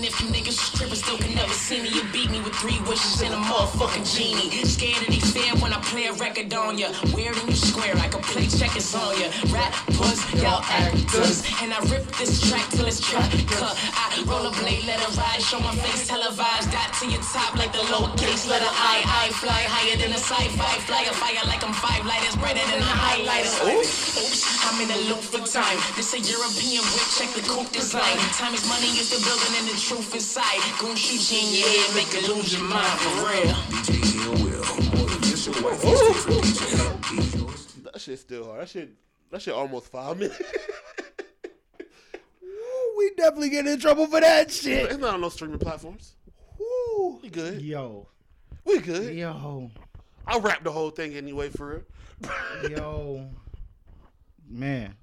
[1.64, 4.52] see me, you beat me with three wishes and a motherfucking genie.
[4.68, 6.92] Scared of these fans when I play a record on ya.
[7.16, 9.32] Weird and you square, I can play checkers on ya.
[9.48, 11.40] Rappers, y'all actors.
[11.64, 13.72] And I rip this track till it's track cut.
[13.96, 16.68] I roll a blade, let it ride, show my face televised.
[16.68, 19.00] Dot to your top like the lowercase letter I.
[19.24, 20.74] I fly higher than a sci-fi.
[20.84, 23.72] Fly a fire like I'm five lighters, brighter than a highlighter.
[23.72, 25.80] Oops, oops, I'm in a loop for time.
[25.96, 28.20] This a European whip, check the coupe design.
[28.36, 30.60] Time is money, is the building and the truth inside.
[30.76, 33.54] Gon' shoot in your head, make you lose your mind for real.
[33.84, 34.64] DJ Ill Will,
[34.98, 35.50] more than just a
[37.92, 38.60] That shit still hard.
[38.62, 38.90] That shit.
[39.30, 40.40] That shit almost five minutes.
[42.96, 44.90] We definitely get in trouble for that shit.
[44.90, 46.14] it's not on no streaming platforms.
[46.58, 47.18] Woo.
[47.22, 47.60] We good.
[47.60, 48.08] Yo,
[48.64, 49.14] We good.
[49.14, 49.70] yo,
[50.26, 51.84] I'll rap the whole thing anyway for
[52.22, 52.70] real.
[52.70, 53.28] yo,
[54.48, 54.94] man.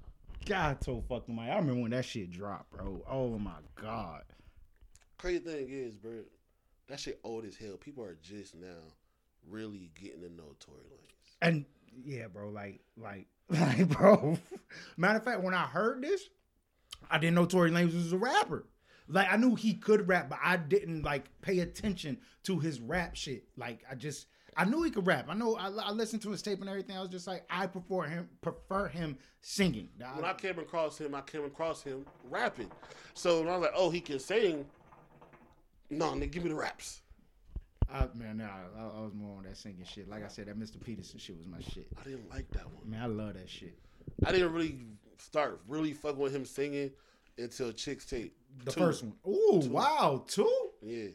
[0.46, 1.50] God so fucking my.
[1.50, 3.04] I remember when that shit dropped, bro.
[3.08, 4.22] Oh my god.
[5.18, 6.22] Crazy thing is, bro,
[6.92, 7.76] that shit old as hell.
[7.78, 8.68] People are just now
[9.48, 11.36] really getting to know Tory Lanez.
[11.40, 11.64] And
[12.04, 14.38] yeah, bro, like, like, like, bro.
[14.96, 16.28] Matter of fact, when I heard this,
[17.10, 18.66] I didn't know Tory Lanez was a rapper.
[19.08, 23.16] Like, I knew he could rap, but I didn't like pay attention to his rap
[23.16, 23.44] shit.
[23.56, 25.26] Like, I just, I knew he could rap.
[25.30, 25.56] I know.
[25.56, 26.96] I, I listened to his tape and everything.
[26.96, 29.88] I was just like, I prefer him, prefer him singing.
[30.14, 32.70] When I came across him, I came across him rapping.
[33.14, 34.66] So when I was like, oh, he can sing.
[35.92, 37.02] No, nigga, give me the raps.
[37.92, 40.08] I, man, nah, I, I was more on that singing shit.
[40.08, 40.82] Like I said, that Mr.
[40.82, 41.86] Peterson shit was my shit.
[42.00, 42.90] I didn't like that one.
[42.90, 43.78] Man, I love that shit.
[44.24, 44.78] I didn't really
[45.18, 46.92] start really fucking with him singing
[47.36, 48.30] until Chixtape.
[48.64, 48.80] The two.
[48.80, 49.12] first one.
[49.28, 50.50] Ooh, wow, two.
[50.80, 51.08] Yeah.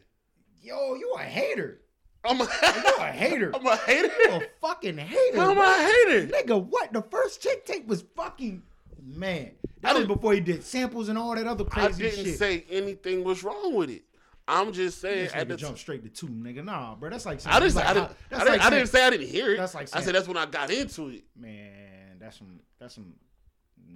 [0.62, 1.80] Yo, you a hater.
[2.24, 3.50] I'm a, You a hater.
[3.56, 4.10] I'm a hater.
[4.24, 5.40] You a fucking hater.
[5.40, 5.64] I'm bro.
[5.64, 6.26] a hater.
[6.28, 6.92] Nigga, what?
[6.92, 8.62] The first chick tape was fucking
[9.02, 9.50] man.
[9.80, 12.12] That was before he did samples and all that other crazy shit.
[12.12, 12.38] I didn't shit.
[12.38, 14.02] say anything was wrong with it.
[14.48, 16.64] I'm just saying at nigga jump straight to two, nigga.
[16.64, 19.10] Nah, bro, that's like I didn't, like I didn't, I like I didn't say I
[19.10, 19.58] didn't hear it.
[19.58, 21.24] That's like I said that's when I got into it.
[21.36, 22.16] man.
[22.18, 23.14] That's some that's some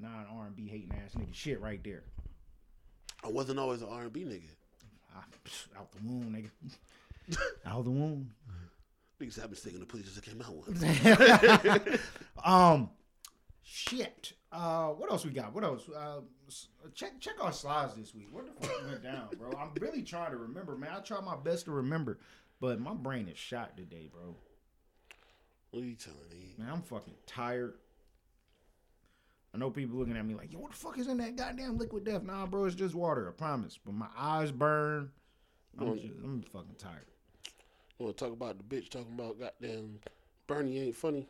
[0.01, 2.05] non R and B hating ass nigga shit right there.
[3.25, 4.49] I wasn't always an R&B nigga.
[5.15, 7.39] Ah, psh, out the womb, nigga.
[7.67, 8.31] out the womb.
[9.21, 11.99] Niggas have been singing the police just came out one.
[12.45, 12.91] Um,
[13.63, 14.33] shit.
[14.51, 15.55] Uh, what else we got?
[15.55, 15.89] What else?
[15.89, 16.21] Uh,
[16.95, 18.29] check check our slides this week.
[18.31, 19.53] What the fuck went down, bro?
[19.59, 20.91] I'm really trying to remember, man.
[20.97, 22.19] I try my best to remember,
[22.61, 24.37] but my brain is shot today, bro.
[25.71, 26.55] What are you telling me?
[26.59, 27.75] Man, I'm fucking tired.
[29.55, 31.77] I know people looking at me like, yo, what the fuck is in that goddamn
[31.77, 32.23] liquid death?
[32.23, 33.79] Nah, bro, it's just water, I promise.
[33.83, 35.11] But my eyes burn.
[35.79, 37.07] I'm just, I'm fucking tired.
[37.99, 40.01] You want to talk about the bitch talking about goddamn
[40.47, 41.27] Bernie ain't funny?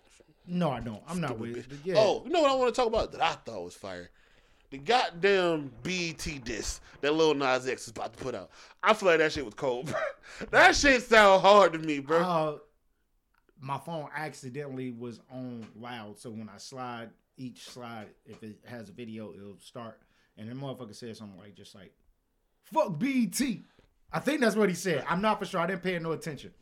[0.46, 1.02] No, I don't.
[1.06, 1.72] I'm not with bitch.
[1.72, 1.78] it.
[1.84, 1.94] Yeah.
[1.98, 4.10] Oh, you know what I want to talk about that I thought was fire?
[4.70, 8.50] The goddamn BET disc that Lil Nas X is about to put out.
[8.82, 10.00] I feel like that shit was cold, bro.
[10.50, 12.18] that shit sound hard to me, bro.
[12.20, 12.58] Uh,
[13.60, 18.88] my phone accidentally was on loud, so when I slide each slide, if it has
[18.88, 20.00] a video, it'll start.
[20.38, 21.92] And then motherfucker said something like, just like,
[22.62, 23.64] "Fuck BT."
[24.10, 25.04] I think that's what he said.
[25.08, 25.60] I'm not for sure.
[25.60, 26.52] I didn't pay no attention.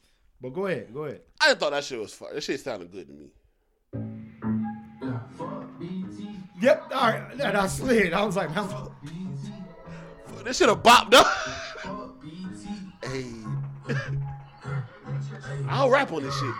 [0.40, 1.20] But go ahead, go ahead.
[1.40, 2.34] I thought that shit was fire.
[2.34, 3.30] That shit sounded good to me.
[6.60, 6.92] Yep.
[6.94, 7.32] All right.
[7.32, 8.12] And I slid.
[8.12, 8.68] I was like, man,
[10.44, 11.26] This should have bopped up.
[13.04, 13.26] hey.
[15.68, 16.54] I'll rap on this shit.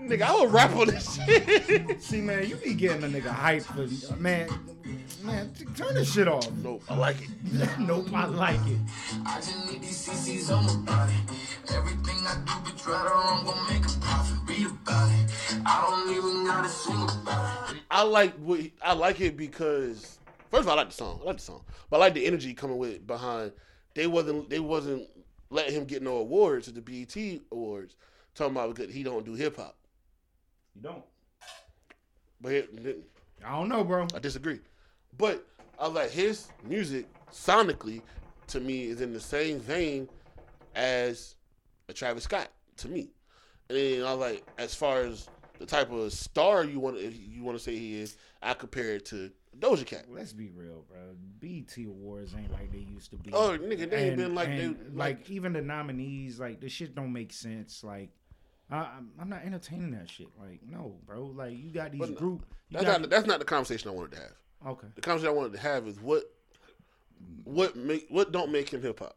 [0.00, 2.02] Nigga, I will rap on this shit.
[2.02, 4.48] see, man, you be getting a nigga hype for man.
[5.24, 6.50] Man, t- turn this shit off.
[6.62, 7.30] nope, I like it.
[7.78, 8.78] nope, I like it.
[9.26, 11.14] I just need these CCs on my body.
[11.74, 14.36] Everything I do, bitch, right or wrong, gon' make a profit.
[14.46, 15.30] Read about it.
[15.64, 17.78] I don't even gotta sing about it.
[17.90, 20.18] I like what I like it because
[20.50, 21.20] first of all, I like the song.
[21.22, 23.52] I like the song, but I like the energy coming with it behind.
[23.94, 25.08] They wasn't they wasn't
[25.48, 27.96] letting him get no awards at the BET awards.
[28.34, 29.76] Talking about because he don't do hip hop,
[30.74, 31.04] You don't.
[32.40, 32.98] but it,
[33.46, 34.06] I don't know, bro.
[34.14, 34.58] I disagree.
[35.18, 35.46] But
[35.78, 38.02] I like his music sonically
[38.48, 40.08] to me is in the same vein
[40.74, 41.36] as
[41.88, 43.10] a Travis Scott to me.
[43.68, 45.28] And then I like, as far as
[45.58, 49.06] the type of star you want, you want to say he is, I compare it
[49.06, 50.06] to Doja Cat.
[50.10, 50.98] Let's be real, bro.
[51.38, 53.30] BT Awards ain't like they used to be.
[53.32, 56.94] Oh, nigga, they ain't been like they- like- like even the nominees, like the shit
[56.94, 57.82] don't make sense.
[57.84, 58.10] Like
[58.70, 60.26] I, I'm, I'm not entertaining that shit.
[60.38, 61.26] Like no, bro.
[61.26, 62.44] Like you got these group.
[62.70, 64.32] That's got not that's not the conversation I wanted to have.
[64.66, 64.86] Okay.
[64.94, 66.24] The conversation I wanted to have is what
[67.44, 69.16] what make what don't make him hip hop.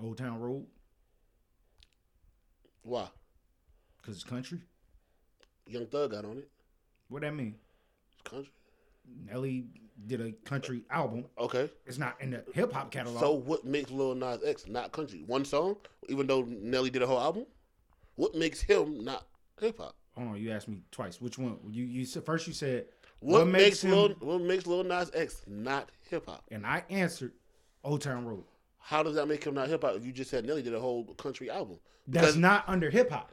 [0.00, 0.64] Old Town Road,
[2.82, 3.08] Why?
[4.02, 4.60] cause it's country.
[5.66, 6.48] Young Thug got on it.
[7.08, 7.56] What that mean?
[8.12, 8.52] It's country.
[9.26, 9.66] Nelly
[10.06, 11.24] did a country album.
[11.38, 11.68] Okay.
[11.84, 13.20] It's not in the hip hop catalog.
[13.20, 15.24] So what makes Lil Nas X not country?
[15.26, 15.76] One song,
[16.08, 17.46] even though Nelly did a whole album.
[18.14, 19.26] What makes him not
[19.60, 19.94] hip hop?
[20.18, 21.20] hold on, you asked me twice.
[21.20, 21.58] Which one?
[21.70, 22.46] You you said first.
[22.46, 22.86] You said
[23.20, 23.90] What, makes, him?
[23.90, 26.44] Lil What makes Lil Nas X not hip hop?
[26.50, 27.32] and I answered
[27.84, 28.44] Old Town Road.
[28.78, 29.96] How does that make him not hip hop?
[29.96, 33.32] If you just said Nelly did a whole country album, That's not under hip hop.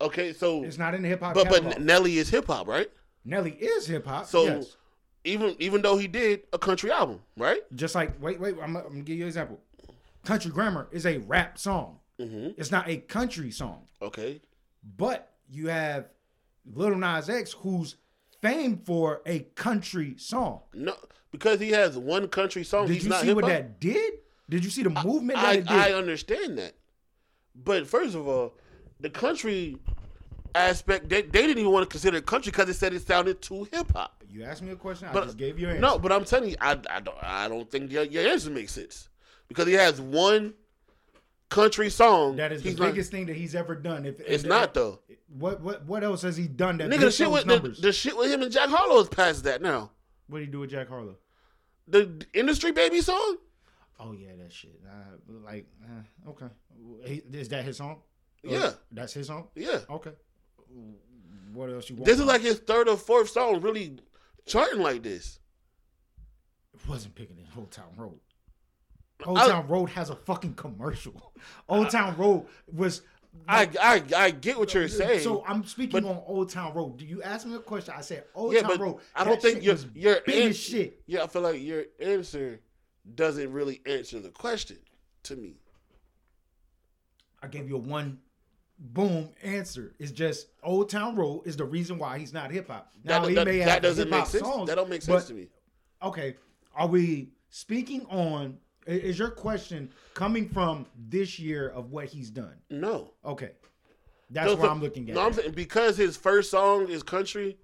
[0.00, 0.32] okay.
[0.32, 1.80] So, It's not in the hip hop but but.
[1.80, 2.88] Nelly is hip hop, right?
[3.24, 4.26] Nelly is hip hop.
[4.26, 4.76] So yes.
[5.24, 7.60] even even though he did a country album, right?
[7.74, 9.60] Just like wait, wait, I'm, I'm gonna give you an example.
[10.24, 11.98] Country Grammar is a rap song.
[12.20, 12.50] Mm-hmm.
[12.56, 13.88] It's not a country song.
[14.00, 14.40] Okay.
[14.96, 16.10] But you have
[16.64, 17.96] Little Nas X, who's
[18.42, 20.60] famed for a country song.
[20.74, 20.94] No,
[21.30, 22.88] because he has one country song.
[22.88, 24.14] Did you see what that did?
[24.50, 25.76] Did you see the movement that I, it did?
[25.76, 26.74] I understand that,
[27.54, 28.54] but first of all,
[29.00, 29.78] the country
[30.54, 33.40] aspect they, they didn't even want to consider it country because it said it sounded
[33.40, 34.22] too hip hop.
[34.28, 35.08] you asked me a question.
[35.08, 35.80] I just gave you an answer.
[35.80, 38.72] no, but I'm telling you, I, I don't I don't think your, your answer makes
[38.72, 39.08] sense
[39.48, 40.52] because he has one
[41.52, 42.36] country song.
[42.36, 44.06] that is the biggest thing that he's ever done.
[44.06, 45.00] If It's not though.
[45.28, 48.16] What what what else has he done that Nigga, the shit with the, the shit
[48.16, 49.90] with him and Jack Harlow is past that now.
[50.28, 51.16] what do you do with Jack Harlow?
[51.88, 53.36] The industry baby song.
[54.00, 54.80] Oh yeah, that shit.
[54.86, 56.46] Uh, like, uh, okay,
[57.04, 58.00] he, is that his song?
[58.44, 58.70] Or Yeah.
[58.90, 59.48] that's his song.
[59.54, 60.12] Yeah, Okay.
[61.52, 62.06] What else you want?
[62.06, 63.98] this is like his third or fourth song really
[64.46, 65.38] charting like this.
[66.74, 68.18] It wasn't picking in Old Town Road.
[69.26, 71.32] Old Town Road has a fucking commercial.
[71.68, 73.02] Old Town Road was.
[73.48, 75.20] I I I get what you're saying.
[75.20, 76.98] So I'm speaking but- on Old Town Road.
[76.98, 77.94] Do you ask me a question?
[77.96, 78.98] I said Old yeah, Town Road.
[79.14, 81.00] I don't think your your big an- shit.
[81.06, 82.60] Yeah, I feel like your answer
[83.14, 84.76] doesn't really answer the question
[85.24, 85.56] to me.
[87.42, 88.18] I gave you a one
[88.78, 89.94] boom answer.
[89.98, 92.92] It's just Old Town Road is the reason why he's not hip hop.
[93.02, 94.44] Now That, he that, may that have doesn't make sense.
[94.44, 94.68] songs.
[94.68, 95.48] that don't make sense but- to me.
[96.02, 96.36] Okay,
[96.74, 98.58] are we speaking on?
[98.86, 102.54] Is your question coming from this year of what he's done?
[102.70, 103.12] No.
[103.24, 103.52] Okay,
[104.30, 105.14] that's No, what I'm looking at.
[105.14, 107.58] No, I'm saying because his first song is country.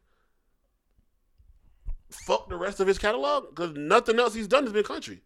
[2.27, 5.21] Fuck the rest of his catalog because nothing else he's done has been country,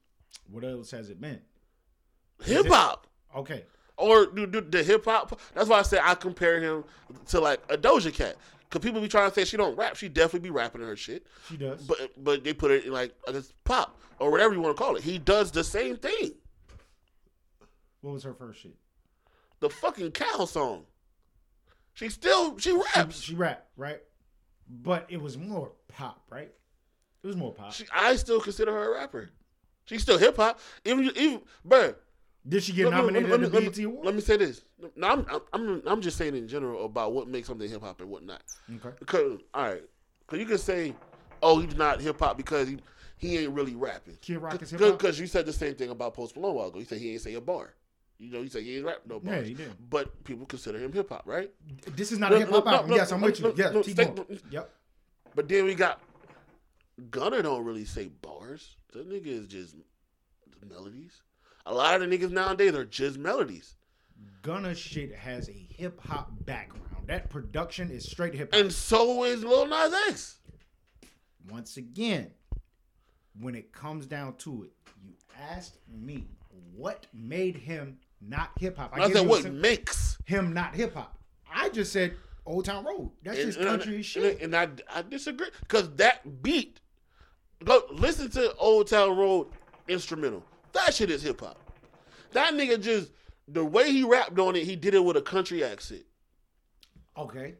[0.50, 1.40] what else has it been?
[2.44, 3.06] hip hop,
[3.36, 3.64] Okay,
[3.96, 5.38] or do, do the hip hop.
[5.54, 6.82] That's why I said I compare him
[7.28, 8.36] to like a Doja Cat.
[8.68, 9.96] Cause people be trying to say she don't rap.
[9.96, 11.82] She definitely be rapping her shit, she does.
[11.82, 14.82] but but they put it in like I guess pop or whatever you want to
[14.82, 15.02] call it.
[15.02, 16.32] He does the same thing.
[18.00, 18.74] what was her first shit?
[19.60, 20.84] The fucking cow song.
[21.94, 23.20] She still she She, raps.
[23.20, 24.00] she rap right,
[24.68, 26.50] but it was more pop, right?
[27.22, 27.72] It was more pop.
[27.72, 29.30] She, I still consider her a rapper.
[29.84, 30.58] She's still hip hop.
[30.84, 31.94] Even even, bruh.
[32.48, 34.06] Did she get let me- nominated let me- let me- BET Award?
[34.06, 34.64] Let me say this.
[34.96, 38.00] No, I'm, I'm I'm I'm just saying in general about what makes something hip hop
[38.00, 38.42] and what not.
[38.76, 38.96] Okay.
[38.98, 39.82] Because all right,
[40.26, 40.94] because you can say,
[41.42, 42.78] oh, he's not hip hop because he
[43.22, 44.18] he ain't really rapping.
[44.20, 44.72] Kid Rock is?
[44.72, 46.80] Because you said the same thing about Post Malone a while ago.
[46.80, 47.72] You said he ain't say a bar.
[48.18, 49.46] You know, you said he ain't rap no Yeah, bars.
[49.48, 49.70] he did.
[49.88, 51.48] But people consider him hip hop, right?
[51.94, 52.90] This is not No, a hip hop no, album.
[52.90, 53.54] no, yes, I'm with you.
[53.56, 54.40] Yeah, keep going.
[54.50, 54.70] Yep.
[55.36, 56.00] But then we got
[57.10, 58.76] Gunna don't really say bars.
[58.92, 59.76] That nigga is just
[60.68, 61.22] melodies.
[61.64, 63.76] A lot of the niggas nowadays are just melodies.
[64.42, 67.06] Gunna shit has a hip hop background.
[67.06, 68.60] That production is straight hip hop.
[68.60, 70.38] And so is Lil Nas X.
[71.48, 72.30] Once again,
[73.40, 74.72] when it comes down to it,
[75.04, 76.26] you asked me
[76.74, 78.92] what made him not hip hop.
[78.94, 80.18] I said what makes.
[80.24, 81.18] him not hip hop.
[81.52, 82.14] I just said
[82.46, 83.10] Old Town Road.
[83.22, 84.40] That's And- just country and, shit.
[84.42, 86.80] And I, I disagree because that beat.
[87.64, 89.48] Go listen to Old Town Road
[89.88, 90.44] instrumental.
[90.72, 91.58] That shit is hip hop.
[92.32, 93.12] That nigga just
[93.48, 96.04] the way he rapped on it, he did it with a country accent.
[97.16, 97.54] Okay.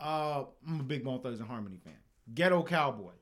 [0.00, 1.94] Uh, I'm a big Bone Thugs and Harmony fan.
[2.34, 3.12] Ghetto Cowboy.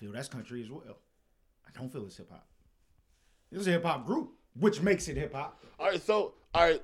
[0.00, 0.96] Feel that's country as well.
[1.66, 2.46] I don't feel it's hip hop.
[3.52, 5.62] It's a hip hop group, which makes it hip hop.
[5.78, 6.82] All right, so all right,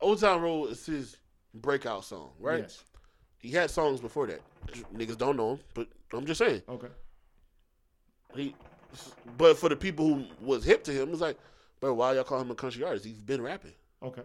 [0.00, 1.16] Old Town Road is his
[1.54, 2.62] breakout song, right?
[2.62, 2.82] Yes.
[3.38, 4.40] He had songs before that.
[4.94, 6.62] Niggas don't know him, but I'm just saying.
[6.68, 6.88] Okay.
[8.34, 8.54] He,
[9.38, 11.38] but for the people who was hip to him, it's like,
[11.78, 13.04] bro, why y'all call him a country artist?
[13.04, 13.74] He's been rapping.
[14.02, 14.22] Okay.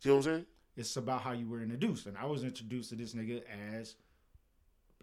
[0.00, 0.46] See what I'm saying?
[0.76, 2.06] It's about how you were introduced.
[2.06, 3.42] And I was introduced to this nigga
[3.74, 3.94] as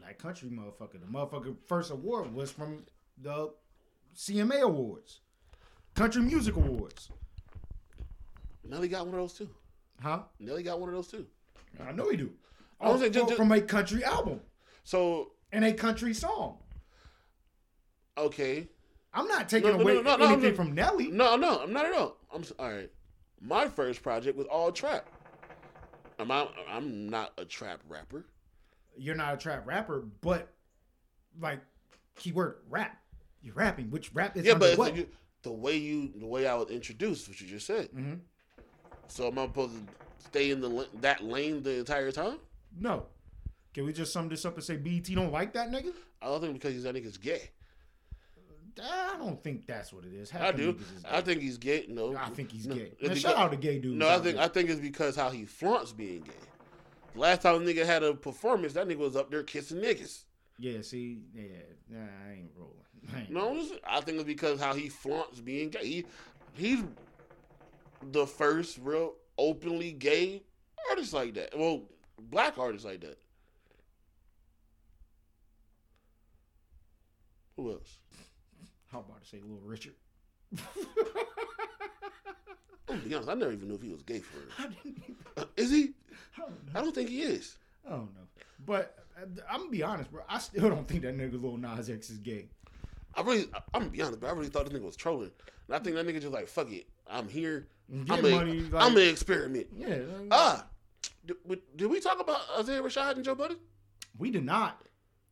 [0.08, 0.94] Black Country motherfucker.
[1.02, 2.84] The motherfucker first award was from
[3.22, 3.52] the
[4.16, 5.20] CMA Awards.
[5.96, 7.10] Country Music Awards.
[8.64, 9.50] Nelly got one of those too.
[10.02, 10.22] Huh?
[10.40, 11.26] Nelly got one of those too.
[11.86, 12.32] I know he do.
[12.80, 14.40] I was Oh, saying, just- oh, from- a country album
[14.86, 16.60] So and a country song.
[18.18, 18.70] okay,
[19.14, 21.10] I'm not taking No, no, away no, no, no, anything from Nelly.
[21.10, 22.16] no, no, I'm not at all.
[22.34, 22.90] I'm all right.
[23.42, 25.06] My first project was all trap.
[26.18, 28.26] I'm I'm not a trap rapper.
[28.98, 30.50] You're not a trap rapper, but
[31.40, 31.60] like
[32.16, 32.98] keyword rap.
[33.42, 34.96] You're rapping, which rap is Yeah, but what?
[34.96, 35.08] the,
[35.44, 37.90] the way you, the way I was introduced, what you just said.
[37.92, 38.16] Mm-hmm.
[39.08, 42.40] So am I supposed to stay in the that lane the entire time?
[42.80, 43.06] no.
[43.74, 45.94] Can we just sum this up and say BT don't like that nigga?
[46.20, 47.52] I don't think because he's that nigga's gay.
[48.84, 50.32] I don't think that's what it is.
[50.32, 50.80] Half I do.
[51.08, 51.86] I think he's gay.
[51.88, 52.94] No, I think he's no, gay.
[53.02, 53.98] Man, shout out to gay dudes.
[53.98, 54.38] No, I think.
[54.38, 56.32] I think it's because how he flaunts being gay.
[57.16, 60.24] Last time nigga had a performance, that nigga was up there kissing niggas.
[60.60, 61.44] Yeah, see, yeah,
[61.90, 62.74] nah, I ain't rolling.
[63.16, 65.86] I ain't No, it's- I think it's because how he flaunts being gay.
[65.86, 66.06] He,
[66.54, 66.84] he's
[68.12, 70.44] the first real openly gay
[70.90, 71.58] artist like that.
[71.58, 71.84] Well,
[72.20, 73.18] black artist like that.
[77.56, 77.98] Who else?
[78.92, 79.96] How about to say Little Richard?
[82.90, 83.30] I'm gonna be honest.
[83.30, 84.48] I never even knew if he was gay for real.
[84.60, 85.92] I didn't even, Uh, is he?
[86.38, 86.80] I don't know.
[86.80, 87.56] I don't think he is.
[87.86, 88.22] I don't know.
[88.66, 90.24] But uh, I'm gonna be honest, bro.
[90.30, 92.46] I still don't think that nigga Lil Nas X is gay.
[93.16, 95.32] I really, I'm gonna be honest, but I really thought this nigga was trolling.
[95.68, 97.68] And I think that nigga just like, fuck it, I'm here.
[97.92, 99.68] Get I'm gonna, money, like- I'm experiment.
[99.76, 99.88] Yeah.
[99.88, 100.66] like, Ah,
[101.26, 103.58] did, we- did we talk about Isaiah Rashad and Joe Budden?
[104.20, 104.82] we did not.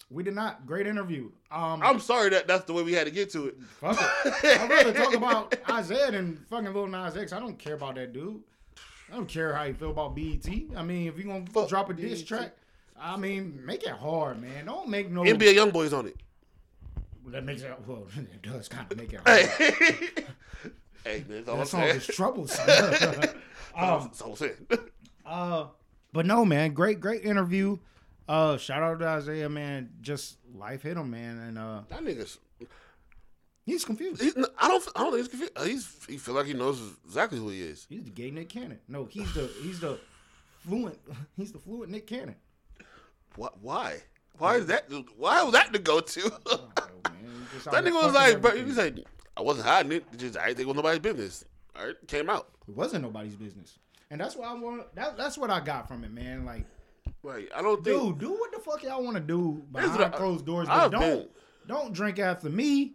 [0.10, 0.66] We did not.
[0.68, 1.32] Great interview.
[1.52, 3.58] Um, I'm sorry that that's the way we had to get to it.
[3.82, 4.62] fuck it.
[4.62, 7.34] I'd rather talk about Isaiah than fucking Lil Nas X.
[7.34, 8.42] I don't care about that dude.
[9.12, 10.48] I don't care how you feel about BET.
[10.76, 12.28] I mean, if you're gonna Fuck drop a diss BET.
[12.28, 12.56] track,
[13.00, 14.66] I mean, make it hard, man.
[14.66, 15.24] Don't make no.
[15.24, 16.18] NBA young boys on it.
[17.28, 17.72] That makes it.
[17.88, 19.40] Well, it does kind of make it hard.
[19.46, 19.74] Hey,
[21.04, 22.70] hey man, that's all I'm That song is troublesome.
[23.76, 24.68] um, That's all I'm saying.
[25.26, 25.66] Uh,
[26.14, 27.78] but no, man, great, great interview.
[28.28, 29.90] Uh, shout out to Isaiah, man.
[30.02, 32.40] Just life hit him, man, and uh, that nigga's.
[33.66, 34.22] he's confused.
[34.22, 34.88] He, I don't.
[34.96, 35.52] I don't think he's confused.
[35.56, 36.06] Uh, He's.
[36.08, 37.86] He feel like he knows exactly who he is.
[37.90, 38.80] He's the gay Nick Cannon.
[38.88, 40.00] No, he's the he's the
[40.68, 40.98] fluent.
[41.38, 42.36] He's the fluent Nick Cannon.
[43.36, 43.62] What?
[43.62, 43.98] Why?
[44.38, 44.86] Why is that?
[45.18, 46.32] Why was that the go-to?
[46.48, 46.70] Oh,
[47.06, 48.98] man, he just out that nigga was like, bro, he was like,
[49.38, 50.06] I wasn't hiding it.
[50.12, 51.46] It Just I didn't think it was nobody's business.
[51.78, 52.50] All right, came out.
[52.68, 53.78] it wasn't nobody's business,
[54.10, 54.94] and that's what I want.
[54.96, 56.46] That, that's what I got from it, man.
[56.46, 56.66] Like,
[57.26, 58.02] Like I don't think.
[58.02, 60.74] dude, do what the fuck y'all want to do behind what I- closed doors, but
[60.76, 61.28] I've don't been-
[61.68, 62.94] don't drink after me.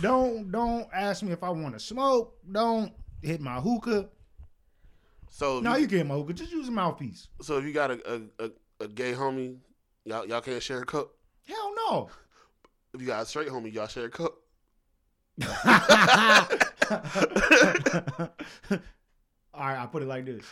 [0.00, 2.36] Don't don't ask me if I want to smoke.
[2.50, 2.92] Don't
[3.22, 4.08] hit my hookah.
[5.30, 6.34] So if No, you, you can hit my hookah.
[6.34, 7.28] Just use a mouthpiece.
[7.40, 8.50] so if you got a a, a,
[8.84, 9.56] a gay homie,
[10.04, 11.10] y'all y'all can't share a cup.
[11.48, 12.10] Hell no.
[12.94, 14.34] If you got a straight homie, y'all share a cup.
[19.54, 20.44] All right, I put it like this.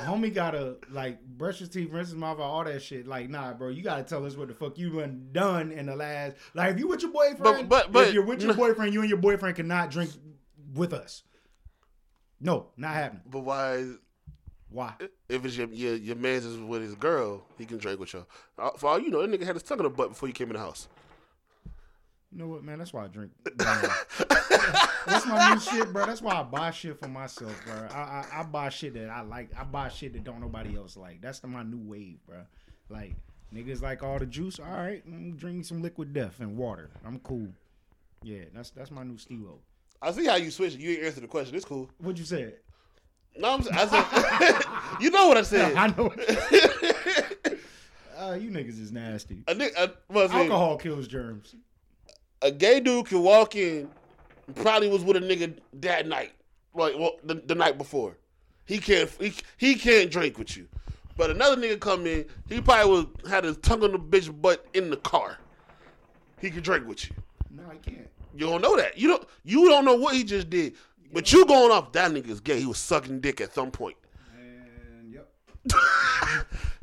[0.00, 3.06] Homie gotta like brush his teeth, rinse his mouth, all that shit.
[3.06, 5.96] Like, nah, bro, you gotta tell us what the fuck you done done in the
[5.96, 6.36] last.
[6.54, 9.08] Like, if you with your boyfriend, but- but- if you're with your boyfriend, you and
[9.08, 10.10] your boyfriend cannot drink
[10.74, 11.22] with us.
[12.40, 13.22] No, not happening.
[13.28, 13.84] But why?
[14.70, 14.94] Why?
[15.28, 18.28] If it's your your, your man's is with his girl, he can drink with y'all.
[18.58, 20.34] Uh, For all you know, that nigga had his tongue in the butt before you
[20.34, 20.88] came in the house.
[22.32, 22.78] You know what, man?
[22.78, 23.32] That's why I drink.
[25.06, 26.04] That's my new shit, bro.
[26.04, 27.88] That's why I buy shit for myself, bro.
[27.90, 29.50] I, I I buy shit that I like.
[29.58, 31.22] I buy shit that don't nobody else like.
[31.22, 32.38] That's the, my new wave, bro.
[32.90, 33.14] Like
[33.54, 34.60] niggas like all the juice.
[34.60, 36.90] All right, I'm drinking some liquid death and water.
[37.04, 37.48] I'm cool.
[38.22, 39.58] Yeah, that's that's my new Steve-O.
[40.02, 40.74] I see how you switch.
[40.74, 40.80] it.
[40.80, 41.56] You ain't answer the question.
[41.56, 41.88] It's cool.
[41.98, 42.56] What you said?
[43.36, 45.74] No, I'm, I said, you know what I said.
[45.76, 46.06] I know.
[48.18, 49.44] uh, you niggas is nasty.
[49.46, 51.54] A, a, Alcohol kills germs.
[52.42, 53.88] A gay dude can walk in,
[54.54, 56.32] probably was with a nigga that night,
[56.74, 58.16] like well, the, the night before.
[58.64, 60.68] He can't he, he can't drink with you.
[61.16, 64.66] But another nigga come in, he probably was had his tongue on the bitch butt
[64.74, 65.38] in the car.
[66.40, 67.16] He can drink with you.
[67.50, 68.08] No, I can't.
[68.34, 68.96] You don't know that.
[68.98, 70.74] You don't you don't know what he just did.
[71.12, 72.60] But you going off that nigga's gay.
[72.60, 73.96] He was sucking dick at some point.
[74.38, 75.28] And yep.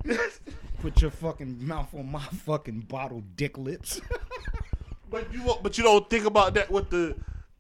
[0.82, 4.02] Put your fucking mouth on my fucking bottle dick lips.
[5.10, 7.16] But you won't- but you don't think about that with the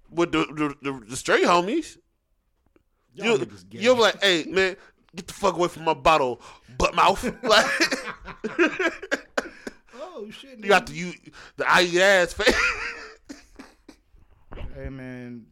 [0.09, 1.97] with the the, the, the straight homies.
[3.13, 3.79] Y'all You niggas gay.
[3.79, 4.75] you're like, hey man,
[5.15, 6.41] get the fuck away from my bottle,
[6.77, 7.23] butt mouth.
[7.43, 7.65] like
[9.95, 10.59] oh shit.
[10.59, 11.13] you got the you
[11.57, 12.55] the I eat ass face.
[14.75, 15.45] Hey man,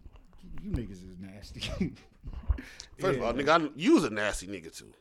[0.61, 1.61] you niggas is nasty.
[2.99, 4.91] First of all, nigga, I, you was a nasty nigga too.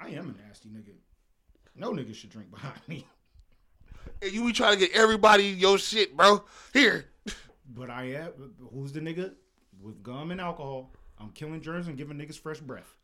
[0.00, 0.92] I am a nasty nigga.
[1.76, 3.06] No nigga should drink behind me.
[4.22, 6.44] And you be trying to get everybody your shit, bro.
[6.72, 7.06] Here.
[7.74, 8.32] But I am.
[8.72, 9.32] Who's the nigga
[9.80, 10.92] with gum and alcohol?
[11.18, 12.94] I'm killing germs and giving niggas fresh breath.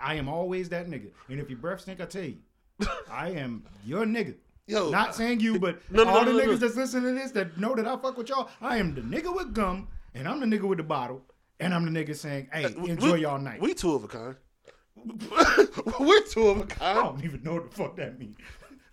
[0.00, 1.10] I am always that nigga.
[1.28, 2.36] And if your breath stink, I tell you,
[3.10, 4.34] I am your nigga.
[4.66, 7.32] Yo, Not saying you, but No, no, all no, the niggas that's listening to this
[7.32, 8.48] that know that I fuck with y'all.
[8.60, 11.22] I am the nigga with gum, and I'm the nigga with the bottle,
[11.58, 14.08] and I'm the nigga saying, "Hey, uh, enjoy we- y'all night." We two of a
[14.08, 14.36] kind.
[16.00, 16.98] We're two of a kind.
[16.98, 18.36] I don't even know what the fuck that means.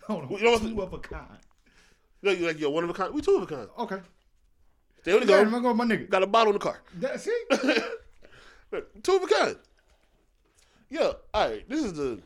[0.06, 1.38] Hold on, You know what- two of a kind.
[2.22, 3.14] No, you like yo one of a kind.
[3.14, 3.68] We two of a kind.
[3.78, 4.00] Okay,
[5.04, 5.40] There we go.
[5.40, 6.08] I'm gonna go with my nigga.
[6.08, 6.80] Got a bottle in the car.
[6.96, 7.44] That, see,
[9.02, 9.56] Two of a kind.
[10.90, 11.68] Yeah, all right.
[11.68, 12.20] This is the.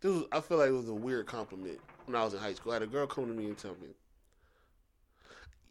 [0.00, 0.24] This was.
[0.32, 2.72] I feel like it was a weird compliment when I was in high school.
[2.72, 3.88] I had a girl come to me and tell me,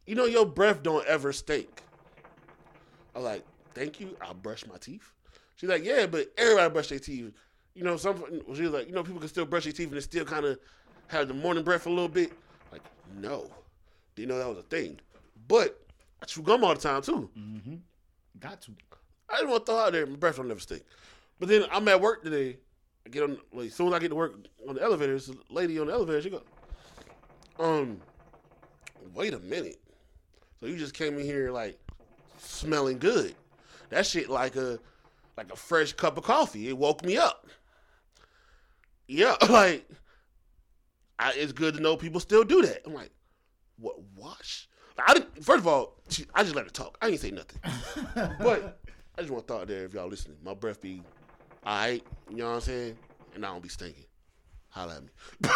[0.05, 1.83] "You know, your breath don't ever stink."
[3.15, 4.17] I'm like, "Thank you.
[4.21, 5.11] I'll brush my teeth."
[5.55, 7.31] She's like, "Yeah, but everybody brush their teeth."
[7.75, 8.23] You know, some.
[8.55, 10.45] She was like, "You know, people can still brush their teeth and it still kind
[10.45, 10.59] of
[11.07, 12.33] have the morning breath a little bit.
[12.75, 12.83] Like,
[13.21, 13.49] no,
[14.15, 14.99] didn't know that was a thing.
[15.47, 15.79] But
[16.21, 17.29] I chew gum all the time too.
[18.39, 18.71] Got to.
[19.29, 20.05] I didn't want to throw out there.
[20.05, 20.83] My breath don't never stink.
[21.39, 22.57] But then I'm at work today.
[23.05, 24.35] I get on like, as soon as I get to work
[24.67, 26.43] on the elevator, this lady on the elevator, she go,
[27.59, 28.01] um,
[29.13, 29.79] wait a minute.
[30.59, 31.79] So you just came in here like
[32.39, 33.35] smelling good.
[33.89, 34.79] That shit like a
[35.37, 36.67] like a fresh cup of coffee.
[36.67, 37.47] It woke me up.
[39.07, 39.87] Yeah, like
[41.19, 42.81] I, it's good to know people still do that.
[42.85, 43.11] I'm like,
[43.77, 44.67] what wash?
[44.97, 46.97] I didn't, first of all, she, I just let her talk.
[47.01, 47.59] I didn't say nothing.
[48.39, 48.79] but
[49.17, 50.37] I just want to throw out there if y'all listening.
[50.43, 51.01] My breath be
[51.65, 52.97] all right, you know what I'm saying?
[53.33, 54.05] And I don't be stinking.
[54.69, 55.09] Holla at me.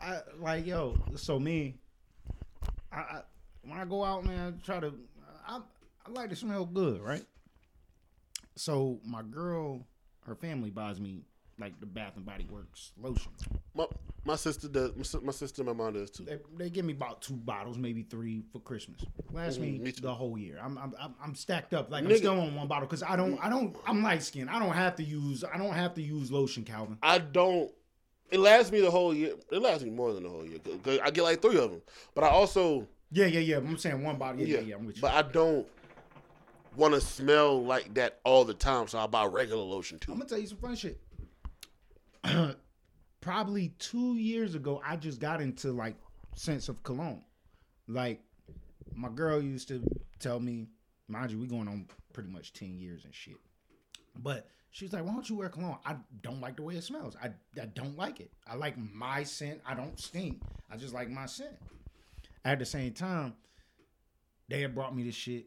[0.00, 0.96] I like yo.
[1.16, 1.74] So me,
[2.92, 3.22] I, I
[3.62, 4.92] when I go out, man, I try to.
[5.46, 5.60] I
[6.06, 7.24] I like to smell good, right?
[8.56, 9.86] So my girl,
[10.26, 11.22] her family buys me
[11.62, 13.30] like the Bath and Body Works lotion.
[13.74, 13.86] my,
[14.24, 14.90] my sister does.
[15.22, 16.24] My, sister, and my mom does too.
[16.24, 19.00] They, they give me about two bottles, maybe three for Christmas.
[19.30, 19.74] Last mm-hmm.
[19.74, 20.58] me, me the whole year.
[20.62, 21.90] I'm I'm I'm- stacked up.
[21.90, 24.50] Like I'm still on one bottle because I don't I don't I'm light skinned.
[24.50, 26.98] I don't have to use I don't have to use lotion, Calvin.
[27.02, 27.70] I don't.
[28.30, 29.34] It lasts me the whole year.
[29.50, 30.58] It lasts me more than the whole year.
[30.58, 31.82] 'cause I get like three of them.
[32.14, 33.56] But I also, Yeah, yeah, yeah.
[33.58, 34.40] I'm saying one bottle.
[34.40, 34.74] Yeah, yeah, yeah, yeah.
[34.76, 35.02] I'm with you.
[35.02, 35.66] but I don't
[36.76, 38.88] want to smell like that all the time.
[38.88, 40.12] So I buy regular lotion too.
[40.12, 40.98] I'm gonna tell you some fun shit.
[43.20, 45.96] Probably two years ago, I just got into like
[46.34, 47.22] sense of cologne.
[47.86, 48.20] Like
[48.94, 49.82] my girl used to
[50.18, 50.68] tell me,
[51.08, 53.36] mind you, we going on pretty much ten years and shit.
[54.16, 57.16] But she's like, "Why don't you wear cologne?" I don't like the way it smells.
[57.22, 57.30] I
[57.60, 58.30] I don't like it.
[58.46, 59.60] I like my scent.
[59.64, 60.42] I don't stink.
[60.70, 61.56] I just like my scent.
[62.44, 63.34] At the same time,
[64.48, 65.46] they had brought me this shit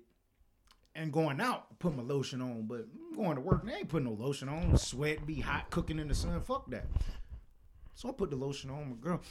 [0.96, 4.08] and going out, put my lotion on, but I'm going to work, they ain't putting
[4.08, 4.78] no lotion on.
[4.78, 6.40] Sweat, be hot, cooking in the sun.
[6.42, 6.86] Fuck that.
[7.94, 9.22] So I put the lotion on my girl.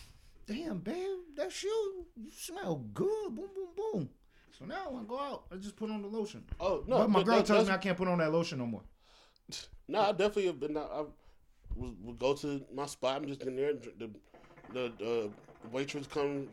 [0.46, 0.96] Damn, babe,
[1.36, 2.06] that's you.
[2.16, 3.34] You smell good.
[3.34, 4.08] Boom, boom, boom.
[4.58, 6.44] So now when I go out, I just put on the lotion.
[6.60, 8.58] Oh no, but my but girl that- tells me I can't put on that lotion
[8.58, 8.82] no more.
[9.86, 10.78] No, I definitely have been.
[10.78, 11.02] I
[11.74, 13.16] would, would go to my spot.
[13.16, 13.74] I'm just in there.
[13.74, 14.08] The
[14.72, 15.30] the, the
[15.70, 16.48] waitress come.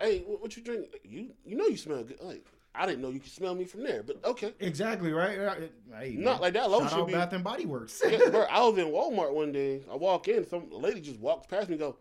[0.00, 0.86] Hey, what, what you drink?
[1.04, 2.18] You you know you smell good.
[2.20, 2.44] Like
[2.78, 4.54] I didn't know you could smell me from there, but okay.
[4.60, 5.38] Exactly, right?
[5.38, 5.54] Uh,
[5.98, 6.40] hey, Not man.
[6.40, 8.00] like that Shout lotion out be- Bath and Body Works.
[8.08, 9.82] Yeah, bro, I was in Walmart one day.
[9.90, 11.74] I walk in, some lady just walks past me.
[11.74, 11.96] and Go,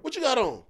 [0.00, 0.62] what you got on?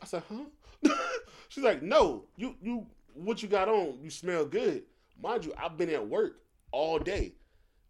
[0.00, 0.94] I said, huh?
[1.48, 3.98] She's like, no, you you what you got on?
[4.02, 4.84] You smell good,
[5.22, 5.52] mind you.
[5.62, 6.40] I've been at work
[6.70, 7.34] all day,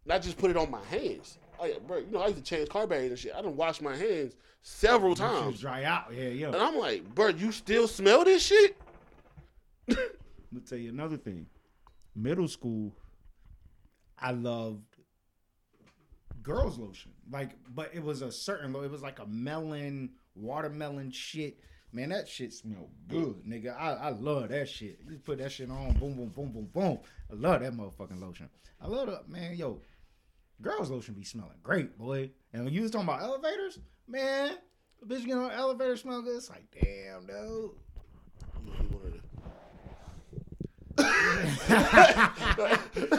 [0.05, 1.39] and I just put it on my hands.
[1.61, 3.33] Like, bro, you know I used to change car batteries and shit.
[3.37, 6.07] I done washed my hands several times, dry out.
[6.13, 6.47] Yeah, yeah.
[6.49, 8.77] and I'm like, bro, you still smell this shit?
[10.53, 11.47] Let me tell you another thing.
[12.15, 12.95] Middle school,
[14.19, 14.85] I loved
[16.43, 17.13] girls lotion.
[17.31, 18.75] Like, but it was a certain.
[18.77, 21.59] It was like a melon, watermelon shit.
[21.91, 23.75] Man, that shit smelled good, nigga.
[23.79, 24.99] I, I love that shit.
[25.09, 26.99] You put that shit on, boom, boom, boom, boom, boom.
[27.31, 28.51] I love that motherfucking lotion.
[28.81, 29.57] I love it, man.
[29.57, 29.81] Yo,
[30.61, 32.31] girls lotion be smelling great, boy.
[32.53, 34.53] And when you was talking about elevators, man,
[35.07, 36.37] bitch get on elevator smell good.
[36.37, 37.71] It's like, damn, dude.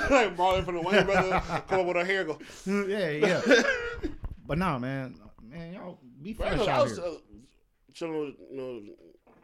[0.10, 2.40] Like Marlon from the Wayne brother come up with her hair, go.
[2.65, 3.41] yeah, yeah.
[4.45, 7.06] but nah, man, man, y'all be fresh was, I was here.
[7.06, 7.11] uh,
[7.94, 8.81] chilling with, you know,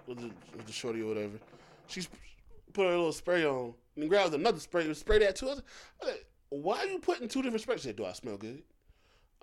[0.07, 1.39] with the, with the shorty or whatever.
[1.87, 2.01] She
[2.73, 4.85] put a little spray on and grabbed another spray.
[4.85, 5.47] And spray that too.
[5.47, 5.61] I was
[6.01, 7.81] I like, why are you putting two different sprays?
[7.81, 8.63] She said, do I smell good?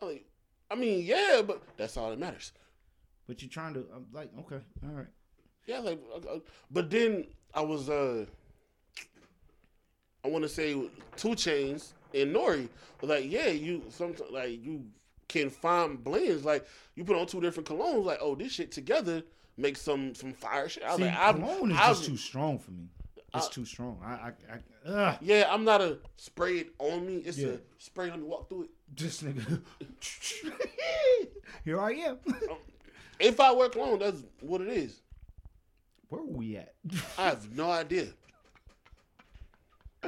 [0.00, 0.26] I'm like,
[0.70, 2.52] I mean, yeah, but that's all that matters.
[3.26, 3.86] But you're trying to?
[3.94, 5.06] I'm like, okay, all right.
[5.66, 6.38] Yeah, like, uh, uh,
[6.70, 8.26] but then I was, uh,
[10.26, 10.90] I want to say 2
[11.30, 12.68] Chainz and N.O.R.E.
[13.00, 14.84] was like, yeah, you sometimes like you
[15.28, 16.66] can find blends like
[16.96, 19.22] you put on two different colognes, like, oh, this shit together
[19.56, 20.82] makes some some fire shit.
[20.82, 22.88] I was See, like, I'm, cologne is I'm- just too strong for me.
[23.34, 24.00] It's I- too strong.
[24.04, 24.32] I,
[24.88, 27.16] I, I yeah, I'm not a spray it on me.
[27.18, 27.48] It's Yeah.
[27.50, 28.10] a spray.
[28.10, 28.70] Let me walk through it.
[28.96, 29.60] this nigga.
[31.64, 32.18] Here I am.
[32.26, 32.56] Um,
[33.20, 35.00] if I wear cologne, that's what it is.
[36.08, 36.74] Where were we at?
[37.18, 38.06] I have no idea.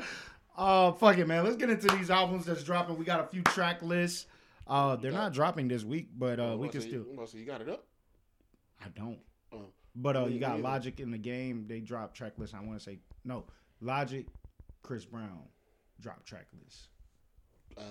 [0.58, 1.44] Uh, fuck it, man.
[1.44, 2.98] Let's get into these albums that's dropping.
[2.98, 4.26] We got a few track lists.
[4.66, 7.02] Uh, they're not dropping this week, but uh, we can still.
[7.08, 7.86] I'm about to say, you got it up.
[8.84, 9.20] I don't.
[9.52, 9.66] Oh.
[9.94, 10.60] But uh, you got.
[10.60, 11.66] Logic in the game.
[11.68, 12.54] They drop track list.
[12.54, 13.44] I want to say no.
[13.80, 14.26] Logic,
[14.82, 15.44] Chris Brown,
[16.00, 16.88] drop track list.
[17.76, 17.82] Uh,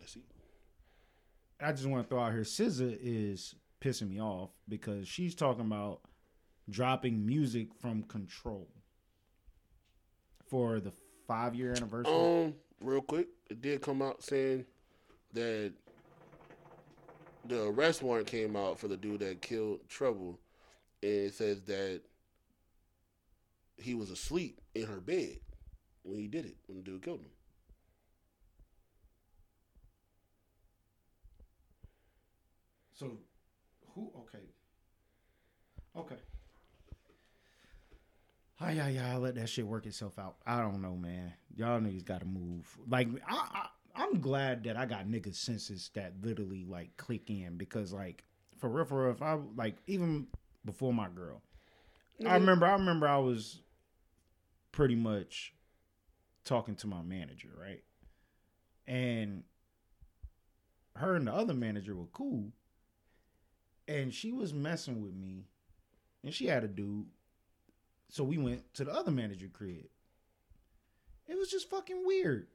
[0.00, 0.24] let's see.
[1.60, 2.42] I just want to throw out here.
[2.42, 6.00] SZA is pissing me off because she's talking about
[6.68, 8.68] dropping music from Control
[10.46, 10.92] for the
[11.26, 12.12] five year anniversary.
[12.12, 14.64] Um, real quick, it did come out saying
[15.32, 15.72] that
[17.46, 20.38] the arrest warrant came out for the dude that killed Trouble,
[21.02, 22.02] and it says that
[23.76, 25.38] he was asleep in her bed
[26.02, 27.30] when he did it, when the dude killed him.
[32.94, 33.18] So,
[33.94, 34.12] who?
[34.20, 34.44] Okay.
[35.96, 36.20] Okay.
[38.56, 39.16] Hi, yeah, yeah.
[39.16, 40.36] Let that shit work itself out.
[40.46, 41.32] I don't know, man.
[41.56, 42.78] Y'all niggas got to move.
[42.88, 43.68] Like, I, I,
[44.02, 48.24] I'm glad that I got niggas senses that literally like click in because, like,
[48.58, 50.28] for real, for real, if I like even
[50.64, 51.42] before my girl,
[52.20, 52.34] I mm-hmm.
[52.34, 53.60] remember, I remember I was
[54.72, 55.52] pretty much
[56.44, 57.82] talking to my manager, right?
[58.86, 59.42] And
[60.96, 62.52] her and the other manager were cool,
[63.88, 65.46] and she was messing with me,
[66.22, 67.06] and she had a dude.
[68.08, 69.86] So we went to the other manager crib.
[71.26, 72.48] It was just fucking weird.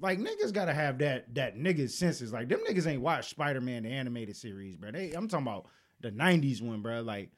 [0.00, 2.32] Like niggas gotta have that that niggas senses.
[2.32, 4.90] Like them niggas ain't watched Spider Man the animated series, bro.
[4.90, 5.66] They, I'm talking about
[6.00, 7.02] the '90s one, bro.
[7.02, 7.30] Like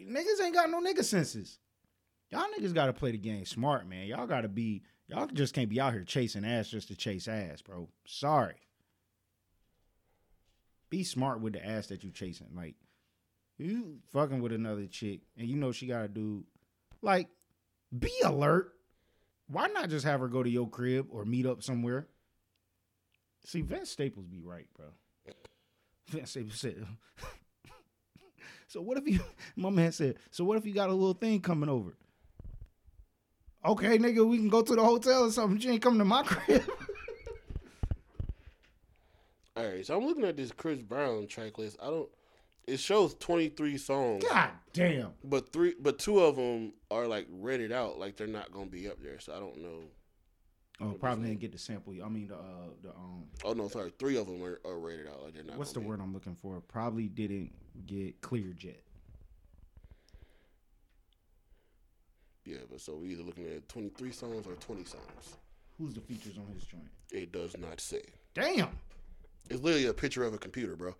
[0.00, 1.58] niggas ain't got no nigga senses.
[2.30, 4.06] Y'all niggas gotta play the game smart, man.
[4.06, 4.82] Y'all gotta be.
[5.08, 7.88] Y'all just can't be out here chasing ass just to chase ass, bro.
[8.06, 8.54] Sorry.
[10.88, 12.48] Be smart with the ass that you chasing.
[12.54, 12.76] Like
[13.60, 16.44] you fucking with another chick and you know she got a dude.
[17.02, 17.28] Like,
[17.96, 18.72] be alert.
[19.48, 22.06] Why not just have her go to your crib or meet up somewhere?
[23.44, 24.86] See, Vince Staples be right, bro.
[26.08, 26.86] Vince Staples said.
[28.68, 29.20] so what if you?
[29.56, 30.16] My man said.
[30.30, 31.94] So what if you got a little thing coming over?
[33.64, 35.58] Okay, nigga, we can go to the hotel or something.
[35.58, 36.62] She ain't coming to my crib.
[39.54, 41.76] All right, so I'm looking at this Chris Brown track list.
[41.82, 42.08] I don't.
[42.70, 45.12] It shows 23 songs, God damn.
[45.24, 48.88] but three, but two of them are like read out, like they're not gonna be
[48.88, 49.18] up there.
[49.18, 49.80] So I don't know.
[50.80, 51.92] Oh, probably didn't get the sample.
[52.02, 55.08] I mean the uh the um Oh no, sorry, three of them are, are rated
[55.08, 55.58] out, like they're not.
[55.58, 56.60] what's the word I'm looking for?
[56.68, 57.52] Probably didn't
[57.86, 58.80] get cleared yet.
[62.44, 65.36] Yeah, but so we're either looking at 23 songs or 20 songs.
[65.76, 66.88] Who's the features on his joint?
[67.10, 68.02] It does not say.
[68.34, 68.70] Damn.
[69.48, 70.94] It's literally a picture of a computer, bro.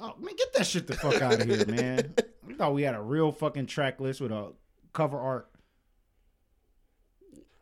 [0.00, 2.14] Oh man, get that shit the fuck out of here, man.
[2.48, 4.52] I thought we had a real fucking track list with a
[4.92, 5.50] cover art.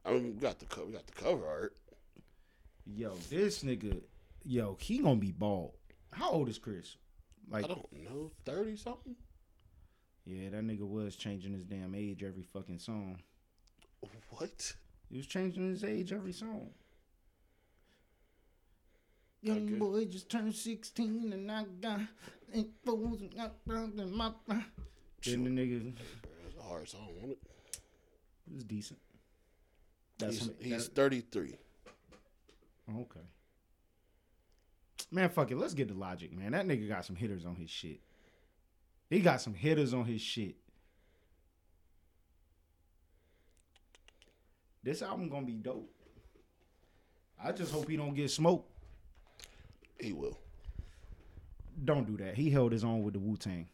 [0.04, 1.76] I mean, we got the co- we got the cover art.
[2.84, 4.00] Yo, this nigga,
[4.44, 5.72] yo, he gonna be bald.
[6.12, 6.96] How old is Chris?
[7.50, 9.16] Like, I don't know, 30 something.
[10.24, 13.18] yeah, that nigga was changing his damn age every fucking song.
[14.30, 14.74] What?
[15.08, 16.70] He was changing his age every song.
[19.42, 19.74] Young Okay.
[19.74, 22.00] boy just turned 16 and I got
[22.52, 24.32] eight fools and got round in my
[25.22, 25.94] Then the nigga
[26.46, 27.38] It's a hard song, wasn't it?
[28.48, 28.98] it was decent.
[30.18, 31.54] That's He's, him- he's 33.
[33.00, 33.20] okay.
[35.12, 35.56] Man, fuck it.
[35.56, 36.52] Let's get the logic, man.
[36.52, 38.00] That nigga got some hitters on his shit.
[39.08, 40.56] He got some hitters on his shit.
[44.82, 45.92] This album gonna be dope.
[47.42, 48.70] I just hope he don't get smoked.
[50.00, 50.38] He will.
[51.84, 52.34] Don't do that.
[52.34, 53.68] He held his own with the Wu Tang.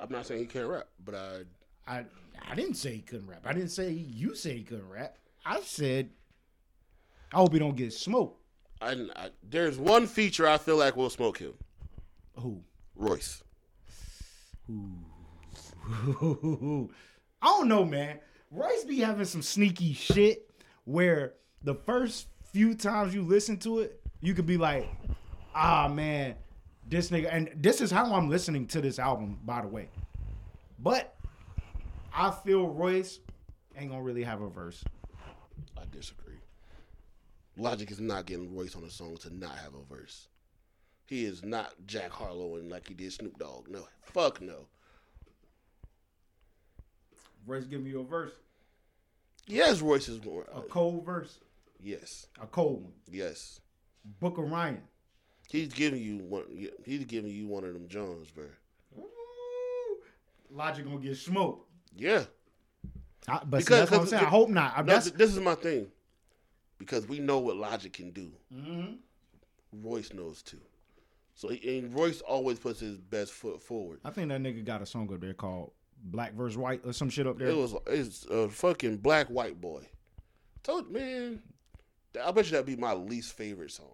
[0.00, 1.42] I'm not saying he can't rap, but I
[1.86, 2.04] I
[2.48, 3.42] I didn't say he couldn't rap.
[3.44, 5.16] I didn't say you said he couldn't rap.
[5.46, 6.10] I said
[7.32, 8.40] I hope he don't get smoked.
[8.80, 11.54] I, I there's one feature I feel like will smoke him.
[12.38, 12.62] Who?
[12.96, 13.42] Royce.
[14.66, 14.90] Who
[17.42, 18.18] I don't know, man.
[18.50, 20.50] Royce be having some sneaky shit
[20.84, 24.88] where the first few times you listen to it, you could be like,
[25.54, 26.34] ah man,
[26.88, 29.88] this nigga and this is how I'm listening to this album, by the way.
[30.78, 31.14] But
[32.14, 33.20] I feel Royce
[33.76, 34.82] ain't gonna really have a verse.
[35.76, 36.34] I disagree.
[37.56, 40.28] Logic is not getting Royce on a song to not have a verse.
[41.06, 43.68] He is not Jack Harlow and like he did Snoop Dogg.
[43.68, 44.66] No, fuck no.
[47.46, 48.32] Royce give me a verse.
[49.46, 50.46] Yes, Royce is more.
[50.54, 51.38] A cold verse.
[51.80, 52.92] yes, A cold one.
[53.10, 53.60] yes.
[54.20, 54.80] Book of Ryan.
[55.50, 56.44] He's giving you one.
[56.84, 58.44] He's giving you one of them Jones, bro.
[58.98, 59.98] Ooh.
[60.50, 61.68] Logic gonna get smoked.
[61.96, 62.24] Yeah.
[63.28, 64.24] I, but see, Because- that's what I'm because- saying.
[64.24, 64.72] I hope not.
[64.76, 65.86] I- No, that's, this is my thing.
[66.78, 68.32] Because we know what Logic can do.
[68.54, 68.94] Mm-hmm.
[69.82, 70.60] Royce knows too.
[71.36, 74.00] So and Royce always puts his best foot forward.
[74.04, 75.72] I think that nigga got a song up there called
[76.02, 76.56] Black vs.
[76.56, 77.48] White or some shit up there.
[77.48, 79.82] It was it's a fucking black white boy.
[80.62, 81.42] Told man,
[82.22, 83.86] I bet you that'd be my least favorite song.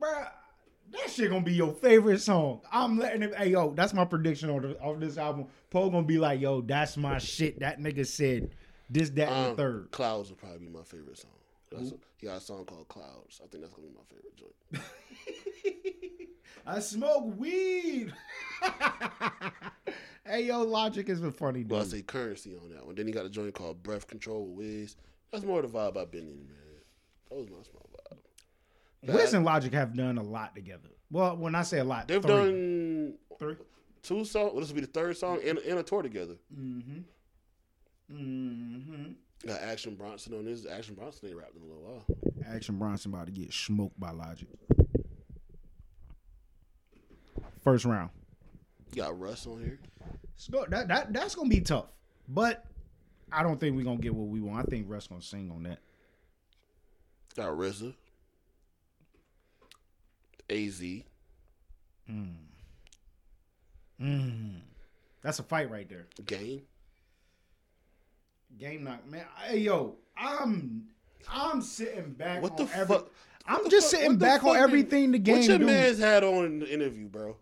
[0.00, 0.28] Bruh,
[0.92, 2.60] that shit gonna be your favorite song.
[2.72, 3.34] I'm letting it.
[3.36, 5.46] Hey, yo, that's my prediction on the, of this album.
[5.70, 7.60] Poe gonna be like, yo, that's my shit.
[7.60, 8.50] That nigga said
[8.88, 9.90] this, that, and Um, the third.
[9.90, 11.30] Clouds will probably be my favorite song.
[11.70, 13.40] That's he got a song called Clouds.
[13.42, 14.84] I think that's gonna be my favorite joint.
[16.66, 18.12] I smoke weed.
[20.26, 22.94] hey yo, Logic is a funny Well, I say currency on that one.
[22.94, 24.96] Then he got a joint called Breath Control with Wiz.
[25.32, 26.56] That's more the vibe I've been in, man.
[27.30, 27.89] That was my vibe.
[29.02, 30.88] Wiz and Logic have done a lot together.
[31.10, 32.30] Well, when I say a lot, They've three.
[32.30, 33.56] done three.
[34.02, 34.52] two songs.
[34.52, 36.34] Well, this will be the third song and, and a tour together.
[36.56, 37.00] Mm-hmm.
[38.12, 39.12] Mm-hmm.
[39.46, 40.66] Got Action Bronson on this.
[40.66, 42.04] Action Bronson ain't rapped in a little while.
[42.54, 44.48] Action Bronson about to get smoked by Logic.
[47.62, 48.10] First round.
[48.94, 49.78] You got Russ on here.
[50.36, 51.86] So that, that that's gonna be tough.
[52.28, 52.64] But
[53.32, 54.66] I don't think we're gonna get what we want.
[54.66, 55.78] I think Russ gonna sing on that.
[57.36, 57.94] Got RZA.
[60.50, 60.80] AZ.
[62.10, 62.34] Mm.
[64.00, 64.60] Mm.
[65.22, 66.06] That's a fight right there.
[66.26, 66.62] Game.
[68.58, 69.24] Game knock, man.
[69.44, 70.86] Hey yo, I'm
[71.30, 72.42] I'm sitting back.
[72.42, 73.10] What the every, fuck?
[73.46, 75.98] I'm just the fuck- sitting what back on everything the did- game What your man's
[75.98, 77.36] had on in the interview, bro?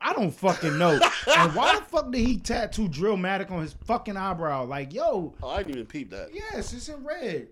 [0.00, 0.98] I don't fucking know.
[1.36, 4.64] and why the fuck did he tattoo Drillmatic on his fucking eyebrow?
[4.64, 6.30] Like, yo, Oh, I didn't even peep that.
[6.34, 7.48] yes, it's in red.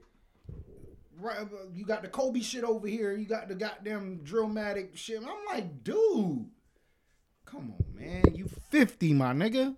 [1.20, 1.44] Right, uh,
[1.74, 3.14] you got the Kobe shit over here.
[3.16, 5.18] You got the goddamn dramatic shit.
[5.20, 6.46] I'm like, dude,
[7.44, 8.34] come on, man.
[8.34, 9.76] You 50, my nigga.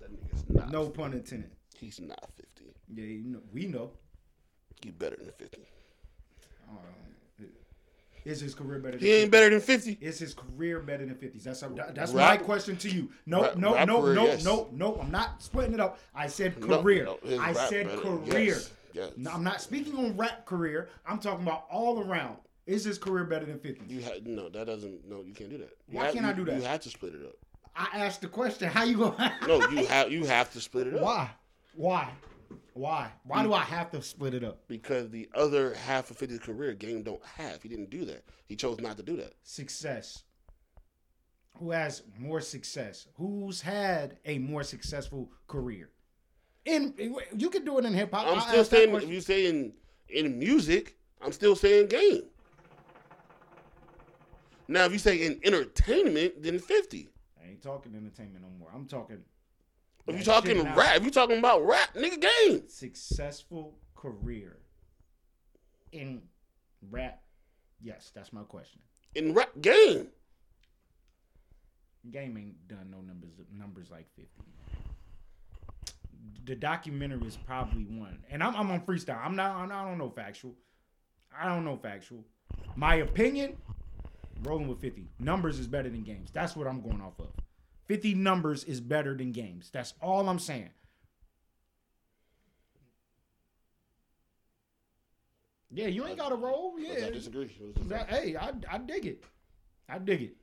[0.00, 0.70] That nigga's not.
[0.70, 1.50] No pun intended.
[1.76, 2.72] He's not 50.
[2.94, 3.90] Yeah, you know, we know.
[4.82, 5.58] He better than 50.
[8.24, 8.96] Is his career better?
[8.96, 9.30] Than He ain't 50?
[9.30, 9.98] better than 50.
[10.00, 11.42] Is his career better than 50s?
[11.42, 13.10] That's a, that's Rap- my question to you.
[13.26, 14.44] No, rap- no, rap no, no, yes.
[14.44, 14.96] no, no.
[14.96, 15.98] I'm not splitting it up.
[16.14, 17.04] I said career.
[17.04, 18.44] no, his I said better- career.
[18.54, 19.10] yes, yes.
[19.18, 20.88] No, I'm not speaking on rap career.
[21.06, 22.36] I'm talking about all around.
[22.66, 23.90] Is his career better than 50s?
[23.90, 25.06] You ha- no, that doesn't.
[25.06, 25.76] No, you can't do that.
[25.86, 26.56] You Why have- can't I do that?
[26.56, 27.34] You have to split it up.
[27.76, 28.70] I asked the question.
[28.70, 29.14] How you going?
[29.42, 30.10] To No, you have.
[30.10, 31.02] You have to split it up.
[31.02, 31.30] Why?
[31.74, 32.08] Why?
[32.72, 33.10] Why?
[33.24, 34.60] Why do I have to split it up?
[34.68, 37.62] Because the other half of 50's career, Game don't have.
[37.62, 38.24] He didn't do that.
[38.46, 39.34] He chose not to do that.
[39.42, 40.22] Success.
[41.58, 43.06] Who has more success?
[43.16, 45.90] Who's had a more successful career?
[46.64, 46.94] In
[47.36, 48.26] you can do it in hip hop.
[48.26, 48.94] I'm still saying.
[48.94, 49.72] If you say in
[50.08, 52.22] in music, I'm still saying Game.
[54.66, 57.08] Now, if you say in entertainment, then 50.
[57.42, 58.70] I ain't talking entertainment no more.
[58.74, 59.18] I'm talking
[60.06, 62.62] If you talking rap, if you talking about rap, nigga, Game.
[62.68, 64.58] successful career
[65.92, 66.22] in
[66.90, 67.22] rap.
[67.80, 68.80] Yes, that's my question.
[69.14, 70.08] In rap, Game.
[72.10, 74.30] Game ain't done no numbers numbers like 50.
[76.44, 78.18] The documentary is probably one.
[78.30, 79.24] And I'm, I'm on freestyle.
[79.24, 80.54] I'm not I'm, I don't know factual.
[81.36, 82.24] I don't know factual.
[82.76, 83.56] My opinion,
[84.42, 85.08] rolling with 50.
[85.18, 86.30] Numbers is better than games.
[86.32, 87.28] That's what I'm going off of.
[87.86, 89.70] 50 numbers is better than games.
[89.72, 90.70] That's all I'm saying.
[95.70, 96.78] Yeah, you ain't got to roll.
[96.78, 97.06] Yeah.
[97.06, 97.50] I disagree.
[98.08, 99.24] Hey, I, I dig it.
[99.88, 100.36] I dig it.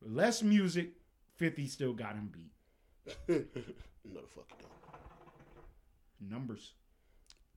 [0.00, 0.92] Less music,
[1.36, 2.52] 50 still got him beat.
[3.28, 4.75] no, the fuck don't.
[6.20, 6.72] Numbers.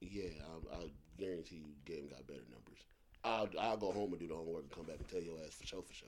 [0.02, 0.30] Yeah,
[0.72, 2.80] I, I guarantee you, Game got better numbers.
[3.24, 5.54] I'll I'll go home and do the homework and come back and tell your ass
[5.54, 6.08] for sure, for sure.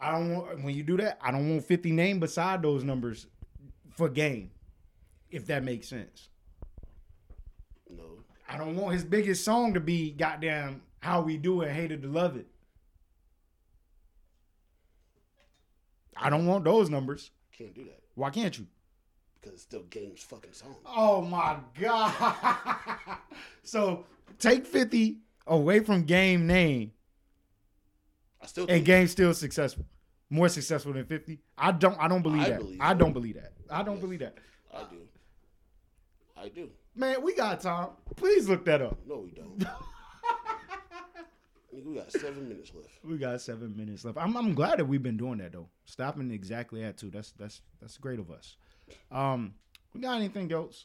[0.00, 3.26] I don't want when you do that, I don't want 50 name beside those numbers
[3.90, 4.50] for game.
[5.30, 6.28] If that makes sense.
[7.88, 11.90] No, I don't want his biggest song to be goddamn how we do it, Hate
[11.92, 12.46] It or Love It.
[16.16, 17.30] I don't want those numbers.
[17.56, 18.66] can't do that Why can't you?
[19.42, 20.76] Because it's still Game's fucking song.
[20.86, 22.12] Oh my god.
[23.62, 24.04] so
[24.38, 26.92] take 50 away from game name
[28.40, 29.84] I still and game still successful.
[30.30, 31.40] More successful than 50.
[31.58, 32.58] I don't I don't believe I that.
[32.60, 33.52] believe I don't believe that.
[33.70, 34.38] I don't believe that.
[34.72, 34.96] I do.
[36.36, 36.70] I do.
[36.94, 37.88] Man, we got time.
[38.16, 38.98] Please look that up.
[39.06, 39.64] No, we don't.
[41.74, 42.88] Nigga, we got seven minutes left.
[43.02, 44.18] We got seven minutes left.
[44.18, 45.68] I'm, I'm glad that we've been doing that though.
[45.86, 47.10] Stopping exactly at two.
[47.10, 48.56] That's that's that's great of us.
[49.10, 49.54] Um,
[49.94, 50.84] we got anything else?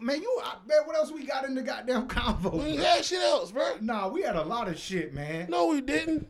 [0.00, 2.64] Man, you I- man, what else we got in the goddamn We convo?
[2.64, 3.76] ain't had shit else, bro.
[3.80, 5.48] Nah, we had a lot of shit, man.
[5.50, 6.26] No, we didn't.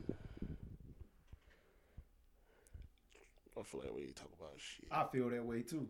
[3.58, 4.86] I feel like we ain't talk about shit.
[4.90, 5.86] I feel that way too.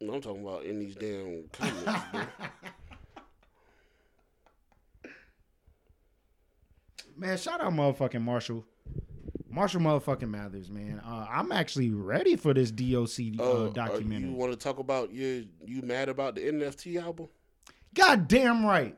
[0.00, 2.22] No, I'm talking about in these damn comments, bro.
[7.20, 8.64] Man, shout out motherfucking Marshall.
[9.50, 11.02] Marshall motherfucking Mathers, man.
[11.04, 14.30] Uh, I'm actually ready for this DOC uh, Uh, documentary.
[14.30, 15.46] You want to talk about you?
[15.62, 17.28] You mad about the NFT album?
[17.92, 18.96] God damn right.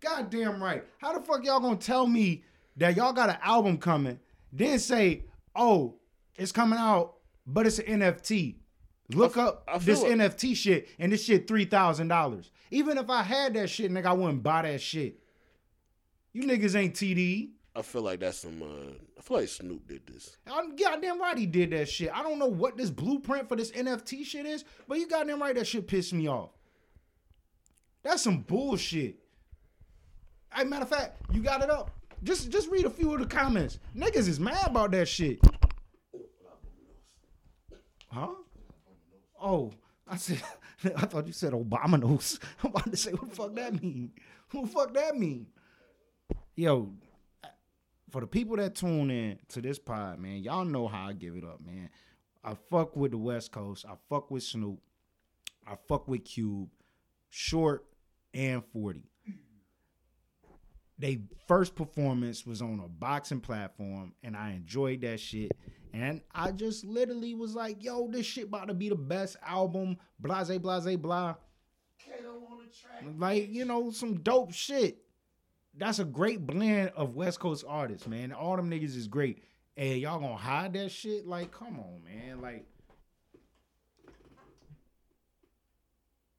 [0.00, 0.84] God damn right.
[0.96, 2.44] How the fuck y'all gonna tell me
[2.78, 4.18] that y'all got an album coming,
[4.50, 5.96] then say, oh,
[6.36, 7.16] it's coming out,
[7.46, 8.54] but it's an NFT.
[9.10, 10.16] Look up I this it.
[10.18, 12.50] NFT shit, and this shit three thousand dollars.
[12.70, 15.18] Even if I had that shit, nigga, I wouldn't buy that shit.
[16.34, 17.50] You niggas ain't TD.
[17.76, 18.60] I feel like that's some.
[18.60, 20.36] Uh, I feel like Snoop did this.
[20.52, 22.10] I'm goddamn right he did that shit.
[22.12, 25.54] I don't know what this blueprint for this NFT shit is, but you goddamn right
[25.54, 26.50] that shit pissed me off.
[28.02, 29.16] That's some bullshit.
[30.52, 31.92] Hey, matter of fact, you got it up.
[32.24, 33.78] Just just read a few of the comments.
[33.96, 35.38] Niggas is mad about that shit.
[38.08, 38.28] Huh?
[39.40, 39.72] Oh,
[40.06, 40.42] I said
[40.96, 42.40] I thought you said Obamanos.
[42.62, 44.10] I'm about to say what the fuck that mean?
[44.50, 45.46] What the fuck that mean?
[46.56, 46.92] Yo,
[48.10, 51.34] for the people that tune in to this pod, man, y'all know how I give
[51.34, 51.90] it up, man.
[52.44, 53.84] I fuck with the West Coast.
[53.88, 54.78] I fuck with Snoop.
[55.66, 56.68] I fuck with Cube,
[57.28, 57.84] Short,
[58.32, 59.02] and 40.
[60.96, 65.50] They first performance was on a boxing platform, and I enjoyed that shit.
[65.92, 69.96] And I just literally was like, yo, this shit about to be the best album,
[70.20, 71.34] blase, blase, blah.
[73.18, 75.03] Like, you know, some dope shit
[75.76, 78.32] that's a great blend of West Coast artists, man.
[78.32, 79.42] All them niggas is great.
[79.76, 81.26] And y'all gonna hide that shit?
[81.26, 82.40] Like, come on, man.
[82.40, 82.64] Like,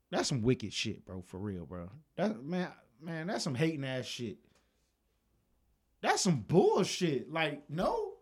[0.10, 1.22] that's some wicked shit, bro.
[1.22, 1.90] For real, bro.
[2.16, 2.70] That man,
[3.02, 4.38] man, that's some hating ass shit.
[6.02, 7.32] That's some bullshit.
[7.32, 8.14] Like, no.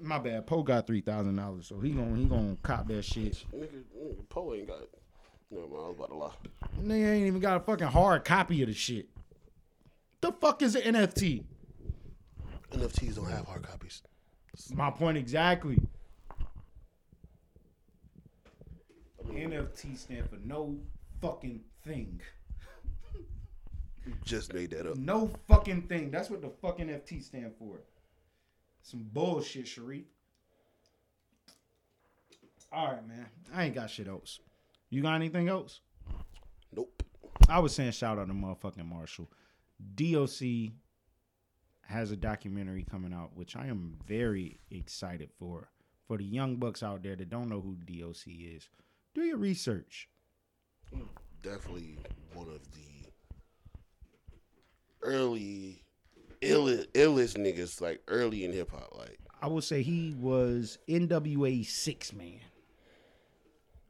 [0.00, 0.46] My bad.
[0.46, 3.44] Poe got three thousand dollars, so he gonna he gonna cop that shit.
[3.52, 4.78] Nigga, nigga Poe ain't got.
[5.50, 6.32] No, man, I was about to lie.
[6.80, 9.08] Nigga ain't even got a fucking hard copy of the shit.
[10.20, 11.44] The fuck is an NFT?
[12.72, 14.02] NFTs don't have hard copies.
[14.72, 15.78] My point exactly.
[19.26, 20.76] NFT stand for no
[21.20, 22.20] fucking thing.
[24.06, 24.96] You just made that up.
[24.96, 26.10] No fucking thing.
[26.10, 27.80] That's what the fucking NFT stand for.
[28.82, 30.04] Some bullshit, Sharif.
[32.72, 33.26] All right, man.
[33.54, 34.40] I ain't got shit else.
[34.90, 35.80] You got anything else?
[36.74, 37.02] Nope.
[37.48, 39.30] I was saying shout out to motherfucking Marshall.
[39.94, 40.72] DOC
[41.82, 45.70] has a documentary coming out, which I am very excited for.
[46.06, 48.68] For the young bucks out there that don't know who DOC is,
[49.14, 50.08] do your research.
[51.42, 51.98] Definitely
[52.34, 53.08] one of the
[55.02, 55.82] early
[56.42, 58.92] illest, illest niggas, like early in hip hop.
[58.98, 62.40] Like, I would say he was NWA six man.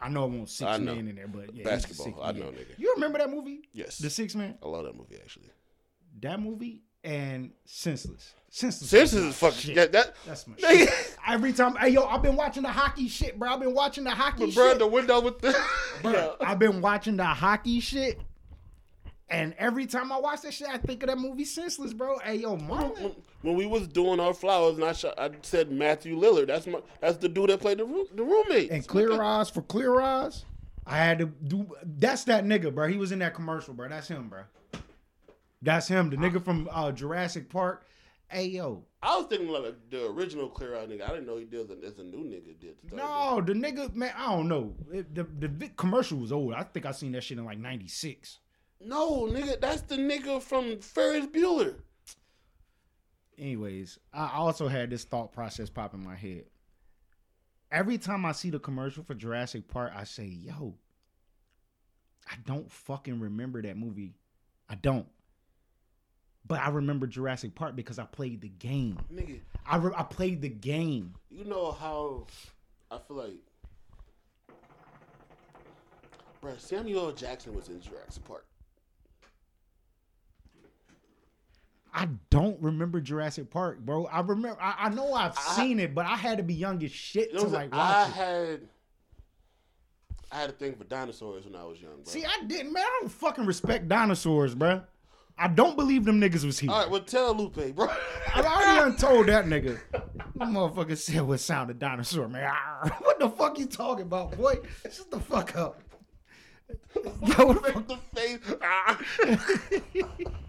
[0.00, 0.94] I know it won't six I know.
[0.94, 2.78] man in there, but yeah, Basketball, six I know, nigga.
[2.78, 3.68] You remember that movie?
[3.72, 3.98] yes.
[3.98, 4.56] The six man.
[4.62, 5.50] I love that movie, actually.
[6.22, 8.34] That movie and Senseless.
[8.50, 8.90] Senseless.
[8.90, 9.58] Senseless is fucking.
[9.58, 9.74] shit.
[9.76, 10.78] That, that, That's my Nigga.
[10.88, 11.16] shit.
[11.26, 13.48] Every time, hey yo, I've been watching the hockey shit, bro.
[13.50, 15.52] I've been watching the hockey But bro, the window with the.
[16.02, 18.20] Bruh, I've been watching the hockey shit.
[19.30, 22.18] And every time I watch that shit, I think of that movie Senseless, bro.
[22.18, 23.00] Hey, yo, Marlon.
[23.00, 26.48] when, when we was doing our flowers, and I, sh- I said Matthew Lillard.
[26.48, 26.80] That's my.
[27.00, 28.70] That's the dude that played the room, the roommate.
[28.72, 30.44] And Clear Eyes for Clear Eyes,
[30.84, 31.70] I had to do.
[31.84, 32.88] That's that nigga, bro.
[32.88, 33.88] He was in that commercial, bro.
[33.88, 34.42] That's him, bro.
[35.62, 37.84] That's him, the nigga from uh, Jurassic Park.
[38.28, 38.84] Hey, yo.
[39.02, 41.02] I was thinking like the original Clear Eye nigga.
[41.04, 42.74] I didn't know he did as a new nigga did.
[42.84, 43.36] the third one.
[43.36, 44.74] No, the nigga, man, I don't know.
[44.92, 46.54] It- the, the commercial was old.
[46.54, 48.38] I think I seen that shit in like 96.
[48.82, 51.74] No, nigga, that's the nigga from Ferris Bueller.
[53.38, 56.44] anyways, I also had this thought process pop in my head.
[57.70, 60.74] Every time I see the commercial for Jurassic Park, I say, yo,
[62.28, 64.14] I don't fucking remember that movie.
[64.68, 65.06] I don't.
[66.46, 68.98] But I remember Jurassic Park because I played the game.
[69.12, 71.14] Nigga, I, re- I played the game.
[71.30, 72.26] you know how
[72.90, 73.42] I feel like.
[76.40, 78.46] Bro, Samuel Jackson was in Jurassic Park.
[81.92, 84.06] I don't remember Jurassic Park, bro.
[84.06, 84.56] I remember.
[84.60, 87.42] I, I know I've seen it, but I had to be young as shit to
[87.42, 87.72] like saying?
[87.72, 88.12] I it.
[88.12, 88.60] had.
[90.32, 92.04] I had a thing for dinosaurs when I was young, bro.
[92.04, 92.84] See, I didn't, man.
[92.84, 94.82] I don't fucking respect dinosaurs, bro.
[95.36, 96.70] I don't believe them niggas was here.
[96.70, 97.88] All right, well, tell Lupe, bro.
[98.34, 99.80] I already told that nigga.
[99.90, 102.52] That motherfucker said what sound a dinosaur, man.
[103.00, 104.58] What the fuck you talking about, boy?
[104.84, 105.80] Shut the fuck up.
[106.94, 107.88] Yo, what the fuck?
[107.88, 108.38] the face.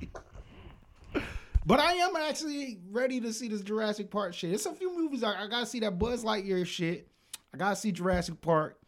[1.66, 4.52] But I am actually ready to see this Jurassic Park shit.
[4.52, 7.08] It's a few movies I, I gotta see that Buzz Lightyear shit.
[7.54, 8.80] I gotta see Jurassic Park,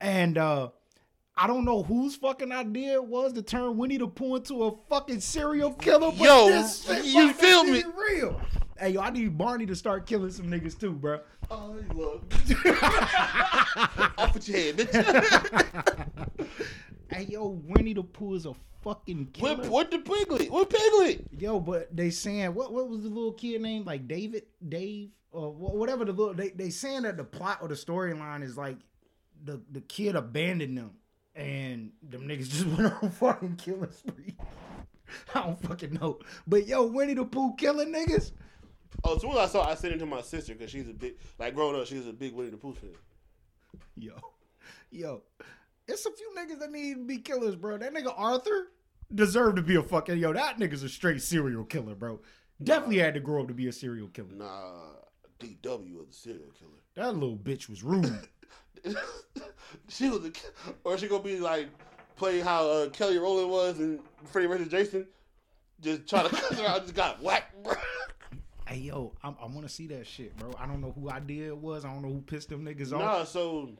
[0.00, 0.70] and uh
[1.38, 4.76] I don't know whose fucking idea it was to turn Winnie the Pooh into a
[4.88, 6.10] fucking serial killer.
[6.10, 7.82] But Yo, this shit you fucking feel me?
[8.10, 8.40] Real.
[8.78, 11.20] Hey, yo, I need Barney to start killing some niggas too, bro.
[11.50, 12.22] Oh, look.
[14.18, 16.46] Off with your head, bitch.
[17.08, 18.52] Hey, yo, Winnie the Pooh is a
[18.86, 19.56] fucking killer.
[19.56, 20.50] what, what the Piglet?
[20.50, 21.26] What Piglet?
[21.40, 22.72] Yo, but they saying what?
[22.72, 23.84] What was the little kid name?
[23.84, 26.34] Like David, Dave, or whatever the little.
[26.34, 28.78] They they saying that the plot or the storyline is like
[29.44, 30.92] the the kid abandoned them,
[31.34, 34.36] and them niggas just went on fucking killing spree.
[35.34, 36.20] I don't fucking know.
[36.46, 38.32] But yo, Winnie the Pooh killing niggas.
[39.04, 40.92] Oh, as soon as I saw, I sent it to my sister because she's a
[40.92, 42.90] big, like growing up, she was a big Winnie the Pooh fan.
[43.96, 44.14] Yo,
[44.90, 45.22] yo,
[45.86, 47.78] it's a few niggas that need to be killers, bro.
[47.78, 48.68] That nigga Arthur
[49.14, 50.32] deserved to be a fucking yo.
[50.32, 52.20] That nigga's a straight serial killer, bro.
[52.62, 54.32] Definitely had to grow up to be a serial killer.
[54.34, 54.72] Nah,
[55.38, 56.70] DW was the serial killer.
[56.94, 58.28] That little bitch was rude.
[59.88, 60.32] she was a,
[60.84, 61.68] or she gonna be like
[62.16, 64.68] play how uh, Kelly Rowland was and Freddie vs.
[64.68, 65.06] Jason,
[65.80, 67.74] just trying to cut her out, just got whacked, bro.
[68.66, 70.54] hey yo, I, I want to see that shit, bro.
[70.58, 71.84] I don't know who idea it was.
[71.84, 73.00] I don't know who pissed them niggas off.
[73.00, 73.70] Nah, so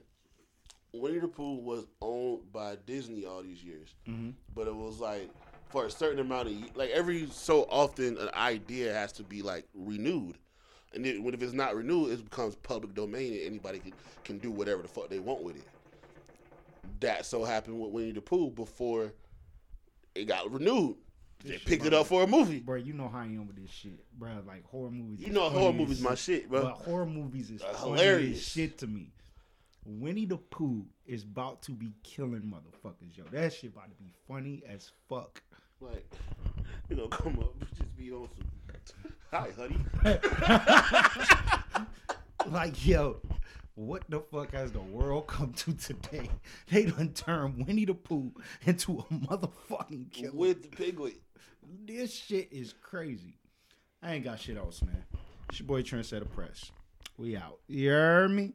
[0.92, 4.30] Winnie the Pooh was owned by Disney all these years, Mm-hmm.
[4.54, 5.30] but it was like
[5.68, 9.66] for a certain amount of like every so often an idea has to be like
[9.74, 10.36] renewed,
[10.94, 13.92] and then when if it's not renewed, it becomes public domain and anybody can
[14.24, 15.64] can do whatever the fuck they want with it.
[17.00, 19.12] That so happened with Winnie the Pooh before
[20.14, 20.96] it got renewed.
[21.44, 22.60] They picked it up for a movie.
[22.60, 24.30] Bro, you know how I am with this shit, bro.
[24.46, 25.26] Like horror movies.
[25.26, 26.62] You know horror movies my shit, bro.
[26.62, 28.42] But horror movies is Uh, hilarious.
[28.42, 29.12] shit to me.
[29.86, 33.24] Winnie the Pooh is about to be killing motherfuckers, yo.
[33.32, 35.42] That shit about to be funny as fuck.
[35.80, 36.10] Like,
[36.90, 38.28] you know, come up, just be on
[38.84, 39.12] some.
[39.32, 39.78] Hi, honey.
[42.50, 43.16] Like, yo,
[43.74, 46.30] what the fuck has the world come to today?
[46.70, 48.32] They done turned Winnie the Pooh
[48.64, 50.32] into a motherfucking killer.
[50.32, 51.20] With the piglet.
[51.84, 53.34] This shit is crazy.
[54.00, 55.04] I ain't got shit else, man.
[55.48, 56.70] It's your boy Trendsetter Press.
[57.18, 57.58] We out.
[57.66, 58.52] You heard me?